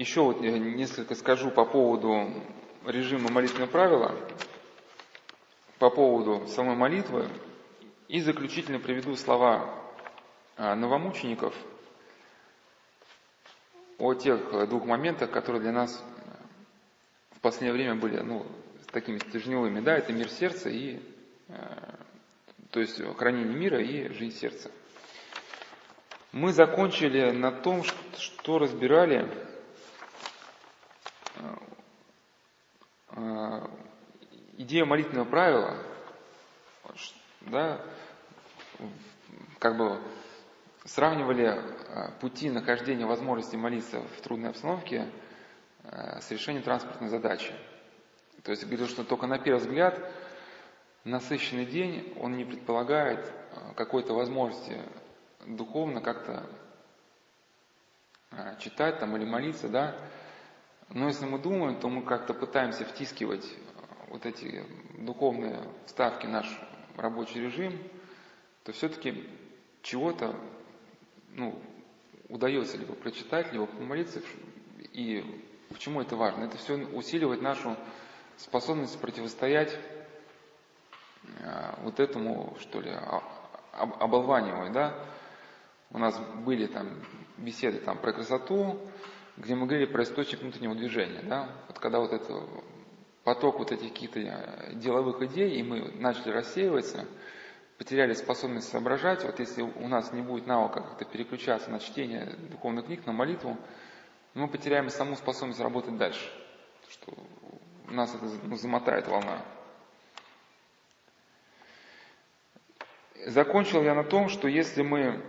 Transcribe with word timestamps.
еще 0.00 0.22
вот 0.22 0.40
несколько 0.40 1.14
скажу 1.14 1.50
по 1.50 1.66
поводу 1.66 2.32
режима 2.86 3.30
молитвенного 3.30 3.68
правила, 3.68 4.16
по 5.78 5.90
поводу 5.90 6.46
самой 6.48 6.74
молитвы, 6.74 7.28
и 8.08 8.20
заключительно 8.20 8.78
приведу 8.78 9.14
слова 9.14 9.74
а, 10.56 10.74
новомучеников 10.74 11.54
о 13.98 14.14
тех 14.14 14.68
двух 14.70 14.86
моментах, 14.86 15.30
которые 15.30 15.60
для 15.60 15.72
нас 15.72 16.02
в 17.32 17.40
последнее 17.40 17.74
время 17.74 17.94
были 17.94 18.20
ну, 18.20 18.46
такими 18.92 19.18
стержневыми. 19.18 19.80
Да, 19.80 19.98
это 19.98 20.14
мир 20.14 20.30
сердца 20.30 20.70
и 20.70 20.98
а, 21.50 21.98
то 22.70 22.80
есть 22.80 23.02
хранение 23.18 23.54
мира 23.54 23.82
и 23.82 24.08
жизнь 24.14 24.38
сердца. 24.38 24.70
Мы 26.32 26.54
закончили 26.54 27.32
на 27.32 27.52
том, 27.52 27.82
что 28.16 28.58
разбирали 28.58 29.49
а, 33.08 33.70
идею 34.58 34.86
молитвенного 34.86 35.24
правила, 35.24 35.76
да, 37.42 37.80
как 39.58 39.76
бы 39.76 40.00
сравнивали 40.84 41.46
а, 41.46 42.10
пути 42.20 42.50
нахождения 42.50 43.06
возможности 43.06 43.56
молиться 43.56 44.00
в 44.00 44.20
трудной 44.22 44.50
обстановке 44.50 45.10
с 45.82 46.30
решением 46.30 46.62
транспортной 46.62 47.08
задачи. 47.08 47.54
То 48.42 48.50
есть 48.50 48.64
говорил, 48.66 48.86
что 48.86 49.02
только 49.02 49.26
на 49.26 49.38
первый 49.38 49.60
взгляд 49.60 49.98
насыщенный 51.04 51.64
день, 51.64 52.14
он 52.20 52.36
не 52.36 52.44
предполагает 52.44 53.32
какой-то 53.76 54.12
возможности 54.12 54.78
духовно 55.46 56.00
как-то 56.00 56.46
читать 58.58 58.98
там 58.98 59.16
или 59.16 59.24
молиться, 59.24 59.68
да. 59.68 59.96
Но 60.90 61.06
если 61.06 61.24
мы 61.24 61.38
думаем, 61.38 61.78
то 61.78 61.88
мы 61.88 62.02
как-то 62.02 62.34
пытаемся 62.34 62.84
втискивать 62.84 63.46
вот 64.08 64.26
эти 64.26 64.64
духовные 64.98 65.62
вставки 65.86 66.26
в 66.26 66.30
наш 66.30 66.60
рабочий 66.96 67.40
режим, 67.40 67.78
то 68.64 68.72
все-таки 68.72 69.28
чего-то 69.82 70.34
ну, 71.28 71.60
удается 72.28 72.76
либо 72.76 72.94
прочитать, 72.94 73.52
либо 73.52 73.66
помолиться. 73.66 74.20
И 74.92 75.24
почему 75.68 76.00
это 76.00 76.16
важно? 76.16 76.44
Это 76.44 76.58
все 76.58 76.76
усиливает 76.76 77.40
нашу 77.40 77.76
способность 78.36 79.00
противостоять 79.00 79.78
а, 81.44 81.78
вот 81.82 82.00
этому, 82.00 82.56
что 82.60 82.80
ли, 82.80 82.92
оболваниванию, 83.72 84.72
да. 84.72 85.06
У 85.90 85.98
нас 85.98 86.18
были 86.44 86.66
там 86.66 87.00
беседы 87.36 87.78
там 87.78 87.98
про 87.98 88.12
красоту, 88.12 88.80
где 89.40 89.54
мы 89.54 89.66
говорили 89.66 89.90
про 89.90 90.02
источник 90.04 90.40
внутреннего 90.40 90.74
движения, 90.74 91.22
да. 91.22 91.48
Вот 91.68 91.78
когда 91.78 91.98
вот 91.98 92.12
это 92.12 92.42
поток 93.24 93.58
вот 93.58 93.72
этих 93.72 93.92
каких-то 93.92 94.20
э, 94.20 94.74
деловых 94.74 95.20
идей, 95.22 95.58
и 95.58 95.62
мы 95.62 95.92
начали 95.92 96.30
рассеиваться– 96.30 97.06
потеряли 97.80 98.12
способность 98.12 98.68
соображать, 98.68 99.24
вот 99.24 99.40
если 99.40 99.62
у 99.62 99.88
нас 99.88 100.12
не 100.12 100.20
будет 100.20 100.46
навыка 100.46 100.82
как-то 100.82 101.06
переключаться 101.06 101.70
на 101.70 101.78
чтение 101.78 102.26
духовных 102.50 102.84
книг, 102.84 103.06
на 103.06 103.14
молитву, 103.14 103.56
мы 104.34 104.48
потеряем 104.48 104.90
саму 104.90 105.16
способность 105.16 105.60
работать 105.60 105.96
дальше, 105.96 106.30
что 106.90 107.10
нас 107.88 108.14
это 108.14 108.26
ну, 108.42 108.56
замотает 108.56 109.08
волна. 109.08 109.42
Закончил 113.28 113.82
я 113.82 113.94
на 113.94 114.04
том, 114.04 114.28
что 114.28 114.46
если 114.46 114.82
мы 114.82 115.24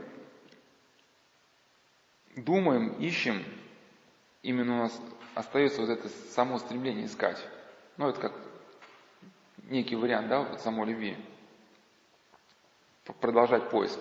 думаем, 2.36 2.90
ищем, 3.00 3.46
именно 4.44 4.76
у 4.76 4.84
нас 4.84 5.02
остается 5.36 5.82
вот 5.82 5.90
это 5.90 6.10
само 6.10 6.60
стремление 6.60 7.06
искать. 7.06 7.38
Ну, 7.98 8.10
это 8.10 8.20
как 8.20 8.34
некий 9.64 9.96
вариант, 9.96 10.28
да, 10.28 10.42
вот 10.42 10.62
самой 10.62 10.88
любви 10.88 11.18
продолжать 13.20 13.70
поиск, 13.70 14.00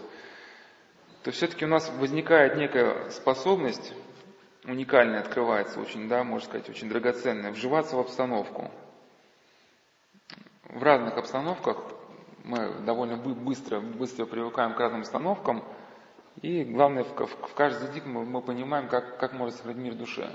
то 1.23 1.31
все-таки 1.31 1.65
у 1.65 1.69
нас 1.69 1.91
возникает 1.99 2.57
некая 2.57 3.11
способность, 3.11 3.93
уникальная 4.65 5.21
открывается, 5.21 5.81
очень, 5.81 6.09
да, 6.09 6.23
можно 6.23 6.49
сказать, 6.49 6.69
очень 6.69 6.89
драгоценная, 6.89 7.51
вживаться 7.51 7.97
в 7.97 8.01
обстановку. 8.01 8.71
В 10.65 10.83
разных 10.83 11.17
обстановках 11.17 11.79
мы 12.45 12.73
довольно 12.85 13.17
быстро, 13.17 13.81
быстро 13.81 14.27
привыкаем 14.27 14.75
к 14.75 14.81
разным 14.81 15.01
обстановкам, 15.01 15.65
и 16.43 16.65
главное, 16.65 17.05
в, 17.05 17.15
в, 17.15 17.27
в 17.27 17.55
каждый 17.55 17.93
дик 17.93 18.07
мы, 18.07 18.41
понимаем, 18.41 18.89
как, 18.89 19.19
как 19.19 19.33
можно 19.33 19.57
сохранить 19.57 19.83
мир 19.83 19.93
в 19.95 19.99
душе. 19.99 20.35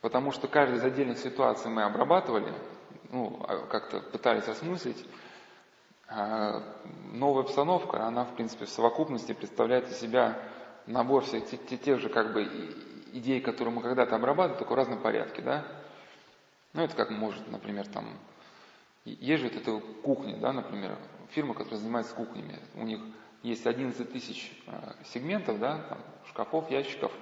Потому 0.00 0.30
что 0.30 0.46
каждая 0.46 0.78
из 0.78 0.84
отдельных 0.84 1.18
ситуаций 1.18 1.70
мы 1.70 1.82
обрабатывали, 1.82 2.52
ну, 3.10 3.44
а 3.48 3.66
как-то 3.66 4.00
пытались 4.00 4.46
осмыслить, 4.46 5.04
а 6.08 6.62
новая 7.12 7.42
обстановка, 7.42 8.04
она, 8.04 8.24
в 8.24 8.34
принципе, 8.36 8.66
в 8.66 8.68
совокупности 8.68 9.32
представляет 9.32 9.90
из 9.90 9.98
себя 9.98 10.38
набор 10.86 11.24
всех 11.24 11.46
тех, 11.46 11.66
тех, 11.66 11.80
тех 11.80 12.00
же 12.00 12.08
как 12.08 12.32
бы 12.32 12.44
идей, 13.12 13.40
которые 13.40 13.74
мы 13.74 13.82
когда-то 13.82 14.14
обрабатывали, 14.14 14.58
только 14.58 14.72
в 14.72 14.76
разном 14.76 15.00
порядке, 15.00 15.42
да. 15.42 15.66
Ну, 16.72 16.82
это 16.82 16.94
как 16.94 17.10
может, 17.10 17.50
например, 17.50 17.88
там, 17.88 18.06
есть 19.04 19.42
же 19.42 19.48
вот 19.48 19.56
эта 19.56 19.80
кухня, 20.02 20.36
да, 20.36 20.52
например, 20.52 20.96
фирма, 21.30 21.54
которая 21.54 21.80
занимается 21.80 22.14
кухнями, 22.14 22.60
у 22.74 22.84
них 22.84 23.00
есть 23.42 23.66
11 23.66 24.12
тысяч 24.12 24.52
а, 24.66 24.94
сегментов, 25.04 25.58
да, 25.58 25.78
там, 25.88 25.98
шкафов, 26.28 26.70
ящиков, 26.70 27.12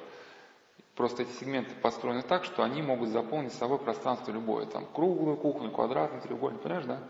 Просто 0.94 1.22
эти 1.22 1.30
сегменты 1.32 1.74
построены 1.82 2.22
так, 2.22 2.44
что 2.44 2.62
они 2.62 2.80
могут 2.80 3.08
заполнить 3.08 3.52
собой 3.52 3.78
пространство 3.78 4.30
любое. 4.30 4.66
Там 4.66 4.86
круглую 4.86 5.36
кухню, 5.36 5.70
квадратную, 5.72 6.22
треугольную, 6.22 6.62
понимаешь, 6.62 6.86
да? 6.86 7.00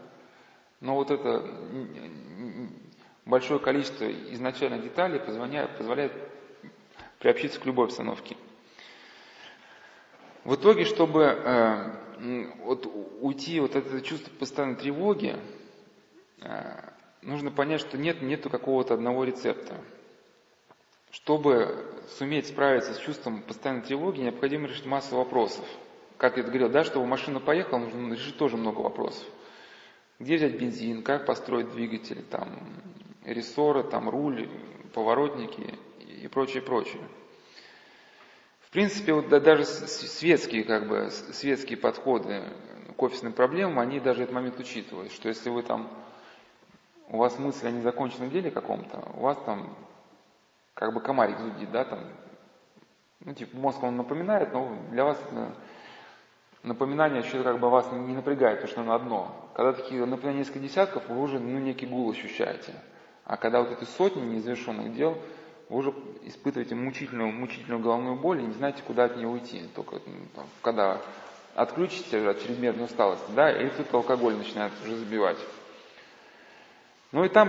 Но 0.80 0.94
вот 0.94 1.10
это 1.10 1.44
большое 3.26 3.60
количество 3.60 4.10
изначальных 4.32 4.82
деталей 4.82 5.20
позволяет, 5.20 5.76
позволяет 5.76 6.12
приобщиться 7.18 7.60
к 7.60 7.66
любой 7.66 7.86
обстановке. 7.86 8.36
В 10.44 10.54
итоге, 10.54 10.84
чтобы 10.84 11.22
э, 11.22 12.54
вот, 12.64 12.86
уйти 13.20 13.60
вот 13.60 13.76
это 13.76 14.00
чувство 14.00 14.30
постоянной 14.38 14.76
тревоги, 14.76 15.36
э, 16.40 16.90
нужно 17.24 17.50
понять, 17.50 17.80
что 17.80 17.98
нет 17.98 18.22
нету 18.22 18.50
какого-то 18.50 18.94
одного 18.94 19.24
рецепта. 19.24 19.80
Чтобы 21.10 22.02
суметь 22.18 22.48
справиться 22.48 22.94
с 22.94 22.98
чувством 22.98 23.42
постоянной 23.42 23.82
тревоги, 23.82 24.20
необходимо 24.20 24.66
решить 24.66 24.86
массу 24.86 25.16
вопросов. 25.16 25.64
Как 26.16 26.36
я 26.36 26.42
говорил, 26.42 26.68
да, 26.68 26.84
чтобы 26.84 27.06
машина 27.06 27.40
поехала, 27.40 27.78
нужно 27.78 28.12
решить 28.14 28.36
тоже 28.36 28.56
много 28.56 28.80
вопросов. 28.80 29.26
Где 30.18 30.36
взять 30.36 30.58
бензин, 30.60 31.02
как 31.02 31.26
построить 31.26 31.70
двигатель, 31.70 32.22
там, 32.22 32.60
рессоры, 33.24 33.84
там, 33.84 34.08
руль, 34.08 34.48
поворотники 34.92 35.74
и 36.00 36.28
прочее, 36.28 36.62
прочее. 36.62 37.02
В 38.60 38.70
принципе, 38.70 39.12
вот 39.12 39.28
даже 39.28 39.64
светские, 39.64 40.64
как 40.64 40.88
бы, 40.88 41.10
светские 41.10 41.78
подходы 41.78 42.42
к 42.96 43.02
офисным 43.02 43.32
проблемам, 43.32 43.78
они 43.78 44.00
даже 44.00 44.22
этот 44.22 44.34
момент 44.34 44.58
учитывают, 44.58 45.12
что 45.12 45.28
если 45.28 45.48
вы 45.50 45.62
там, 45.62 45.90
у 47.08 47.18
вас 47.18 47.38
мысль 47.38 47.68
о 47.68 47.70
незаконченном 47.70 48.30
деле 48.30 48.50
каком-то, 48.50 49.02
у 49.16 49.22
вас 49.22 49.38
там 49.44 49.76
как 50.74 50.92
бы 50.92 51.00
комарик 51.00 51.38
зудит, 51.38 51.70
да, 51.70 51.84
там, 51.84 52.00
ну, 53.20 53.34
типа, 53.34 53.56
мозг 53.56 53.82
он 53.82 53.96
напоминает, 53.96 54.52
но 54.52 54.76
для 54.90 55.04
вас 55.04 55.18
напоминание 56.64 57.22
еще 57.22 57.42
как 57.42 57.60
бы 57.60 57.70
вас 57.70 57.90
не 57.92 58.14
напрягает, 58.14 58.60
потому 58.60 58.72
что 58.72 58.80
оно 58.80 58.94
одно. 58.94 59.50
Когда 59.54 59.72
такие 59.72 60.04
например, 60.04 60.34
несколько 60.34 60.58
десятков, 60.58 61.08
вы 61.08 61.20
уже 61.20 61.38
ну, 61.38 61.58
некий 61.58 61.86
гул 61.86 62.10
ощущаете. 62.10 62.74
А 63.24 63.36
когда 63.36 63.60
вот 63.60 63.70
эти 63.70 63.88
сотни 63.88 64.20
незавершенных 64.20 64.94
дел, 64.94 65.16
вы 65.68 65.78
уже 65.78 65.94
испытываете 66.24 66.74
мучительную, 66.74 67.32
мучительную 67.32 67.80
головную 67.82 68.16
боль 68.16 68.40
и 68.40 68.46
не 68.46 68.52
знаете, 68.52 68.82
куда 68.86 69.04
от 69.04 69.16
нее 69.16 69.28
уйти. 69.28 69.62
Только 69.74 69.98
там, 70.34 70.46
когда 70.62 71.00
отключите 71.54 72.28
от 72.28 72.42
чрезмерной 72.42 72.84
усталости, 72.84 73.30
да, 73.34 73.50
или 73.50 73.68
только 73.68 73.96
алкоголь 73.96 74.34
начинает 74.34 74.72
уже 74.82 74.96
забивать. 74.96 75.38
Ну 77.14 77.24
и 77.24 77.28
там 77.28 77.48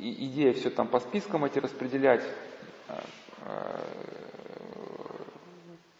идея 0.00 0.54
все 0.54 0.70
там 0.70 0.88
по 0.88 0.98
спискам 0.98 1.44
эти 1.44 1.58
распределять, 1.58 2.24
а, 2.88 3.04
а, 3.42 3.84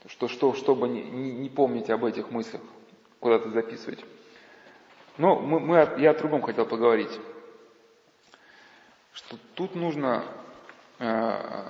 что, 0.06 0.28
что, 0.28 0.54
чтобы 0.54 0.88
не, 0.88 1.02
не 1.02 1.50
помнить 1.50 1.90
об 1.90 2.06
этих 2.06 2.30
мыслях, 2.30 2.62
куда-то 3.20 3.50
записывать. 3.50 4.02
Но 5.18 5.38
мы, 5.40 5.60
мы, 5.60 5.76
я 5.98 6.12
о 6.12 6.14
другом 6.14 6.40
хотел 6.40 6.64
поговорить. 6.64 7.10
Что 9.12 9.36
тут 9.56 9.74
нужно, 9.74 10.24
э, 11.00 11.66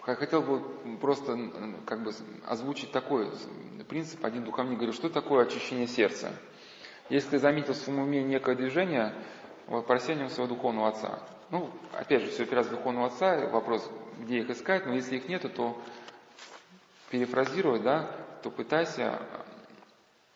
хотел 0.00 0.40
бы 0.40 0.62
просто 0.96 1.38
как 1.84 2.02
бы 2.02 2.14
озвучить 2.46 2.90
такой 2.90 3.28
принцип. 3.86 4.24
Один 4.24 4.44
духовник 4.44 4.78
говорит, 4.78 4.94
что 4.94 5.10
такое 5.10 5.42
очищение 5.44 5.86
сердца. 5.86 6.32
Если 7.10 7.30
ты 7.30 7.38
заметил 7.38 7.74
в 7.74 7.76
своем 7.76 8.00
уме 8.00 8.22
некое 8.22 8.54
движение, 8.54 9.12
просением 9.86 10.30
своего 10.30 10.54
духовного 10.54 10.88
отца. 10.88 11.20
Ну, 11.50 11.70
опять 11.92 12.22
же, 12.22 12.30
все 12.30 12.44
опирается 12.44 12.72
духовного 12.72 13.08
отца, 13.08 13.48
вопрос, 13.48 13.88
где 14.18 14.38
их 14.38 14.50
искать, 14.50 14.86
но 14.86 14.94
если 14.94 15.16
их 15.16 15.28
нету, 15.28 15.48
то 15.48 15.80
перефразировать, 17.10 17.82
да, 17.82 18.10
то 18.42 18.50
пытайся 18.50 19.20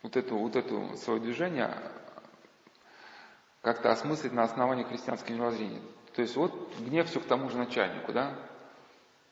вот, 0.03 0.15
эту, 0.17 0.37
вот 0.37 0.55
это 0.55 0.95
свое 0.97 1.19
движение 1.19 1.73
как-то 3.61 3.91
осмыслить 3.91 4.33
на 4.33 4.43
основании 4.43 4.83
христианского 4.83 5.33
мировоззрения. 5.33 5.81
То 6.13 6.21
есть 6.21 6.35
вот 6.35 6.53
гнев 6.79 7.09
все 7.09 7.19
к 7.19 7.25
тому 7.25 7.49
же 7.49 7.57
начальнику, 7.57 8.13
да? 8.13 8.35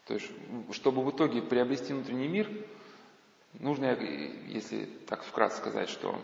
То 0.05 0.15
есть, 0.15 0.29
чтобы 0.71 1.03
в 1.03 1.11
итоге 1.11 1.41
приобрести 1.41 1.93
внутренний 1.93 2.27
мир, 2.27 2.49
нужно, 3.53 3.93
если 4.47 4.85
так 5.07 5.23
вкратце 5.23 5.57
сказать, 5.57 5.89
что 5.89 6.19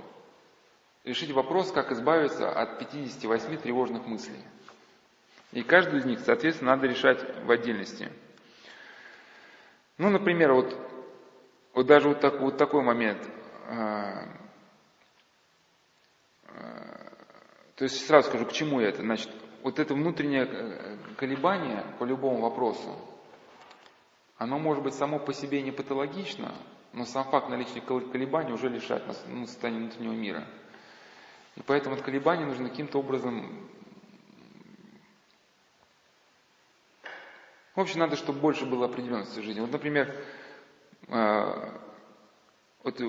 решить 1.04 1.31
вопрос, 1.31 1.72
как 1.72 1.92
избавиться 1.92 2.50
от 2.50 2.80
58 2.80 3.57
тревожных 3.57 4.06
мыслей. 4.06 4.44
И 5.51 5.63
каждую 5.63 6.00
из 6.01 6.06
них, 6.06 6.19
соответственно, 6.19 6.75
надо 6.75 6.88
решать 6.88 7.24
в 7.44 7.50
отдельности. 7.50 8.12
Ну, 9.98 10.10
например, 10.10 10.54
вот, 10.54 10.78
вот 11.74 11.88
даже 11.88 12.10
вот, 12.10 12.19
так, 12.19 12.40
вот 12.40 12.57
такой 12.57 12.84
момент. 12.84 13.19
А, 13.68 14.25
а, 16.48 17.12
то 17.75 17.84
есть 17.84 18.06
сразу 18.06 18.30
скажу, 18.30 18.45
к 18.45 18.52
чему 18.52 18.80
это. 18.80 19.02
Значит, 19.02 19.30
вот 19.63 19.80
это 19.80 19.94
внутреннее 19.94 20.45
э, 20.45 20.98
колебание 21.18 21.84
по 21.98 22.04
любому 22.04 22.42
вопросу, 22.42 22.95
оно 24.38 24.57
может 24.57 24.84
быть 24.84 24.94
само 24.94 25.19
по 25.19 25.34
себе 25.34 25.62
не 25.62 25.72
патологично, 25.72 26.54
но 26.94 27.06
сам 27.06 27.25
факт 27.25 27.50
наличия 27.50 27.81
колебаний 27.81 28.54
уже 28.54 28.69
лишает 28.69 29.06
нас 29.07 29.22
ну, 29.28 29.45
состояния 29.45 29.80
внутреннего 29.80 30.13
мира. 30.13 30.48
И 31.60 31.62
поэтому 31.62 31.96
от 31.96 32.02
колебаний 32.02 32.46
нужно 32.46 32.70
каким-то 32.70 33.00
образом... 33.00 33.70
В 37.76 37.82
общем, 37.82 38.00
надо, 38.00 38.16
чтобы 38.16 38.40
больше 38.40 38.66
было 38.66 38.86
определенности 38.86 39.40
в 39.40 39.44
жизни. 39.44 39.60
Вот, 39.60 39.72
например, 39.72 40.14
э, 41.08 41.80
вот, 42.84 43.02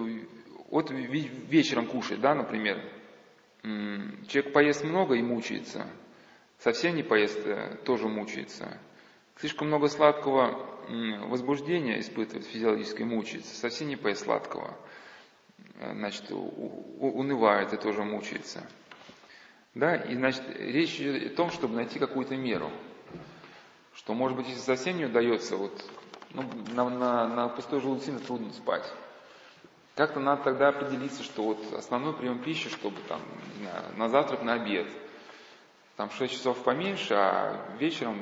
вот 0.69 0.91
вечером 0.91 1.87
кушать, 1.87 2.21
да, 2.21 2.35
например, 2.35 2.81
человек 3.63 4.53
поест 4.53 4.85
много 4.85 5.15
и 5.15 5.23
мучается, 5.23 5.87
совсем 6.59 6.95
не 6.95 7.03
поест, 7.03 7.41
э, 7.47 7.77
тоже 7.85 8.09
мучается. 8.09 8.79
Слишком 9.37 9.69
много 9.69 9.89
сладкого 9.89 10.67
возбуждения 11.29 12.01
испытывает 12.01 12.47
физиологическое, 12.47 13.07
мучается, 13.07 13.55
совсем 13.57 13.89
не 13.89 13.97
поест 13.97 14.25
сладкого. 14.25 14.77
Э, 15.81 15.95
значит, 15.95 16.31
унывает 16.31 17.73
и 17.73 17.77
тоже 17.79 18.03
мучается. 18.05 18.63
Да, 19.75 19.97
и 19.97 20.15
значит, 20.15 20.43
речь 20.59 21.01
идет 21.01 21.33
о 21.33 21.37
том, 21.37 21.51
чтобы 21.51 21.75
найти 21.75 21.99
какую-то 21.99 22.37
меру. 22.37 22.71
Что, 23.95 24.13
может 24.13 24.37
быть, 24.37 24.49
если 24.49 24.61
совсем 24.61 24.99
не 24.99 25.07
удается, 25.07 25.57
вот, 25.57 25.73
ну, 26.35 26.45
на, 26.75 26.89
на, 26.91 27.29
на 27.29 27.49
пустой 27.49 27.81
желудок 27.81 28.21
трудно 28.27 28.53
спать. 28.53 28.85
Как-то 29.95 30.21
надо 30.21 30.43
тогда 30.43 30.69
определиться, 30.69 31.23
что 31.23 31.45
вот 31.45 31.73
основной 31.73 32.15
прием 32.15 32.41
пищи, 32.41 32.69
чтобы 32.69 32.97
там 33.09 33.21
на, 33.63 34.05
на 34.05 34.09
завтрак, 34.09 34.43
на 34.43 34.55
обед, 34.55 34.87
там 35.97 36.11
6 36.11 36.33
часов 36.33 36.63
поменьше, 36.63 37.15
а 37.15 37.75
вечером 37.79 38.19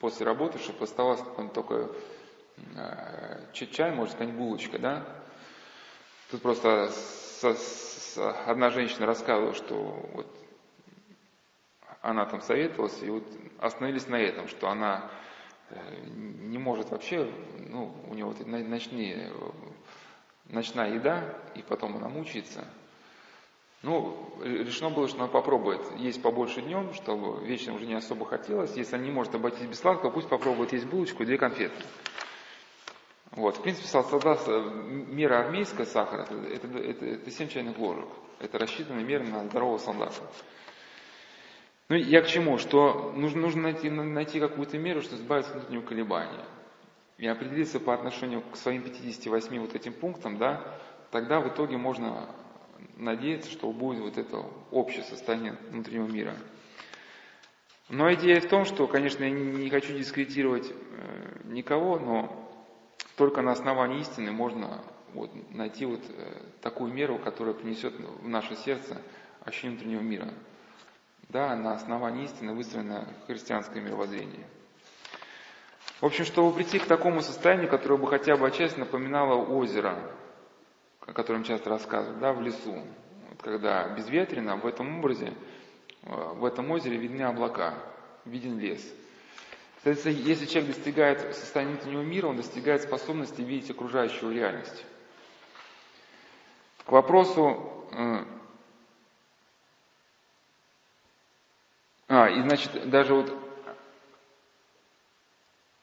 после 0.00 0.26
работы, 0.26 0.58
чтобы 0.58 0.84
оставалось 0.84 1.20
там, 1.36 1.50
только 1.50 1.90
э, 2.76 3.46
чай, 3.52 3.92
может, 3.92 4.14
какая-нибудь 4.14 4.38
булочка, 4.38 4.78
да, 4.78 5.23
Тут 6.34 6.42
просто 6.42 6.88
с, 6.88 7.44
с, 7.44 8.18
одна 8.48 8.70
женщина 8.70 9.06
рассказывала, 9.06 9.54
что 9.54 9.76
вот 10.14 10.26
она 12.02 12.26
там 12.26 12.40
советовалась, 12.40 13.00
и 13.04 13.08
вот 13.08 13.22
остановились 13.60 14.08
на 14.08 14.16
этом, 14.16 14.48
что 14.48 14.68
она 14.68 15.08
э, 15.70 15.76
не 16.06 16.58
может 16.58 16.90
вообще, 16.90 17.30
ну, 17.68 17.94
у 18.08 18.14
нее 18.14 18.24
вот 18.24 18.44
ночные, 18.44 19.30
ночная 20.46 20.94
еда, 20.94 21.22
и 21.54 21.62
потом 21.62 21.98
она 21.98 22.08
мучается. 22.08 22.66
Ну, 23.82 24.36
решено 24.42 24.90
было, 24.90 25.06
что 25.06 25.18
она 25.18 25.28
попробует 25.28 25.82
есть 25.98 26.20
побольше 26.20 26.62
днем, 26.62 26.94
чтобы 26.94 27.46
вечером 27.46 27.76
уже 27.76 27.86
не 27.86 27.94
особо 27.94 28.26
хотелось. 28.26 28.74
Если 28.74 28.96
она 28.96 29.04
не 29.04 29.12
может 29.12 29.36
обойтись 29.36 29.68
без 29.68 29.78
сладкого, 29.78 30.10
пусть 30.10 30.28
попробует 30.28 30.72
есть 30.72 30.86
булочку 30.86 31.22
и 31.22 31.26
две 31.26 31.38
конфеты. 31.38 31.76
Вот, 33.34 33.56
в 33.56 33.62
принципе, 33.62 33.88
солдат, 33.88 34.46
мера 34.46 35.40
армейская 35.40 35.86
сахара, 35.86 36.22
это, 36.22 36.34
это, 36.34 36.78
это, 36.78 37.04
это 37.04 37.30
7 37.30 37.48
чайных 37.48 37.76
ложек. 37.78 38.08
Это 38.38 38.58
рассчитанная 38.58 39.02
мера 39.02 39.24
на 39.24 39.44
здорового 39.44 39.78
солдата. 39.78 40.22
Ну, 41.88 41.96
я 41.96 42.22
к 42.22 42.28
чему? 42.28 42.58
Что 42.58 43.12
нужно, 43.16 43.40
нужно 43.40 43.62
найти, 43.62 43.90
найти 43.90 44.38
какую-то 44.38 44.78
меру, 44.78 45.02
чтобы 45.02 45.20
избавиться 45.20 45.50
от 45.50 45.56
внутреннего 45.58 45.86
колебания. 45.86 46.44
И 47.18 47.26
определиться 47.26 47.80
по 47.80 47.92
отношению 47.92 48.42
к 48.42 48.56
своим 48.56 48.82
58 48.82 49.60
вот 49.60 49.74
этим 49.74 49.92
пунктам, 49.92 50.38
да, 50.38 50.78
тогда 51.10 51.40
в 51.40 51.48
итоге 51.48 51.76
можно 51.76 52.28
надеяться, 52.96 53.50
что 53.50 53.70
будет 53.72 54.00
вот 54.00 54.16
это 54.16 54.44
общее 54.70 55.02
состояние 55.02 55.56
внутреннего 55.70 56.06
мира. 56.06 56.34
Но 57.88 58.12
идея 58.14 58.40
в 58.40 58.48
том, 58.48 58.64
что, 58.64 58.86
конечно, 58.86 59.24
я 59.24 59.30
не 59.30 59.68
хочу 59.70 59.92
дискредитировать 59.92 60.70
э, 60.70 61.40
никого, 61.44 61.98
но 61.98 62.43
только 63.16 63.42
на 63.42 63.52
основании 63.52 64.00
истины 64.00 64.32
можно 64.32 64.82
вот, 65.12 65.30
найти 65.52 65.86
вот 65.86 66.00
э, 66.08 66.42
такую 66.60 66.92
меру, 66.92 67.18
которая 67.18 67.54
принесет 67.54 67.94
в 67.94 68.28
наше 68.28 68.56
сердце 68.56 69.00
ощущение 69.44 69.78
внутреннего 69.78 70.02
мира. 70.02 70.34
Да, 71.28 71.54
на 71.56 71.74
основании 71.74 72.24
истины 72.24 72.54
выстроено 72.54 73.06
христианское 73.26 73.80
мировоззрение. 73.80 74.46
В 76.00 76.06
общем, 76.06 76.24
чтобы 76.24 76.54
прийти 76.54 76.78
к 76.78 76.86
такому 76.86 77.22
состоянию, 77.22 77.68
которое 77.68 77.96
бы 77.96 78.08
хотя 78.08 78.36
бы 78.36 78.46
отчасти 78.46 78.78
напоминало 78.78 79.36
озеро, 79.36 79.96
о 81.00 81.12
котором 81.12 81.44
часто 81.44 81.70
рассказывают, 81.70 82.20
да, 82.20 82.32
в 82.32 82.42
лесу. 82.42 82.82
Вот 83.30 83.42
когда 83.42 83.88
безветренно, 83.94 84.56
в 84.56 84.66
этом 84.66 84.98
образе, 84.98 85.32
э, 86.02 86.32
в 86.34 86.44
этом 86.44 86.70
озере 86.72 86.96
видны 86.96 87.22
облака, 87.22 87.74
виден 88.24 88.58
лес– 88.58 88.82
Соответственно, 89.84 90.14
если 90.14 90.46
человек 90.46 90.74
достигает 90.74 91.36
состояния 91.36 91.74
внутреннего 91.74 92.00
мира, 92.00 92.28
он 92.28 92.36
достигает 92.38 92.80
способности 92.80 93.42
видеть 93.42 93.70
окружающую 93.70 94.32
реальность. 94.32 94.82
К 96.86 96.92
вопросу... 96.92 97.86
Э, 97.92 98.24
а, 102.08 102.30
и 102.30 102.40
значит, 102.40 102.88
даже 102.88 103.14
вот 103.14 103.30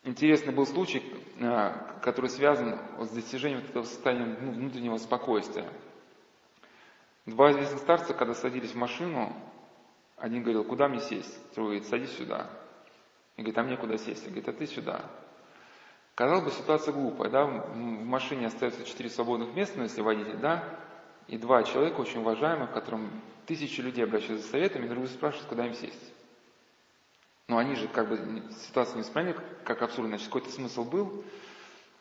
интересный 0.01 0.51
был 0.51 0.65
случай, 0.65 1.03
э, 1.39 1.99
который 2.01 2.31
связан 2.31 2.79
с 3.01 3.09
достижением 3.09 3.59
этого 3.59 3.83
состояния 3.83 4.33
внутреннего 4.33 4.97
спокойствия. 4.97 5.71
Два 7.27 7.51
известных 7.51 7.81
старца, 7.81 8.15
когда 8.15 8.33
садились 8.33 8.71
в 8.71 8.77
машину, 8.77 9.31
один 10.17 10.41
говорил, 10.41 10.63
куда 10.63 10.87
мне 10.87 11.01
сесть? 11.01 11.39
Другой 11.53 11.75
говорит, 11.75 11.87
садись 11.87 12.17
сюда. 12.17 12.60
И 13.41 13.43
говорит, 13.43 13.57
а 13.57 13.63
мне 13.63 13.75
куда 13.75 13.97
сесть? 13.97 14.21
И 14.21 14.27
говорит, 14.27 14.47
а 14.49 14.53
ты 14.53 14.67
сюда. 14.67 15.01
Казалось 16.13 16.43
бы, 16.43 16.51
ситуация 16.51 16.93
глупая, 16.93 17.31
да, 17.31 17.45
в 17.45 17.75
машине 17.75 18.45
остается 18.45 18.83
четыре 18.83 19.09
свободных 19.09 19.55
места, 19.55 19.79
но 19.79 19.83
если 19.85 20.01
водитель, 20.01 20.37
да, 20.37 20.63
и 21.27 21.39
два 21.39 21.63
человека 21.63 22.01
очень 22.01 22.19
уважаемых, 22.19 22.71
которым 22.71 23.09
тысячи 23.47 23.81
людей 23.81 24.03
обращаются 24.03 24.45
за 24.45 24.51
советами, 24.51 24.85
и 24.85 24.89
другой 24.89 25.07
спрашивают, 25.07 25.49
куда 25.49 25.65
им 25.65 25.73
сесть. 25.73 26.13
Но 27.47 27.57
они 27.57 27.73
же 27.73 27.87
как 27.87 28.09
бы 28.09 28.43
ситуацию 28.67 28.97
не 28.97 29.01
восприняли 29.01 29.35
как 29.63 29.81
абсурдно, 29.81 30.09
значит, 30.09 30.27
какой-то 30.27 30.51
смысл 30.51 30.83
был. 30.83 31.23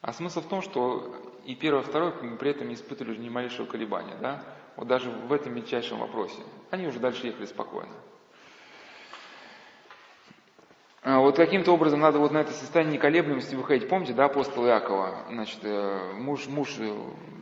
А 0.02 0.12
смысл 0.12 0.42
в 0.42 0.48
том, 0.48 0.60
что 0.60 1.40
и 1.46 1.54
первое, 1.54 1.80
и 1.80 1.86
второе 1.86 2.12
при 2.36 2.50
этом 2.50 2.68
не 2.68 2.74
испытывали 2.74 3.16
ни 3.16 3.30
малейшего 3.30 3.64
колебания, 3.64 4.18
да, 4.20 4.44
вот 4.76 4.88
даже 4.88 5.08
в 5.08 5.32
этом 5.32 5.54
мельчайшем 5.54 6.00
вопросе. 6.00 6.42
Они 6.70 6.86
уже 6.86 6.98
дальше 6.98 7.28
ехали 7.28 7.46
спокойно. 7.46 7.94
А, 11.02 11.20
вот 11.20 11.36
каким-то 11.36 11.72
образом 11.72 12.00
надо 12.00 12.18
вот 12.18 12.30
на 12.30 12.38
это 12.38 12.52
состояние 12.52 12.94
неколеблемости 12.94 13.54
выходить. 13.54 13.88
Помните, 13.88 14.12
да, 14.12 14.26
апостол 14.26 14.66
Иакова? 14.66 15.24
Значит, 15.30 15.60
э, 15.62 16.12
муж, 16.14 16.46
муж 16.46 16.76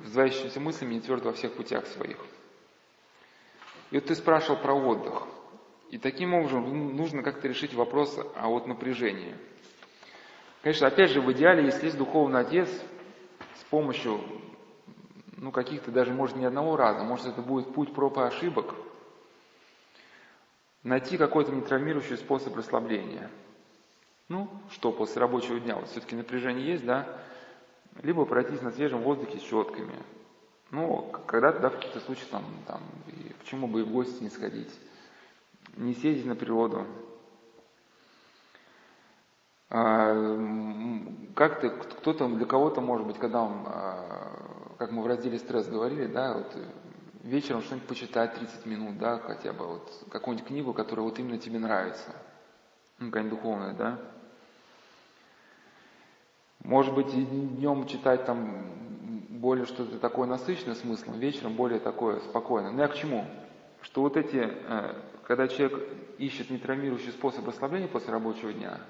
сдавающимся 0.04 0.60
мыслями 0.60 0.94
не 0.94 1.00
тверд 1.00 1.24
во 1.24 1.32
всех 1.32 1.54
путях 1.54 1.86
своих. 1.86 2.18
И 3.90 3.96
вот 3.96 4.04
ты 4.04 4.14
спрашивал 4.14 4.58
про 4.58 4.74
отдых. 4.74 5.26
И 5.90 5.98
таким 5.98 6.34
образом 6.34 6.96
нужно 6.96 7.24
как-то 7.24 7.48
решить 7.48 7.74
вопрос 7.74 8.16
о 8.36 8.48
вот 8.48 8.68
напряжении. 8.68 9.34
Конечно, 10.62 10.86
опять 10.86 11.10
же, 11.10 11.20
в 11.20 11.32
идеале, 11.32 11.64
если 11.64 11.86
есть 11.86 11.98
духовный 11.98 12.40
отец, 12.40 12.68
с 13.56 13.64
помощью, 13.70 14.20
ну, 15.36 15.50
каких-то 15.50 15.90
даже, 15.90 16.12
может, 16.12 16.36
не 16.36 16.44
одного 16.44 16.76
раза, 16.76 17.02
может, 17.02 17.26
это 17.26 17.42
будет 17.42 17.72
путь 17.72 17.92
проб 17.92 18.18
и 18.18 18.20
ошибок, 18.20 18.74
найти 20.84 21.16
какой-то 21.16 21.50
нетравмирующий 21.50 22.18
способ 22.18 22.54
расслабления– 22.54 23.28
ну, 24.28 24.48
что 24.70 24.92
после 24.92 25.20
рабочего 25.20 25.58
дня, 25.58 25.76
вот 25.76 25.88
все-таки 25.88 26.14
напряжение 26.14 26.66
есть, 26.66 26.84
да? 26.84 27.06
Либо 28.02 28.24
пройтись 28.24 28.62
на 28.62 28.70
свежем 28.70 29.00
воздухе 29.00 29.38
с 29.38 29.42
щетками. 29.42 29.94
Ну, 30.70 31.10
когда-то, 31.26 31.60
да, 31.60 31.70
в 31.70 31.76
каких-то 31.76 32.00
случаях, 32.00 32.28
там, 32.28 32.44
там, 32.66 32.82
и 33.06 33.32
почему 33.40 33.66
бы 33.68 33.80
и 33.80 33.84
в 33.84 33.90
гости 33.90 34.22
не 34.22 34.28
сходить. 34.28 34.72
Не 35.76 35.94
съездить 35.94 36.26
на 36.26 36.36
природу. 36.36 36.86
А, 39.70 40.14
как-то 41.34 41.70
кто-то, 41.70 42.28
для 42.28 42.46
кого-то, 42.46 42.80
может 42.80 43.06
быть, 43.06 43.18
когда 43.18 43.42
он, 43.42 43.64
а, 43.66 44.74
как 44.78 44.92
мы 44.92 45.02
в 45.02 45.06
разделе 45.06 45.38
стресс 45.38 45.66
говорили, 45.68 46.06
да, 46.06 46.34
вот 46.34 46.56
вечером 47.22 47.62
что-нибудь 47.62 47.88
почитать 47.88 48.34
30 48.34 48.66
минут, 48.66 48.98
да, 48.98 49.18
хотя 49.18 49.52
бы 49.52 49.66
вот 49.66 50.06
какую-нибудь 50.10 50.48
книгу, 50.48 50.72
которая 50.74 51.04
вот 51.04 51.18
именно 51.18 51.38
тебе 51.38 51.58
нравится, 51.58 52.14
ну, 52.98 53.08
какая-нибудь 53.08 53.38
духовная, 53.38 53.74
да. 53.74 53.98
Может 56.68 56.94
быть, 56.94 57.10
днем 57.10 57.86
читать 57.86 58.26
там 58.26 58.62
более 59.30 59.64
что-то 59.64 59.98
такое 59.98 60.26
насыщенное 60.28 60.74
смыслом, 60.74 61.18
вечером 61.18 61.54
более 61.54 61.80
такое 61.80 62.20
спокойное. 62.20 62.70
Но 62.72 62.82
я 62.82 62.88
к 62.88 62.94
чему? 62.94 63.24
Что 63.80 64.02
вот 64.02 64.18
эти, 64.18 64.36
э, 64.36 64.94
когда 65.22 65.48
человек 65.48 65.88
ищет 66.18 66.50
нетравмирующий 66.50 67.12
способ 67.12 67.46
расслабления 67.46 67.88
после 67.88 68.12
рабочего 68.12 68.52
дня, 68.52 68.80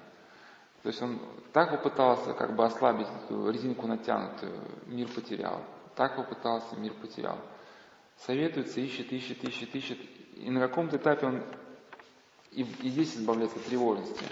то 0.82 0.88
есть 0.88 1.00
он 1.00 1.20
так 1.52 1.70
попытался 1.70 2.32
как 2.32 2.56
бы 2.56 2.64
ослабить 2.64 3.06
эту 3.25 3.49
резинку 3.49 3.87
натянутую, 3.87 4.54
мир 4.87 5.06
потерял. 5.14 5.62
Так 5.94 6.16
попытался, 6.16 6.75
мир 6.75 6.94
потерял. 6.94 7.38
Советуется, 8.16 8.80
ищет, 8.80 9.12
ищет, 9.12 9.44
ищет, 9.44 9.73
ищет. 9.76 9.99
И 10.35 10.50
на 10.50 10.58
каком-то 10.58 10.97
этапе 10.97 11.26
он 11.26 11.44
и, 12.50 12.62
и 12.82 12.88
здесь 12.88 13.16
избавляется 13.16 13.56
от 13.56 13.66
тревожности. 13.66 14.25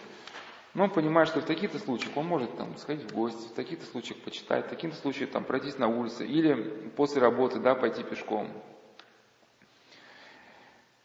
Но 0.76 0.84
он 0.84 0.90
понимает, 0.90 1.30
что 1.30 1.40
в 1.40 1.46
таких-то 1.46 1.78
случаях 1.78 2.14
он 2.18 2.26
может 2.26 2.54
там, 2.58 2.76
сходить 2.76 3.10
в 3.10 3.14
гости, 3.14 3.48
в 3.48 3.54
таких-то 3.54 3.86
случаях 3.86 4.20
почитать, 4.20 4.66
в 4.66 4.68
таких-то 4.68 4.94
случаях 4.98 5.30
там, 5.30 5.42
пройтись 5.42 5.78
на 5.78 5.88
улице 5.88 6.26
или 6.26 6.90
после 6.94 7.22
работы 7.22 7.60
да, 7.60 7.74
пойти 7.74 8.02
пешком. 8.02 8.52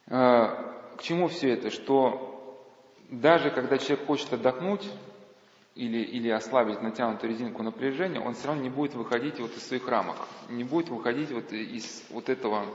А, 0.07 0.77
к 0.97 1.03
чему 1.03 1.29
все 1.29 1.53
это? 1.53 1.69
Что 1.69 2.61
даже 3.09 3.49
когда 3.49 3.77
человек 3.77 4.07
хочет 4.07 4.33
отдохнуть 4.33 4.85
или, 5.75 5.99
или 5.99 6.27
ослабить 6.27 6.81
натянутую 6.81 7.31
резинку 7.31 7.63
напряжения, 7.63 8.19
он 8.19 8.33
все 8.33 8.47
равно 8.47 8.63
не 8.63 8.69
будет 8.69 8.93
выходить 8.95 9.39
вот 9.39 9.55
из 9.55 9.65
своих 9.65 9.87
рамок, 9.87 10.17
не 10.49 10.65
будет 10.65 10.89
выходить 10.89 11.31
вот 11.31 11.53
из 11.53 12.03
вот 12.09 12.27
этого, 12.27 12.65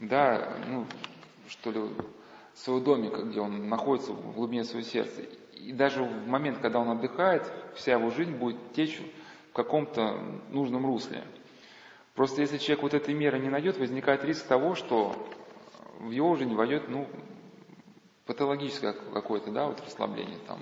да, 0.00 0.56
ну, 0.66 0.84
что 1.46 1.70
ли, 1.70 1.80
своего 2.62 2.80
домика, 2.80 3.22
где 3.22 3.40
он 3.40 3.68
находится 3.68 4.12
в 4.12 4.34
глубине 4.34 4.64
своего 4.64 4.86
сердца. 4.86 5.22
И 5.54 5.72
даже 5.72 6.02
в 6.02 6.26
момент, 6.26 6.58
когда 6.58 6.80
он 6.80 6.90
отдыхает, 6.90 7.50
вся 7.74 7.92
его 7.92 8.10
жизнь 8.10 8.32
будет 8.32 8.72
течь 8.72 9.00
в 9.50 9.52
каком-то 9.54 10.18
нужном 10.50 10.86
русле. 10.86 11.24
Просто 12.14 12.40
если 12.40 12.58
человек 12.58 12.82
вот 12.82 12.94
этой 12.94 13.14
меры 13.14 13.38
не 13.38 13.48
найдет, 13.48 13.78
возникает 13.78 14.24
риск 14.24 14.46
того, 14.46 14.74
что 14.74 15.14
в 16.00 16.10
его 16.10 16.34
жизнь 16.34 16.54
войдет, 16.54 16.88
ну, 16.88 17.06
патологическое 18.26 18.92
какое-то, 18.92 19.50
да, 19.50 19.66
вот 19.66 19.80
расслабление 19.80 20.38
там, 20.46 20.58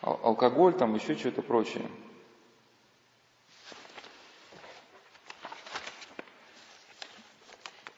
алкоголь, 0.00 0.74
там 0.74 0.94
еще 0.94 1.16
что-то 1.16 1.42
прочее. 1.42 1.88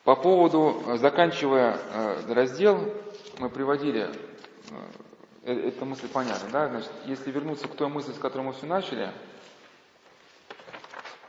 По 0.05 0.17
поводу, 0.17 0.97
заканчивая 0.97 1.79
э, 1.79 2.33
раздел, 2.33 2.93
мы 3.41 3.49
приводили, 3.49 4.11
э, 4.71 4.77
э, 5.45 5.69
эта 5.69 5.85
мысль 5.87 6.09
понятна, 6.09 6.51
да, 6.51 6.69
значит, 6.69 6.93
если 7.07 7.31
вернуться 7.31 7.69
к 7.69 7.75
той 7.75 7.89
мысли, 7.89 8.13
с 8.13 8.19
которой 8.19 8.43
мы 8.43 8.53
все 8.53 8.67
начали, 8.67 9.11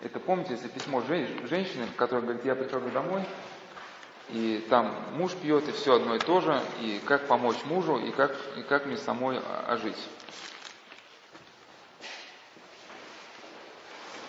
это 0.01 0.19
помните, 0.19 0.53
если 0.53 0.67
письмо 0.67 1.01
женщины, 1.01 1.87
которая 1.95 2.23
говорит, 2.23 2.43
я 2.43 2.55
прихожу 2.55 2.89
домой, 2.89 3.23
и 4.29 4.65
там 4.69 4.93
муж 5.13 5.31
пьет, 5.35 5.67
и 5.69 5.71
все 5.71 5.95
одно 5.95 6.15
и 6.15 6.19
то 6.19 6.41
же, 6.41 6.61
и 6.81 6.99
как 7.05 7.27
помочь 7.27 7.63
мужу, 7.65 7.97
и 7.97 8.11
как, 8.11 8.35
и 8.57 8.61
как 8.61 8.85
мне 8.85 8.97
самой 8.97 9.39
ожить. 9.67 9.97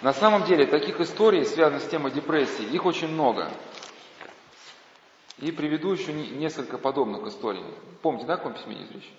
На 0.02 0.12
самом 0.12 0.44
деле 0.44 0.66
таких 0.66 1.00
историй, 1.00 1.44
связанных 1.46 1.82
с 1.82 1.88
темой 1.88 2.12
депрессии, 2.12 2.64
их 2.64 2.84
очень 2.84 3.08
много. 3.08 3.50
И 5.42 5.50
приведу 5.50 5.90
еще 5.90 6.12
несколько 6.12 6.78
подобных 6.78 7.26
историй. 7.26 7.64
Помните, 8.00 8.26
да, 8.26 8.34
о 8.34 8.36
каком 8.36 8.54
письме 8.54 8.76
идет 8.76 8.92
речь? 8.92 9.12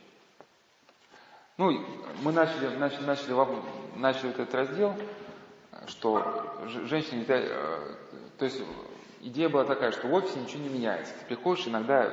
Ну, 1.57 1.69
мы 2.21 2.31
начали, 2.31 2.73
начали, 2.77 3.03
начали, 3.03 3.35
начали 3.97 4.29
этот 4.29 4.55
раздел, 4.55 4.95
что 5.87 6.63
женщины, 6.85 7.25
э, 7.27 7.95
то 8.37 8.45
есть 8.45 8.63
идея 9.19 9.49
была 9.49 9.65
такая, 9.65 9.91
что 9.91 10.07
в 10.07 10.13
офисе 10.13 10.39
ничего 10.39 10.63
не 10.63 10.69
меняется. 10.69 11.13
Ты 11.19 11.25
приходишь, 11.25 11.67
иногда 11.67 12.09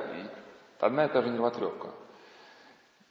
одна 0.81 1.05
и 1.05 1.07
та 1.07 1.21
же 1.21 1.29
нервотрепка. 1.29 1.91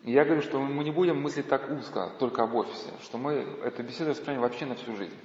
И 0.02 0.12
я 0.12 0.26
говорю, 0.26 0.42
что 0.42 0.60
мы 0.60 0.84
не 0.84 0.90
будем 0.90 1.22
мыслить 1.22 1.48
так 1.48 1.70
узко, 1.70 2.12
только 2.18 2.42
об 2.42 2.54
офисе, 2.54 2.90
что 3.02 3.16
мы 3.16 3.36
эту 3.64 3.82
беседу 3.82 4.10
воспринимаем 4.10 4.42
вообще 4.42 4.66
на 4.66 4.74
всю 4.74 4.94
жизнь. 4.96 5.16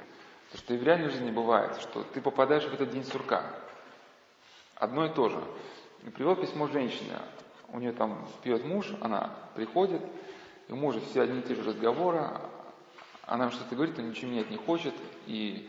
Потому 0.46 0.64
что 0.64 0.74
и 0.74 0.78
в 0.78 0.84
реальной 0.84 1.10
жизни 1.10 1.32
бывает, 1.32 1.76
что 1.82 2.02
ты 2.14 2.22
попадаешь 2.22 2.64
в 2.64 2.74
этот 2.74 2.92
день 2.92 3.04
сурка. 3.04 3.44
Одно 4.76 5.06
и 5.06 5.10
то 5.10 5.30
же. 5.30 5.42
Привел 6.16 6.36
письмо 6.36 6.68
женщины. 6.68 7.14
У 7.70 7.80
нее 7.80 7.94
там 7.94 8.28
пьет 8.44 8.64
муж, 8.66 8.94
она 9.02 9.32
приходит, 9.56 10.02
и 10.68 10.72
у 10.72 10.76
мужа 10.76 11.00
все 11.10 11.22
одни 11.22 11.40
и 11.40 11.44
те 11.44 11.56
же 11.56 11.64
разговоры, 11.64 12.28
она 13.26 13.50
что-то 13.50 13.76
говорит, 13.76 13.98
он 13.98 14.10
ничего 14.10 14.32
менять 14.32 14.52
не 14.52 14.58
хочет, 14.58 14.94
и 15.26 15.68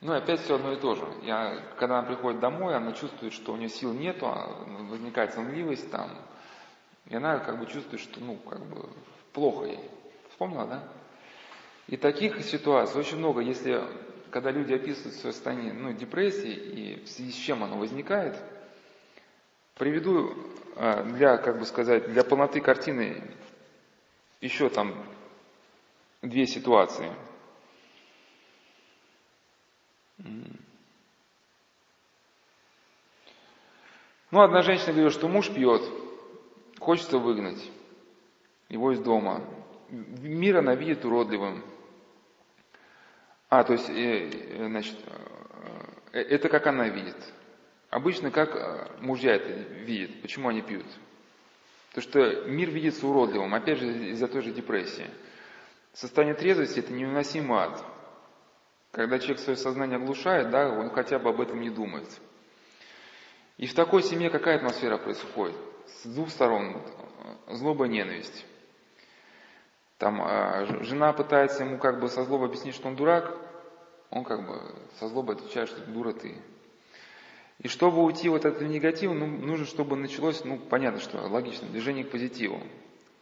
ну 0.00 0.14
и 0.14 0.18
опять 0.18 0.40
все 0.40 0.56
одно 0.56 0.72
и 0.72 0.76
то 0.76 0.94
же. 0.94 1.06
Я, 1.22 1.58
когда 1.78 1.98
она 1.98 2.08
приходит 2.08 2.40
домой, 2.40 2.74
она 2.74 2.92
чувствует, 2.92 3.32
что 3.32 3.52
у 3.52 3.56
нее 3.56 3.68
сил 3.68 3.92
нету, 3.92 4.26
а 4.26 4.64
возникает 4.90 5.34
сонливость 5.34 5.90
там, 5.90 6.10
и 7.06 7.16
она 7.16 7.38
как 7.38 7.58
бы 7.58 7.66
чувствует, 7.66 8.00
что 8.00 8.20
ну 8.20 8.36
как 8.36 8.64
бы 8.64 8.88
плохо 9.32 9.66
ей. 9.66 9.90
Вспомнила, 10.30 10.66
да? 10.66 10.82
И 11.86 11.96
таких 11.96 12.42
ситуаций 12.42 12.98
очень 12.98 13.18
много, 13.18 13.40
если 13.40 13.82
когда 14.30 14.50
люди 14.50 14.72
описывают 14.74 15.14
свое 15.14 15.32
состояние 15.32 15.72
ну, 15.72 15.92
депрессии 15.92 16.52
и 16.52 17.04
в 17.04 17.08
связи 17.08 17.32
с 17.32 17.36
чем 17.36 17.62
оно 17.62 17.78
возникает, 17.78 18.36
приведу 19.74 20.34
а, 20.76 21.02
для, 21.04 21.36
как 21.38 21.58
бы 21.58 21.64
сказать, 21.64 22.12
для 22.12 22.24
полноты 22.24 22.60
картины 22.60 23.22
еще 24.40 24.68
там 24.68 24.94
две 26.22 26.46
ситуации. 26.46 27.10
Ну, 34.30 34.42
одна 34.42 34.62
женщина 34.62 34.92
говорит, 34.92 35.12
что 35.12 35.28
муж 35.28 35.50
пьет, 35.50 35.82
хочется 36.78 37.18
выгнать 37.18 37.70
его 38.68 38.92
из 38.92 39.00
дома. 39.00 39.42
Мир 39.88 40.58
она 40.58 40.74
видит 40.74 41.04
уродливым. 41.04 41.64
А, 43.48 43.62
то 43.62 43.74
есть, 43.74 43.88
э, 43.88 44.28
э, 44.28 44.66
значит, 44.66 44.96
э, 46.12 46.18
это 46.20 46.48
как 46.48 46.66
она 46.66 46.88
видит. 46.88 47.16
Обычно 47.90 48.30
как 48.30 49.00
мужья 49.00 49.36
это 49.36 49.48
видят. 49.48 50.20
Почему 50.20 50.48
они 50.48 50.62
пьют? 50.62 50.86
Потому 51.90 52.02
что 52.02 52.44
мир 52.46 52.70
видится 52.70 53.06
уродливым, 53.06 53.54
опять 53.54 53.78
же, 53.78 54.10
из-за 54.10 54.26
той 54.26 54.42
же 54.42 54.50
депрессии. 54.50 55.06
Состояние 55.92 56.34
трезвости– 56.34 56.78
это 56.80 56.92
невыносимый 56.92 57.58
ад. 57.58 57.82
Когда 58.90 59.18
человек 59.18 59.38
свое 59.38 59.56
сознание 59.56 59.96
оглушает, 59.96 60.50
да, 60.50 60.68
он 60.68 60.90
хотя 60.90 61.18
бы 61.18 61.30
об 61.30 61.40
этом 61.40 61.60
не 61.60 61.70
думает. 61.70 62.08
И 63.56 63.66
в 63.66 63.74
такой 63.74 64.02
семье 64.02 64.28
какая 64.28 64.56
атмосфера 64.56 64.98
происходит? 64.98 65.56
С 65.86 66.06
двух 66.06 66.30
сторон 66.30 66.82
злоба 67.48 67.86
и 67.86 67.90
ненависть. 67.90 68.44
Там 69.98 70.20
э, 70.22 70.84
жена 70.84 71.12
пытается 71.12 71.64
ему 71.64 71.78
как 71.78 72.00
бы 72.00 72.08
со 72.08 72.24
злобой 72.24 72.48
объяснить, 72.48 72.74
что 72.74 72.88
он 72.88 72.96
дурак, 72.96 73.34
он 74.10 74.24
как 74.24 74.46
бы 74.46 74.60
со 74.98 75.08
злобой 75.08 75.36
отвечает, 75.36 75.68
что 75.68 75.80
дура 75.86 76.12
ты. 76.12 76.36
И 77.58 77.68
чтобы 77.68 78.02
уйти 78.02 78.28
вот 78.28 78.44
от 78.44 78.56
этого 78.56 78.68
негатива, 78.68 79.14
ну, 79.14 79.26
нужно, 79.26 79.64
чтобы 79.64 79.96
началось, 79.96 80.44
ну, 80.44 80.58
понятно, 80.58 81.00
что 81.00 81.18
логично, 81.26 81.66
движение 81.68 82.04
к 82.04 82.10
позитиву. 82.10 82.60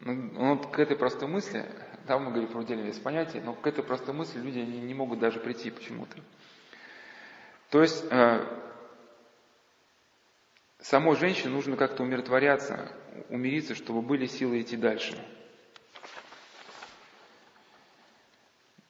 Ну, 0.01 0.15
ну 0.15 0.55
вот 0.57 0.67
к 0.67 0.79
этой 0.81 0.97
простой 0.97 1.29
мысли, 1.29 1.65
да, 2.09 2.19
мы 2.19 2.31
говорим 2.31 2.49
про 2.49 2.61
удельный 2.61 2.87
вес 2.87 2.99
понятия, 2.99 3.41
но 3.41 3.55
к 3.55 3.65
этой 3.67 3.85
простой 3.85 4.13
мысли 4.13 4.41
люди 4.41 4.59
не, 4.59 4.81
не 4.81 4.95
могут 4.95 5.21
даже 5.21 5.39
прийти 5.39 5.71
почему-то. 5.71 6.19
То 7.71 7.81
есть, 7.83 8.05
э, 8.11 8.45
самой 10.81 11.15
женщине 11.17 11.51
нужно 11.51 11.77
как-то 11.77 12.03
умиротворяться, 12.03 12.91
умириться, 13.31 13.77
чтобы 13.77 14.03
были 14.03 14.27
силы 14.27 14.61
идти 14.61 14.77
дальше. 14.77 15.17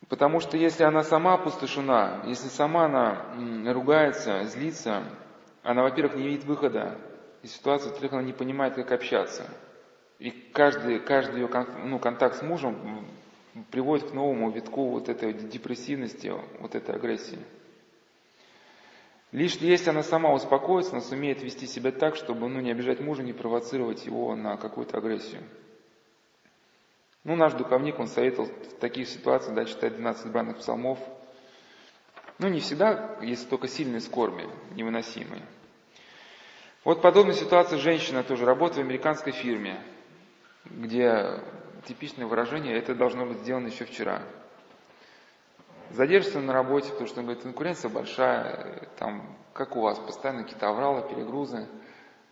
Потому 0.08 0.40
что 0.40 0.56
если 0.56 0.82
она 0.82 1.02
сама 1.02 1.34
опустошена, 1.34 2.22
если 2.26 2.48
сама 2.48 2.86
она 2.86 3.72
ругается, 3.72 4.44
злится, 4.44 5.02
она, 5.62 5.82
во-первых, 5.82 6.16
не 6.16 6.28
видит 6.28 6.44
выхода 6.44 6.98
из 7.42 7.52
ситуации, 7.52 7.88
во-вторых, 7.88 8.12
она 8.12 8.22
не 8.22 8.32
понимает, 8.32 8.74
как 8.74 8.92
общаться. 8.92 9.44
И 10.18 10.30
каждый, 10.30 11.00
каждый 11.00 11.42
ее 11.42 11.48
ну, 11.84 11.98
контакт 11.98 12.36
с 12.36 12.42
мужем 12.42 13.06
приводит 13.70 14.10
к 14.10 14.14
новому 14.14 14.50
витку 14.50 14.90
вот 14.90 15.08
этой 15.08 15.32
депрессивности, 15.32 16.32
вот 16.60 16.74
этой 16.74 16.94
агрессии. 16.94 17.38
Лишь 19.32 19.56
если 19.56 19.90
она 19.90 20.02
сама 20.02 20.32
успокоится, 20.32 20.92
она 20.92 21.00
сумеет 21.00 21.42
вести 21.42 21.66
себя 21.66 21.90
так, 21.90 22.14
чтобы 22.16 22.48
ну, 22.48 22.60
не 22.60 22.70
обижать 22.70 23.00
мужа, 23.00 23.22
не 23.22 23.32
провоцировать 23.32 24.06
его 24.06 24.36
на 24.36 24.56
какую-то 24.56 24.98
агрессию. 24.98 25.42
Ну, 27.24 27.36
наш 27.36 27.54
духовник, 27.54 27.98
он 27.98 28.06
советовал 28.06 28.48
в 28.48 28.78
таких 28.80 29.08
ситуациях, 29.08 29.54
да, 29.54 29.64
читать 29.64 29.94
12 29.94 30.30
бранных 30.30 30.58
псалмов. 30.58 30.98
Ну, 32.38 32.48
не 32.48 32.60
всегда, 32.60 33.16
если 33.22 33.46
только 33.46 33.66
сильные 33.66 34.00
скорби, 34.00 34.46
невыносимые. 34.72 35.42
Вот 36.84 37.00
подобная 37.00 37.34
ситуация 37.34 37.78
женщина 37.78 38.22
тоже 38.24 38.44
работает 38.44 38.76
в 38.78 38.88
американской 38.88 39.32
фирме, 39.32 39.80
где 40.66 41.40
типичное 41.86 42.26
выражение 42.26 42.76
«это 42.76 42.94
должно 42.94 43.24
быть 43.24 43.38
сделано 43.38 43.68
еще 43.68 43.86
вчера». 43.86 44.20
Задержится 45.90 46.40
на 46.40 46.52
работе, 46.52 46.90
потому 46.90 47.06
что, 47.06 47.20
он 47.20 47.26
говорит, 47.26 47.42
конкуренция 47.42 47.88
большая, 47.88 48.88
там, 48.98 49.34
как 49.54 49.76
у 49.76 49.80
вас, 49.80 49.98
постоянно 49.98 50.42
какие-то 50.42 50.68
авралы, 50.68 51.08
перегрузы, 51.08 51.68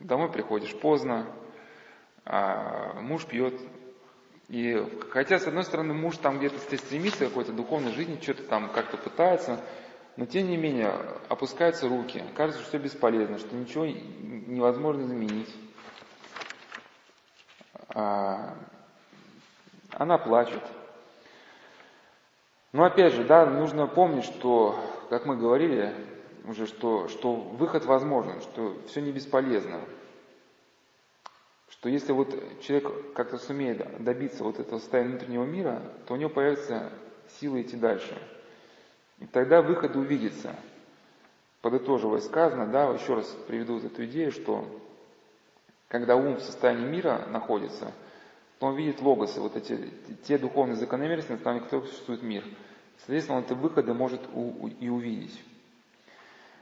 домой 0.00 0.30
приходишь 0.30 0.78
поздно, 0.78 1.26
а 2.26 3.00
муж 3.00 3.24
пьет. 3.24 3.54
И 4.48 4.76
хотя, 5.10 5.38
с 5.38 5.46
одной 5.46 5.64
стороны, 5.64 5.94
муж 5.94 6.16
там 6.18 6.38
где-то 6.38 6.58
стремится 6.76 7.24
к 7.24 7.28
какой-то 7.28 7.52
духовной 7.52 7.92
жизни, 7.92 8.18
что-то 8.20 8.42
там 8.44 8.70
как-то 8.70 8.96
пытается, 8.96 9.64
но 10.16 10.26
тем 10.26 10.48
не 10.48 10.56
менее 10.56 10.92
опускаются 11.28 11.88
руки, 11.88 12.22
кажется, 12.34 12.60
что 12.60 12.70
все 12.70 12.78
бесполезно, 12.78 13.38
что 13.38 13.54
ничего 13.54 13.86
невозможно 13.86 15.06
заменить. 15.06 15.54
А, 17.88 18.54
она 19.90 20.18
плачет. 20.18 20.62
Но 22.72 22.84
опять 22.84 23.12
же, 23.12 23.24
да, 23.24 23.44
нужно 23.46 23.86
помнить, 23.86 24.24
что, 24.24 24.78
как 25.10 25.26
мы 25.26 25.36
говорили 25.36 25.94
уже, 26.46 26.66
что, 26.66 27.08
что 27.08 27.34
выход 27.34 27.84
возможен, 27.84 28.40
что 28.40 28.76
все 28.88 29.00
не 29.00 29.12
бесполезно. 29.12 29.80
Что 31.82 31.88
если 31.88 32.12
вот 32.12 32.32
человек 32.60 33.12
как-то 33.12 33.38
сумеет 33.38 34.04
добиться 34.04 34.44
вот 34.44 34.60
этого 34.60 34.78
состояния 34.78 35.10
внутреннего 35.10 35.44
мира, 35.44 35.82
то 36.06 36.14
у 36.14 36.16
него 36.16 36.30
появится 36.30 36.92
сила 37.40 37.60
идти 37.60 37.76
дальше. 37.76 38.16
И 39.18 39.26
тогда 39.26 39.62
выход 39.62 39.96
увидится. 39.96 40.54
Подытоживая 41.60 42.20
сказано, 42.20 42.68
да, 42.68 42.88
еще 42.90 43.14
раз 43.14 43.26
приведу 43.48 43.74
вот 43.74 43.84
эту 43.84 44.04
идею, 44.04 44.30
что 44.30 44.64
когда 45.88 46.14
ум 46.14 46.36
в 46.36 46.42
состоянии 46.42 46.86
мира 46.86 47.26
находится, 47.30 47.90
то 48.60 48.66
он 48.68 48.76
видит 48.76 49.02
логосы, 49.02 49.40
вот 49.40 49.56
эти, 49.56 49.90
те 50.22 50.38
духовные 50.38 50.76
закономерности, 50.76 51.32
на 51.32 51.38
основании 51.38 51.64
которых 51.64 51.88
существует 51.88 52.22
мир. 52.22 52.44
Соответственно, 52.98 53.38
он 53.38 53.44
эти 53.44 53.54
выходы 53.54 53.92
может 53.92 54.20
у, 54.32 54.68
и 54.68 54.88
увидеть. 54.88 55.36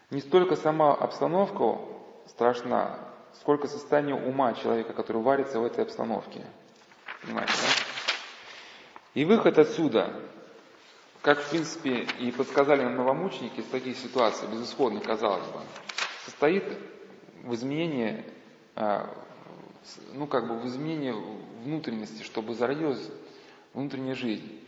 Не 0.09 0.23
столько 0.23 0.57
сама 0.57 0.95
обстановка 0.95 1.79
страшна, 2.27 3.10
сколько 3.35 3.69
состояние 3.69 4.15
ума 4.15 4.55
человека, 4.55 4.93
который 4.93 5.23
варится 5.23 5.61
в 5.61 5.65
этой 5.65 5.85
обстановке. 5.85 6.45
Понимаете, 7.23 7.53
да? 7.53 7.69
И 9.15 9.25
выход 9.25 9.59
отсюда, 9.59 10.13
как 11.23 11.39
в 11.39 11.51
принципе 11.51 12.07
и 12.19 12.31
подсказали 12.33 12.83
нам 12.83 12.97
новомученики 12.97 13.61
из 13.61 13.67
таких 13.67 13.97
ситуаций, 13.97 14.49
безысходных, 14.49 15.03
казалось 15.03 15.47
бы, 15.49 15.61
состоит 16.25 16.65
в 17.43 17.55
изменении 17.55 18.25
а, 18.77 19.11
ну, 20.13 20.27
как 20.27 20.49
бы 20.49 20.59
в 20.59 20.67
изменении 20.67 21.15
внутренности, 21.65 22.23
чтобы 22.23 22.55
зародилась 22.55 23.11
внутренняя 23.75 24.15
жизнь. 24.15 24.61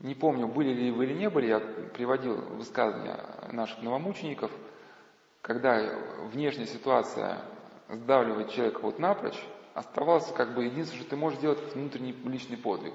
Не 0.00 0.14
помню, 0.14 0.48
были 0.48 0.72
ли 0.72 0.90
вы 0.90 1.04
или 1.04 1.14
не 1.14 1.30
были, 1.30 1.46
я 1.46 1.60
приводил 1.60 2.36
высказывания 2.56 3.20
наших 3.52 3.82
новомучеников, 3.82 4.50
когда 5.40 5.80
внешняя 6.32 6.66
ситуация 6.66 7.38
сдавливает 7.92 8.50
человека 8.50 8.80
вот 8.82 8.98
напрочь, 8.98 9.38
оставалось 9.74 10.30
как 10.32 10.54
бы 10.54 10.64
единственное, 10.64 11.02
что 11.02 11.10
ты 11.10 11.16
можешь 11.16 11.38
сделать, 11.38 11.60
это 11.62 11.78
внутренний 11.78 12.12
личный 12.12 12.56
подвиг. 12.56 12.94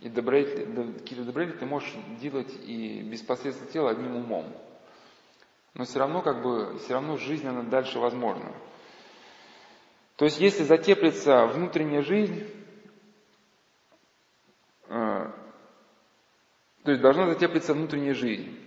И 0.00 0.08
добродетели, 0.08 0.92
какие-то 0.98 1.24
добродетели 1.24 1.60
ты 1.60 1.66
можешь 1.66 1.94
делать 2.20 2.52
и 2.64 3.02
без 3.02 3.22
последствий 3.22 3.68
тела 3.68 3.90
одним 3.90 4.16
умом. 4.16 4.52
Но 5.74 5.84
все 5.84 6.00
равно 6.00 6.22
как 6.22 6.42
бы, 6.42 6.78
все 6.78 6.94
равно 6.94 7.16
жизнь, 7.16 7.46
она 7.46 7.62
дальше 7.62 7.98
возможна. 7.98 8.52
То 10.16 10.26
есть, 10.26 10.40
если 10.40 10.64
затеплится 10.64 11.46
внутренняя 11.46 12.02
жизнь, 12.02 12.46
э, 14.88 15.30
то 16.84 16.90
есть 16.90 17.00
должна 17.00 17.28
затеплиться 17.28 17.72
внутренняя 17.72 18.14
жизнь. 18.14 18.58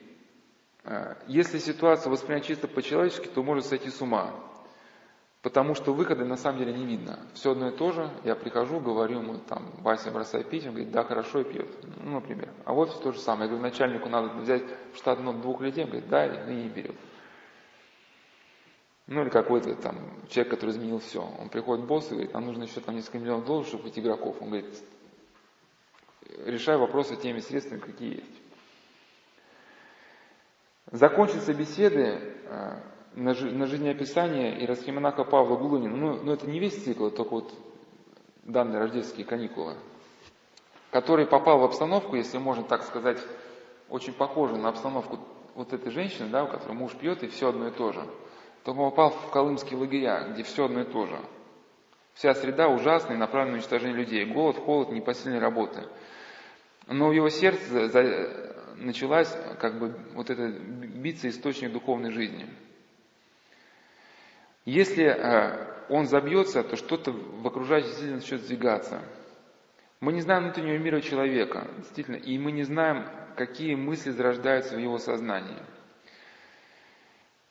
Э, 0.84 1.16
если 1.28 1.60
ситуацию 1.60 2.12
воспринять 2.12 2.46
чисто 2.46 2.68
по-человечески, 2.68 3.28
то 3.28 3.44
может 3.44 3.66
сойти 3.66 3.90
с 3.90 4.02
ума. 4.02 4.34
Потому 5.46 5.76
что 5.76 5.94
выхода 5.94 6.26
на 6.26 6.38
самом 6.38 6.58
деле 6.58 6.74
не 6.74 6.88
видно. 6.88 7.20
Все 7.36 7.52
одно 7.52 7.70
и 7.70 7.72
то 7.72 7.92
же. 7.92 8.10
Я 8.24 8.36
прихожу, 8.36 8.80
говорю 8.80 9.20
ему, 9.20 9.38
там, 9.38 9.74
Вася, 9.82 10.10
бросай 10.10 10.44
пить. 10.44 10.66
Он 10.66 10.72
говорит, 10.72 10.92
да, 10.92 11.04
хорошо, 11.04 11.42
и 11.42 11.44
пьет. 11.44 11.70
Ну, 12.04 12.14
например. 12.14 12.50
А 12.66 12.74
в 12.74 12.80
офисе 12.80 12.98
то 13.04 13.12
же 13.12 13.20
самое. 13.20 13.44
Я 13.44 13.50
говорю, 13.50 13.62
начальнику 13.62 14.10
надо 14.10 14.30
взять 14.40 14.64
в 14.92 14.98
штат 14.98 15.20
ну, 15.20 15.34
двух 15.34 15.62
людей. 15.62 15.84
Он 15.84 15.92
говорит, 15.92 16.10
да, 16.10 16.26
и 16.26 16.52
не 16.52 16.68
берет. 16.68 16.96
Ну 19.06 19.22
или 19.22 19.30
какой-то 19.30 19.76
там 19.76 20.00
человек, 20.30 20.50
который 20.50 20.72
изменил 20.72 20.98
все. 20.98 21.22
Он 21.40 21.50
приходит 21.50 21.86
босс 21.86 22.08
и 22.08 22.16
говорит, 22.16 22.34
нам 22.34 22.48
нужно 22.48 22.64
еще 22.64 22.80
там 22.80 22.96
несколько 22.96 23.20
миллионов 23.20 23.46
долларов, 23.46 23.68
чтобы 23.68 23.84
быть 23.84 24.00
игроков. 24.00 24.38
Он 24.42 24.48
говорит, 24.48 24.74
решай 26.44 26.76
вопросы 26.76 27.18
теми 27.18 27.40
средствами, 27.40 27.82
какие 27.82 28.16
есть. 28.16 28.42
Закончится 30.92 31.54
беседы 31.54 32.20
э, 32.48 32.80
на, 33.16 33.34
на 33.34 33.66
жизнеописание 33.66 34.60
и 34.60 34.66
расхимонаха 34.66 35.24
Павла 35.24 35.58
Гулунина. 35.58 35.96
Ну, 35.96 36.24
ну, 36.24 36.34
это 36.34 36.48
не 36.48 36.60
весь 36.60 36.84
цикл, 36.84 37.10
только 37.10 37.32
вот 37.32 37.54
данные 38.44 38.80
рождественские 38.80 39.26
каникулы, 39.26 39.76
который 40.92 41.26
попал 41.26 41.60
в 41.60 41.64
обстановку, 41.64 42.16
если 42.16 42.38
можно 42.38 42.64
так 42.64 42.84
сказать, 42.84 43.20
очень 43.90 44.14
похожую 44.14 44.62
на 44.62 44.70
обстановку 44.70 45.20
вот 45.56 45.74
этой 45.74 45.92
женщины, 45.92 46.30
да, 46.30 46.44
у 46.44 46.48
которой 46.48 46.74
муж 46.74 46.94
пьет, 46.94 47.24
и 47.24 47.28
все 47.28 47.50
одно 47.50 47.70
и 47.70 47.72
то 47.72 47.92
же– 47.92 48.06
то 48.66 48.74
попал 48.74 49.12
в 49.12 49.30
колымские 49.30 49.80
лагеря, 49.80 50.28
где 50.34 50.42
все 50.42 50.66
одно 50.66 50.82
и 50.82 50.86
то 50.86 51.06
же. 51.06 51.20
Вся 52.16 52.34
среда 52.34 52.68
ужасная 52.68 53.16
направлена 53.16 53.52
на 53.52 53.58
уничтожение 53.58 53.96
людей. 53.96 54.26
Голод, 54.26 54.58
холод, 54.58 54.92
непосильные 54.92 55.40
работы. 55.40 55.84
Но 56.88 57.10
в 57.10 57.12
его 57.12 57.30
сердце 57.30 58.34
началась 58.76 59.32
как 59.60 59.78
бы 59.78 59.96
вот 60.16 60.32
эта 60.32 60.48
биться 60.48 61.30
источник 61.30 61.74
духовной 61.74 62.10
жизни. 62.10 62.48
Если 64.66 65.06
э, 65.06 65.86
он 65.90 66.08
забьется, 66.08 66.64
то 66.64 66.76
что-то 66.76 67.12
в 67.12 67.48
окружающей 67.48 67.90
среде 67.90 68.16
начнет 68.16 68.42
сдвигаться. 68.42 69.02
Мы 70.00 70.14
не 70.14 70.22
знаем 70.22 70.44
внутреннего 70.44 70.78
мира 70.78 71.02
человека, 71.02 71.68
действительно, 71.78 72.18
и 72.18 72.38
мы 72.38 72.52
не 72.52 72.64
знаем, 72.64 73.06
какие 73.38 73.76
мысли 73.76 74.12
зарождаются 74.12 74.76
в 74.76 74.80
его 74.80 74.98
сознании– 74.98 75.58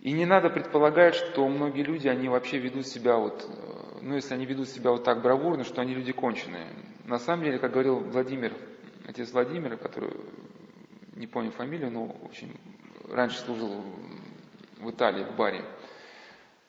и 0.05 0.13
не 0.13 0.27
надо 0.27 0.51
предполагать, 0.51 1.15
что 1.15 1.49
многие 1.49 1.83
люди, 1.83 2.09
они 2.09 2.29
вообще 2.29 2.59
ведут 2.59 2.87
себя 2.87 3.17
вот, 3.17 3.43
э, 3.49 3.99
ну 4.03 4.17
если 4.17 4.35
они 4.35 4.45
ведут 4.45 4.69
себя 4.69 4.91
вот 4.91 5.03
так 5.03 5.23
бравурно, 5.23 5.65
что 5.65 5.81
они 5.81 5.95
люди 5.95 6.13
конченые. 6.13 6.67
На 7.07 7.19
самом 7.19 7.45
деле, 7.45 7.59
как 7.59 7.73
говорил 7.73 8.01
Владимир, 8.01 8.53
отец 9.07 9.33
Владимир, 9.33 9.79
который, 9.79 10.11
не 11.15 11.27
помню 11.27 11.53
фамилию, 11.53 11.91
но 11.91 12.05
очень 12.23 12.55
раньше 13.11 13.39
служил 13.39 13.83
в 14.79 14.91
Италии, 14.91 15.25
в 15.25 15.37
баре, 15.37 15.65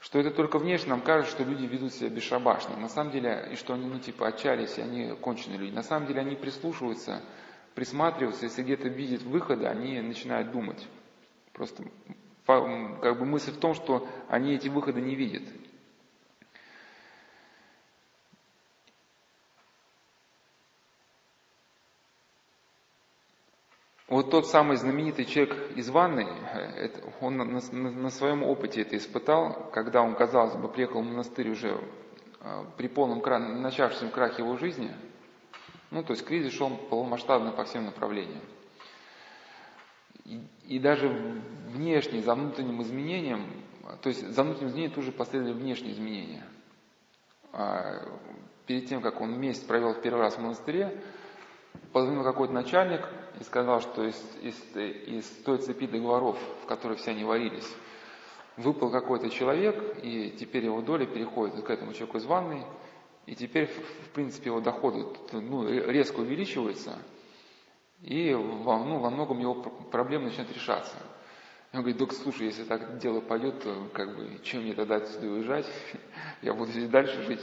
что 0.06 0.20
это 0.20 0.30
только 0.30 0.60
внешне 0.60 0.90
нам 0.90 1.02
кажется, 1.02 1.36
что 1.36 1.44
люди 1.44 1.66
ведут 1.66 1.92
себя 1.92 2.10
бесшабашно. 2.10 2.78
На 2.78 2.90
самом 2.90 3.12
деле, 3.12 3.50
и 3.52 3.56
что 3.56 3.74
они, 3.74 3.88
ну, 3.88 3.98
типа, 3.98 4.28
отчались, 4.28 4.78
и 4.78 4.82
они 4.82 5.16
конченые 5.16 5.58
люди. 5.58 5.74
На 5.74 5.82
самом 5.82 6.06
деле, 6.06 6.22
они 6.22 6.36
прислушиваются, 6.36 7.24
присматриваются, 7.74 8.46
если 8.46 8.62
где-то 8.62 8.88
видят 8.88 9.24
выходы, 9.24 9.66
они 9.66 10.00
начинают 10.02 10.52
думать. 10.52 10.88
Просто 11.54 11.86
как 12.46 13.18
бы 13.18 13.26
мысль 13.26 13.52
в 13.52 13.58
том, 13.58 13.74
что 13.74 14.08
они 14.30 14.54
эти 14.54 14.68
выходы 14.68 15.02
не 15.02 15.16
видят. 15.16 15.42
Вот 24.16 24.32
тот 24.32 24.48
самый 24.48 24.78
знаменитый 24.78 25.26
человек 25.26 25.72
из 25.76 25.90
ванны, 25.90 26.26
он 27.20 27.36
на, 27.36 28.10
своем 28.10 28.44
опыте 28.44 28.84
это 28.84 28.96
испытал, 28.96 29.70
когда 29.74 30.02
он, 30.02 30.16
казалось 30.16 30.56
бы, 30.56 30.70
приехал 30.70 31.02
в 31.02 31.06
монастырь 31.06 31.50
уже 31.50 31.78
а, 32.40 32.64
при 32.78 32.88
полном 32.88 33.20
начавшемся 33.62 34.08
крахе 34.08 34.44
его 34.44 34.56
жизни, 34.56 34.90
ну, 35.92 36.02
то 36.02 36.14
есть 36.14 36.26
кризис 36.26 36.54
шел 36.54 36.70
полномасштабно 36.90 37.52
по 37.52 37.66
всем 37.66 37.88
направлениям. 37.88 38.40
И, 40.24 40.40
и 40.66 40.80
даже 40.80 41.10
внешне, 41.68 42.22
за 42.22 42.36
внутренним 42.36 42.82
изменением, 42.84 43.46
то 44.02 44.08
есть 44.08 44.26
за 44.26 44.44
внутренним 44.44 44.70
изменением 44.70 44.96
тут 44.96 45.04
же 45.04 45.12
последовали 45.12 45.52
внешние 45.52 45.92
изменения. 45.92 46.46
А 47.52 48.08
перед 48.66 48.88
тем, 48.88 49.02
как 49.02 49.20
он 49.20 49.38
месяц 49.38 49.64
провел 49.64 49.92
в 49.92 50.02
первый 50.02 50.22
раз 50.22 50.36
в 50.36 50.42
монастыре, 50.42 51.04
позвонил 51.92 52.24
какой-то 52.24 52.54
начальник 52.54 53.02
и 53.40 53.44
сказал, 53.44 53.82
что 53.82 54.04
из, 54.04 54.16
из, 54.42 54.56
из 54.76 55.26
той 55.44 55.58
цепи 55.58 55.88
договоров, 55.88 56.38
в 56.64 56.66
которой 56.66 56.98
все 56.98 57.12
они 57.12 57.24
варились, 57.24 57.70
выпал 58.58 58.90
какой-то 58.90 59.30
человек, 59.30 59.98
и 60.02 60.32
теперь 60.32 60.66
его 60.66 60.82
доля 60.82 61.06
переходит 61.06 61.64
к 61.64 61.70
этому 61.70 61.94
человеку 61.94 62.18
из 62.18 62.26
ванной, 62.26 62.64
И 63.26 63.36
теперь, 63.36 63.68
в 63.68 64.10
принципе, 64.14 64.50
его 64.50 64.62
доходы 64.62 65.06
ну, 65.32 65.68
резко 65.68 66.20
увеличиваются, 66.20 66.98
и 68.02 68.34
во, 68.34 68.78
ну, 68.78 69.00
во 69.00 69.10
многом 69.10 69.40
его 69.40 69.56
проблемы 69.92 70.26
начинают 70.26 70.54
решаться. 70.54 70.96
Он 71.74 71.80
говорит, 71.80 71.98
док, 71.98 72.14
слушай, 72.14 72.46
если 72.46 72.64
так 72.64 73.00
дело 73.00 73.20
пойдет, 73.20 73.64
то 73.64 73.90
как 73.94 74.16
бы, 74.16 74.40
чем 74.44 74.62
мне 74.62 74.74
тогда 74.74 74.98
отсюда 74.98 75.28
уезжать? 75.28 75.66
Я 76.42 76.54
буду 76.54 76.72
здесь 76.72 76.88
дальше 76.88 77.24
жить. 77.24 77.42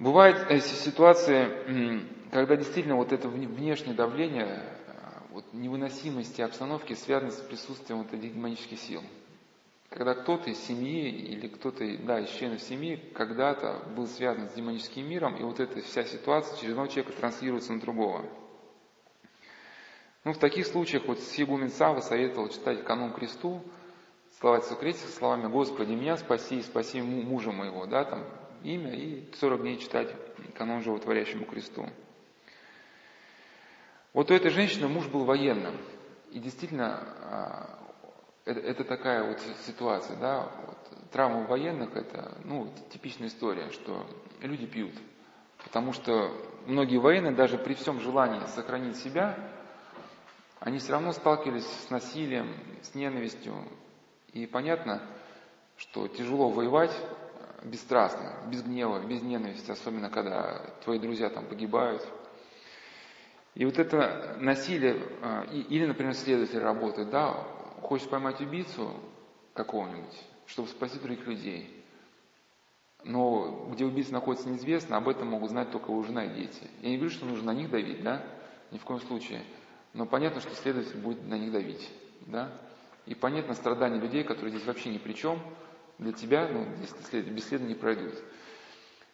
Бывают 0.00 0.50
э, 0.50 0.58
ситуации, 0.58 2.02
когда 2.32 2.56
действительно 2.56 2.96
вот 2.96 3.12
это 3.12 3.28
внешнее 3.28 3.94
давление, 3.94 4.46
э, 4.46 4.92
вот 5.30 5.44
невыносимости 5.52 6.42
обстановки 6.42 6.94
связано 6.94 7.30
с 7.30 7.36
присутствием 7.36 8.02
вот 8.02 8.12
этих 8.12 8.34
демонических 8.34 8.78
сил. 8.80 9.02
Когда 9.90 10.14
кто-то 10.14 10.50
из 10.50 10.58
семьи 10.58 11.08
или 11.08 11.46
кто-то 11.46 11.84
да, 11.98 12.18
из 12.18 12.28
членов 12.30 12.60
семьи 12.60 12.96
когда-то 13.14 13.84
был 13.94 14.08
связан 14.08 14.48
с 14.48 14.54
демоническим 14.54 15.08
миром, 15.08 15.36
и 15.36 15.44
вот 15.44 15.60
эта 15.60 15.80
вся 15.82 16.02
ситуация 16.02 16.56
через 16.56 16.70
одного 16.70 16.88
человека 16.88 17.12
транслируется 17.12 17.72
на 17.72 17.80
другого. 17.80 18.24
Ну, 20.24 20.32
в 20.32 20.38
таких 20.38 20.66
случаях 20.66 21.04
вот 21.06 21.20
Сигумен 21.20 21.70
Сава 21.70 22.00
советовал 22.00 22.48
читать 22.48 22.82
канон 22.82 23.12
кресту, 23.12 23.62
слова 24.40 24.58
Крестика 24.58 25.12
словами 25.12 25.46
«Господи, 25.46 25.92
меня 25.92 26.16
спаси, 26.16 26.62
спаси 26.62 27.00
мужа 27.00 27.52
моего», 27.52 27.86
да, 27.86 28.04
там 28.04 28.24
имя, 28.64 28.92
и 28.94 29.30
40 29.38 29.60
дней 29.60 29.78
читать 29.78 30.08
канон 30.56 30.82
животворящему 30.82 31.44
кресту. 31.44 31.88
Вот 34.12 34.30
у 34.30 34.34
этой 34.34 34.50
женщины 34.50 34.88
муж 34.88 35.06
был 35.06 35.24
военным, 35.24 35.76
и 36.30 36.38
действительно 36.38 37.00
а, 37.22 37.78
это, 38.44 38.60
это 38.60 38.84
такая 38.84 39.24
вот 39.24 39.40
ситуация, 39.66 40.16
да, 40.16 40.48
вот, 40.66 41.10
травма 41.10 41.46
военных 41.46 41.94
это, 41.96 42.38
ну, 42.44 42.72
типичная 42.90 43.28
история, 43.28 43.70
что 43.70 44.06
люди 44.40 44.66
пьют, 44.66 44.94
потому 45.62 45.92
что 45.92 46.32
многие 46.66 46.98
военные 46.98 47.32
даже 47.32 47.58
при 47.58 47.74
всем 47.74 48.00
желании 48.00 48.40
сохранить 48.46 48.96
себя, 48.96 49.36
они 50.60 50.78
все 50.78 50.92
равно 50.92 51.12
сталкивались 51.12 51.66
с 51.66 51.90
насилием, 51.90 52.54
с 52.82 52.94
ненавистью, 52.94 53.54
и 54.32 54.46
понятно, 54.46 55.02
что 55.76 56.08
тяжело 56.08 56.48
воевать 56.48 56.96
бесстрастно, 57.64 58.34
без 58.48 58.62
гнева, 58.62 59.00
без 59.04 59.22
ненависти, 59.22 59.70
особенно 59.70 60.10
когда 60.10 60.60
твои 60.84 60.98
друзья 60.98 61.30
там 61.30 61.46
погибают. 61.46 62.06
И 63.54 63.64
вот 63.64 63.78
это 63.78 64.36
насилие, 64.38 65.00
а, 65.22 65.44
или, 65.44 65.86
например, 65.86 66.14
следователь 66.14 66.58
работает, 66.58 67.10
да, 67.10 67.32
хочет 67.82 68.10
поймать 68.10 68.40
убийцу 68.40 68.90
какого-нибудь, 69.54 70.20
чтобы 70.46 70.68
спасти 70.68 70.98
других 70.98 71.26
людей. 71.26 71.84
Но 73.04 73.68
где 73.70 73.84
убийца 73.84 74.12
находится 74.12 74.48
неизвестно, 74.48 74.96
об 74.96 75.08
этом 75.08 75.28
могут 75.28 75.50
знать 75.50 75.70
только 75.70 75.92
его 75.92 76.02
жена 76.02 76.24
и 76.24 76.34
дети. 76.34 76.62
Я 76.80 76.90
не 76.90 76.96
говорю, 76.96 77.12
что 77.12 77.26
нужно 77.26 77.52
на 77.52 77.56
них 77.56 77.70
давить, 77.70 78.02
да, 78.02 78.24
ни 78.70 78.78
в 78.78 78.84
коем 78.84 79.00
случае. 79.00 79.42
Но 79.92 80.06
понятно, 80.06 80.40
что 80.40 80.54
следователь 80.54 80.98
будет 80.98 81.26
на 81.26 81.38
них 81.38 81.52
давить, 81.52 81.88
да. 82.26 82.50
И 83.06 83.14
понятно 83.14 83.54
страдания 83.54 84.00
людей, 84.00 84.24
которые 84.24 84.50
здесь 84.50 84.66
вообще 84.66 84.88
ни 84.88 84.98
при 84.98 85.12
чем, 85.12 85.38
для 85.98 86.12
тебя, 86.12 86.48
ну, 86.48 86.66
если 86.80 87.22
бесследно 87.22 87.66
не 87.66 87.74
пройдут. 87.74 88.14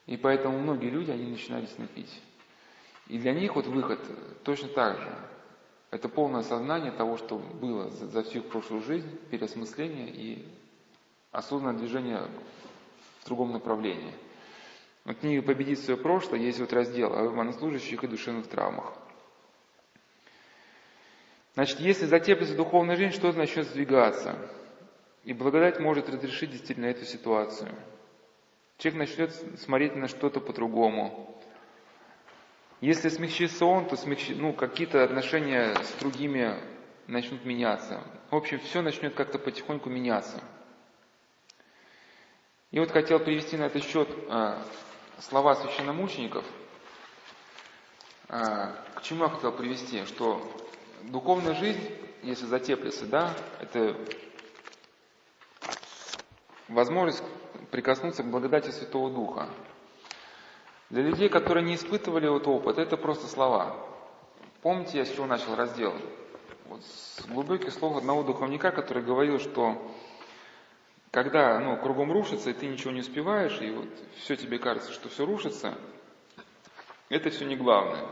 И 0.06 0.16
поэтому 0.16 0.58
многие 0.58 0.90
люди, 0.90 1.10
они 1.10 1.30
начинают 1.30 1.66
действительно 1.66 1.94
пить. 1.94 2.20
И 3.08 3.18
для 3.18 3.32
них 3.32 3.56
вот 3.56 3.66
выход 3.66 4.00
точно 4.44 4.68
так 4.68 4.98
же. 4.98 5.12
Это 5.90 6.08
полное 6.08 6.42
сознание 6.42 6.92
того, 6.92 7.16
что 7.16 7.38
было 7.38 7.90
за, 7.90 8.06
за 8.06 8.22
всю 8.22 8.42
прошлую 8.42 8.82
жизнь, 8.82 9.08
переосмысление 9.30 10.08
и 10.08 10.48
осознанное 11.32 11.78
движение 11.78 12.28
в 13.20 13.26
другом 13.26 13.52
направлении. 13.52 14.14
В 15.04 15.14
книге 15.14 15.42
«Победить 15.42 15.80
свое 15.80 15.98
прошлое» 15.98 16.40
есть 16.40 16.60
вот 16.60 16.72
раздел 16.72 17.12
о 17.12 17.30
военнослужащих 17.30 18.04
и 18.04 18.06
душевных 18.06 18.46
травмах. 18.46 18.92
Значит, 21.54 21.80
если 21.80 22.06
затеплится 22.06 22.54
духовная 22.54 22.96
жизнь, 22.96 23.12
что-то 23.12 23.38
начнет 23.38 23.66
сдвигаться. 23.66 24.38
И 25.24 25.32
благодать 25.34 25.78
может 25.78 26.08
разрешить 26.08 26.50
действительно 26.50 26.86
эту 26.86 27.04
ситуацию. 27.04 27.70
Человек 28.78 29.00
начнет 29.00 29.60
смотреть 29.60 29.94
на 29.94 30.08
что-то 30.08 30.40
по-другому. 30.40 31.38
Если 32.80 33.10
смягчится 33.10 33.66
он, 33.66 33.86
то 33.86 33.96
смягчи, 33.96 34.34
ну, 34.34 34.54
какие-то 34.54 35.04
отношения 35.04 35.74
с 35.74 35.92
другими 36.00 36.54
начнут 37.06 37.44
меняться. 37.44 38.02
В 38.30 38.36
общем, 38.36 38.58
все 38.60 38.80
начнет 38.80 39.14
как-то 39.14 39.38
потихоньку 39.38 39.90
меняться. 39.90 40.42
И 42.70 42.78
вот 42.78 42.90
хотел 42.90 43.18
привести 43.18 43.58
на 43.58 43.64
этот 43.64 43.84
счет 43.84 44.08
э, 44.08 44.62
слова 45.18 45.56
священномучеников. 45.56 46.44
Э, 48.28 48.72
к 48.94 49.02
чему 49.02 49.24
я 49.24 49.30
хотел 49.30 49.52
привести? 49.52 50.06
Что 50.06 50.40
духовная 51.02 51.54
жизнь, 51.54 51.82
если 52.22 52.46
затеплится, 52.46 53.04
да, 53.04 53.34
это 53.60 53.96
возможность 56.70 57.22
прикоснуться 57.70 58.22
к 58.22 58.30
благодати 58.30 58.70
Святого 58.70 59.10
Духа. 59.10 59.48
Для 60.88 61.02
людей, 61.02 61.28
которые 61.28 61.64
не 61.64 61.74
испытывали 61.74 62.34
этот 62.34 62.48
опыт, 62.48 62.78
это 62.78 62.96
просто 62.96 63.28
слова. 63.28 63.76
Помните, 64.62 64.98
я 64.98 65.04
с 65.04 65.10
чего 65.10 65.26
начал 65.26 65.54
раздел? 65.54 65.94
Вот 66.66 66.82
с 66.84 67.24
глубоких 67.26 67.72
слов 67.72 67.96
одного 67.96 68.22
духовника, 68.22 68.70
который 68.70 69.02
говорил, 69.02 69.38
что 69.38 69.80
когда 71.10 71.58
ну, 71.58 71.76
кругом 71.76 72.12
рушится, 72.12 72.50
и 72.50 72.54
ты 72.54 72.66
ничего 72.66 72.92
не 72.92 73.00
успеваешь, 73.00 73.60
и 73.60 73.70
вот 73.70 73.88
все 74.16 74.36
тебе 74.36 74.58
кажется, 74.58 74.92
что 74.92 75.08
все 75.08 75.26
рушится, 75.26 75.76
это 77.08 77.30
все 77.30 77.44
не 77.44 77.56
главное. 77.56 78.04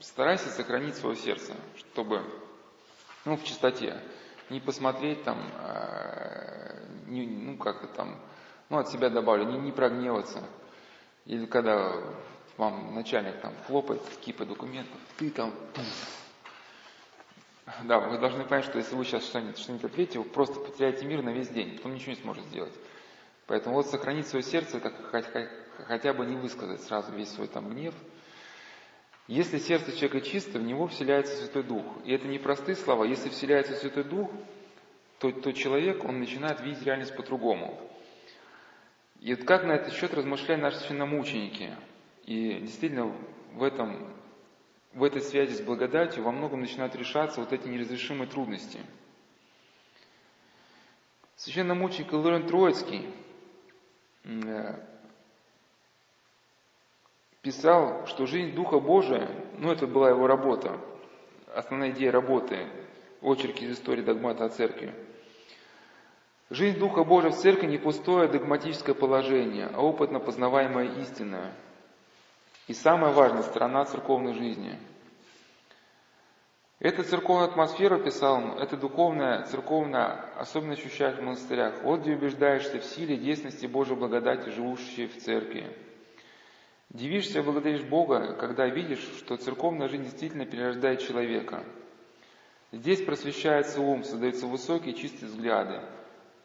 Старайся 0.00 0.50
сохранить 0.50 0.96
свое 0.96 1.16
сердце, 1.16 1.54
чтобы, 1.76 2.22
ну, 3.24 3.36
в 3.36 3.44
чистоте, 3.44 3.98
не 4.50 4.60
посмотреть 4.60 5.22
там, 5.24 5.38
э, 5.58 6.45
не, 7.06 7.26
ну, 7.26 7.56
как-то 7.56 7.86
там, 7.88 8.20
ну, 8.68 8.78
от 8.78 8.88
себя 8.88 9.10
добавлю, 9.10 9.44
не, 9.44 9.58
не 9.58 9.72
прогневаться, 9.72 10.42
или 11.24 11.46
когда 11.46 11.92
вам 12.56 12.94
начальник 12.94 13.40
там 13.40 13.52
хлопает 13.66 14.02
кипа 14.20 14.44
документов, 14.44 14.98
ты 15.16 15.30
там... 15.30 15.52
Да, 17.84 17.98
вы 17.98 18.18
должны 18.18 18.44
понять, 18.44 18.64
что 18.64 18.78
если 18.78 18.94
вы 18.94 19.04
сейчас 19.04 19.24
что-нибудь, 19.24 19.58
что 19.58 19.74
ответите, 19.74 20.20
вы 20.20 20.24
просто 20.24 20.60
потеряете 20.60 21.04
мир 21.04 21.22
на 21.22 21.30
весь 21.30 21.48
день, 21.48 21.76
потом 21.76 21.94
ничего 21.94 22.12
не 22.12 22.20
сможете 22.20 22.46
сделать. 22.48 22.72
Поэтому 23.46 23.74
вот 23.74 23.86
сохранить 23.86 24.28
свое 24.28 24.44
сердце, 24.44 24.80
хотя, 25.10 25.48
хотя 25.86 26.12
бы 26.12 26.24
не 26.26 26.36
высказать 26.36 26.82
сразу 26.82 27.12
весь 27.12 27.30
свой 27.30 27.48
там 27.48 27.68
гнев. 27.70 27.94
Если 29.28 29.58
сердце 29.58 29.90
человека 29.90 30.20
чисто, 30.20 30.60
в 30.60 30.62
него 30.62 30.86
вселяется 30.86 31.36
Святой 31.36 31.64
Дух. 31.64 31.84
И 32.04 32.12
это 32.12 32.28
не 32.28 32.38
простые 32.38 32.76
слова. 32.76 33.02
Если 33.02 33.28
вселяется 33.28 33.74
Святой 33.74 34.04
Дух, 34.04 34.30
то, 35.18 35.32
то 35.32 35.52
человек, 35.52 36.04
он 36.04 36.20
начинает 36.20 36.60
видеть 36.60 36.82
реальность 36.82 37.16
по-другому. 37.16 37.80
И 39.20 39.34
вот 39.34 39.44
как 39.44 39.64
на 39.64 39.72
этот 39.72 39.94
счет 39.94 40.12
размышляют 40.12 40.62
наши 40.62 40.78
священномученики. 40.78 41.74
И 42.24 42.60
действительно 42.60 43.12
в, 43.54 43.62
этом, 43.62 44.12
в 44.92 45.02
этой 45.02 45.22
связи 45.22 45.54
с 45.54 45.60
благодатью 45.60 46.22
во 46.22 46.32
многом 46.32 46.60
начинают 46.60 46.94
решаться 46.94 47.40
вот 47.40 47.52
эти 47.52 47.66
неразрешимые 47.66 48.28
трудности. 48.28 48.80
Священномученик 51.36 52.12
Лорен 52.12 52.46
Троицкий 52.46 53.06
э, 54.24 54.74
писал, 57.42 58.06
что 58.06 58.26
жизнь 58.26 58.54
Духа 58.54 58.80
Божия, 58.80 59.28
ну 59.58 59.70
это 59.70 59.86
была 59.86 60.10
его 60.10 60.26
работа, 60.26 60.80
основная 61.54 61.90
идея 61.90 62.10
работы, 62.10 62.66
очерки 63.22 63.64
из 63.64 63.78
истории 63.78 64.02
догмата 64.02 64.44
о 64.44 64.48
церкви– 64.48 64.94
Жизнь 66.48 66.78
Духа 66.78 67.02
Божия 67.02 67.32
в 67.32 67.36
церкви 67.36 67.66
не 67.66 67.76
пустое 67.76 68.28
догматическое 68.28 68.94
положение, 68.94 69.66
а 69.66 69.80
опытно 69.80 70.20
познаваемая 70.20 71.00
истина. 71.00 71.52
И 72.68 72.72
самая 72.72 73.12
важная 73.12 73.42
сторона 73.42 73.84
церковной 73.84 74.32
жизни. 74.32 74.78
Эта 76.78 77.02
церковная 77.02 77.46
атмосфера, 77.46 77.98
писал 77.98 78.36
он, 78.36 78.58
это 78.58 78.76
духовная, 78.76 79.44
церковная, 79.46 80.30
особенно 80.36 80.74
ощущаешь 80.74 81.16
в 81.16 81.22
монастырях. 81.22 81.82
Вот 81.82 82.02
где 82.02 82.12
убеждаешься 82.12 82.78
в 82.78 82.84
силе, 82.84 83.16
действенности 83.16 83.66
Божьей 83.66 83.96
благодати, 83.96 84.50
живущей 84.50 85.08
в 85.08 85.18
церкви. 85.18 85.76
Дивишься 86.90 87.40
и 87.40 87.42
благодаришь 87.42 87.82
Бога, 87.82 88.34
когда 88.34 88.68
видишь, 88.68 89.04
что 89.18 89.36
церковная 89.36 89.88
жизнь 89.88 90.04
действительно 90.04 90.46
перерождает 90.46 91.00
человека. 91.00 91.64
Здесь 92.72 93.02
просвещается 93.02 93.80
ум, 93.80 94.04
создаются 94.04 94.46
высокие 94.46 94.94
чистые 94.94 95.28
взгляды. 95.28 95.82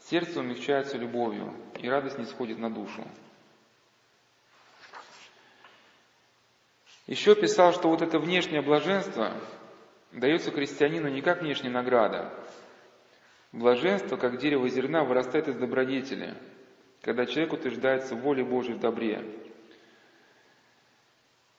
Сердце 0.10 0.39
умягчается 0.39 0.97
любовью, 0.97 1.53
и 1.79 1.89
радость 1.89 2.17
не 2.17 2.25
сходит 2.25 2.57
на 2.57 2.69
душу. 2.69 3.05
Еще 7.07 7.36
писал, 7.36 7.73
что 7.73 7.89
вот 7.89 8.01
это 8.01 8.19
внешнее 8.19 8.62
блаженство 8.62 9.34
дается 10.12 10.51
крестьянину 10.51 11.10
не 11.10 11.21
как 11.21 11.41
внешняя 11.41 11.69
награда. 11.69 12.34
Блаженство, 13.51 14.15
как 14.15 14.38
дерево 14.38 14.69
зерна, 14.69 15.03
вырастает 15.03 15.47
из 15.47 15.55
добродетели. 15.55 16.38
когда 17.01 17.25
человек 17.25 17.53
утверждается 17.53 18.15
в 18.15 18.21
воле 18.21 18.43
Божией 18.43 18.75
в 18.75 18.79
добре. 18.79 19.51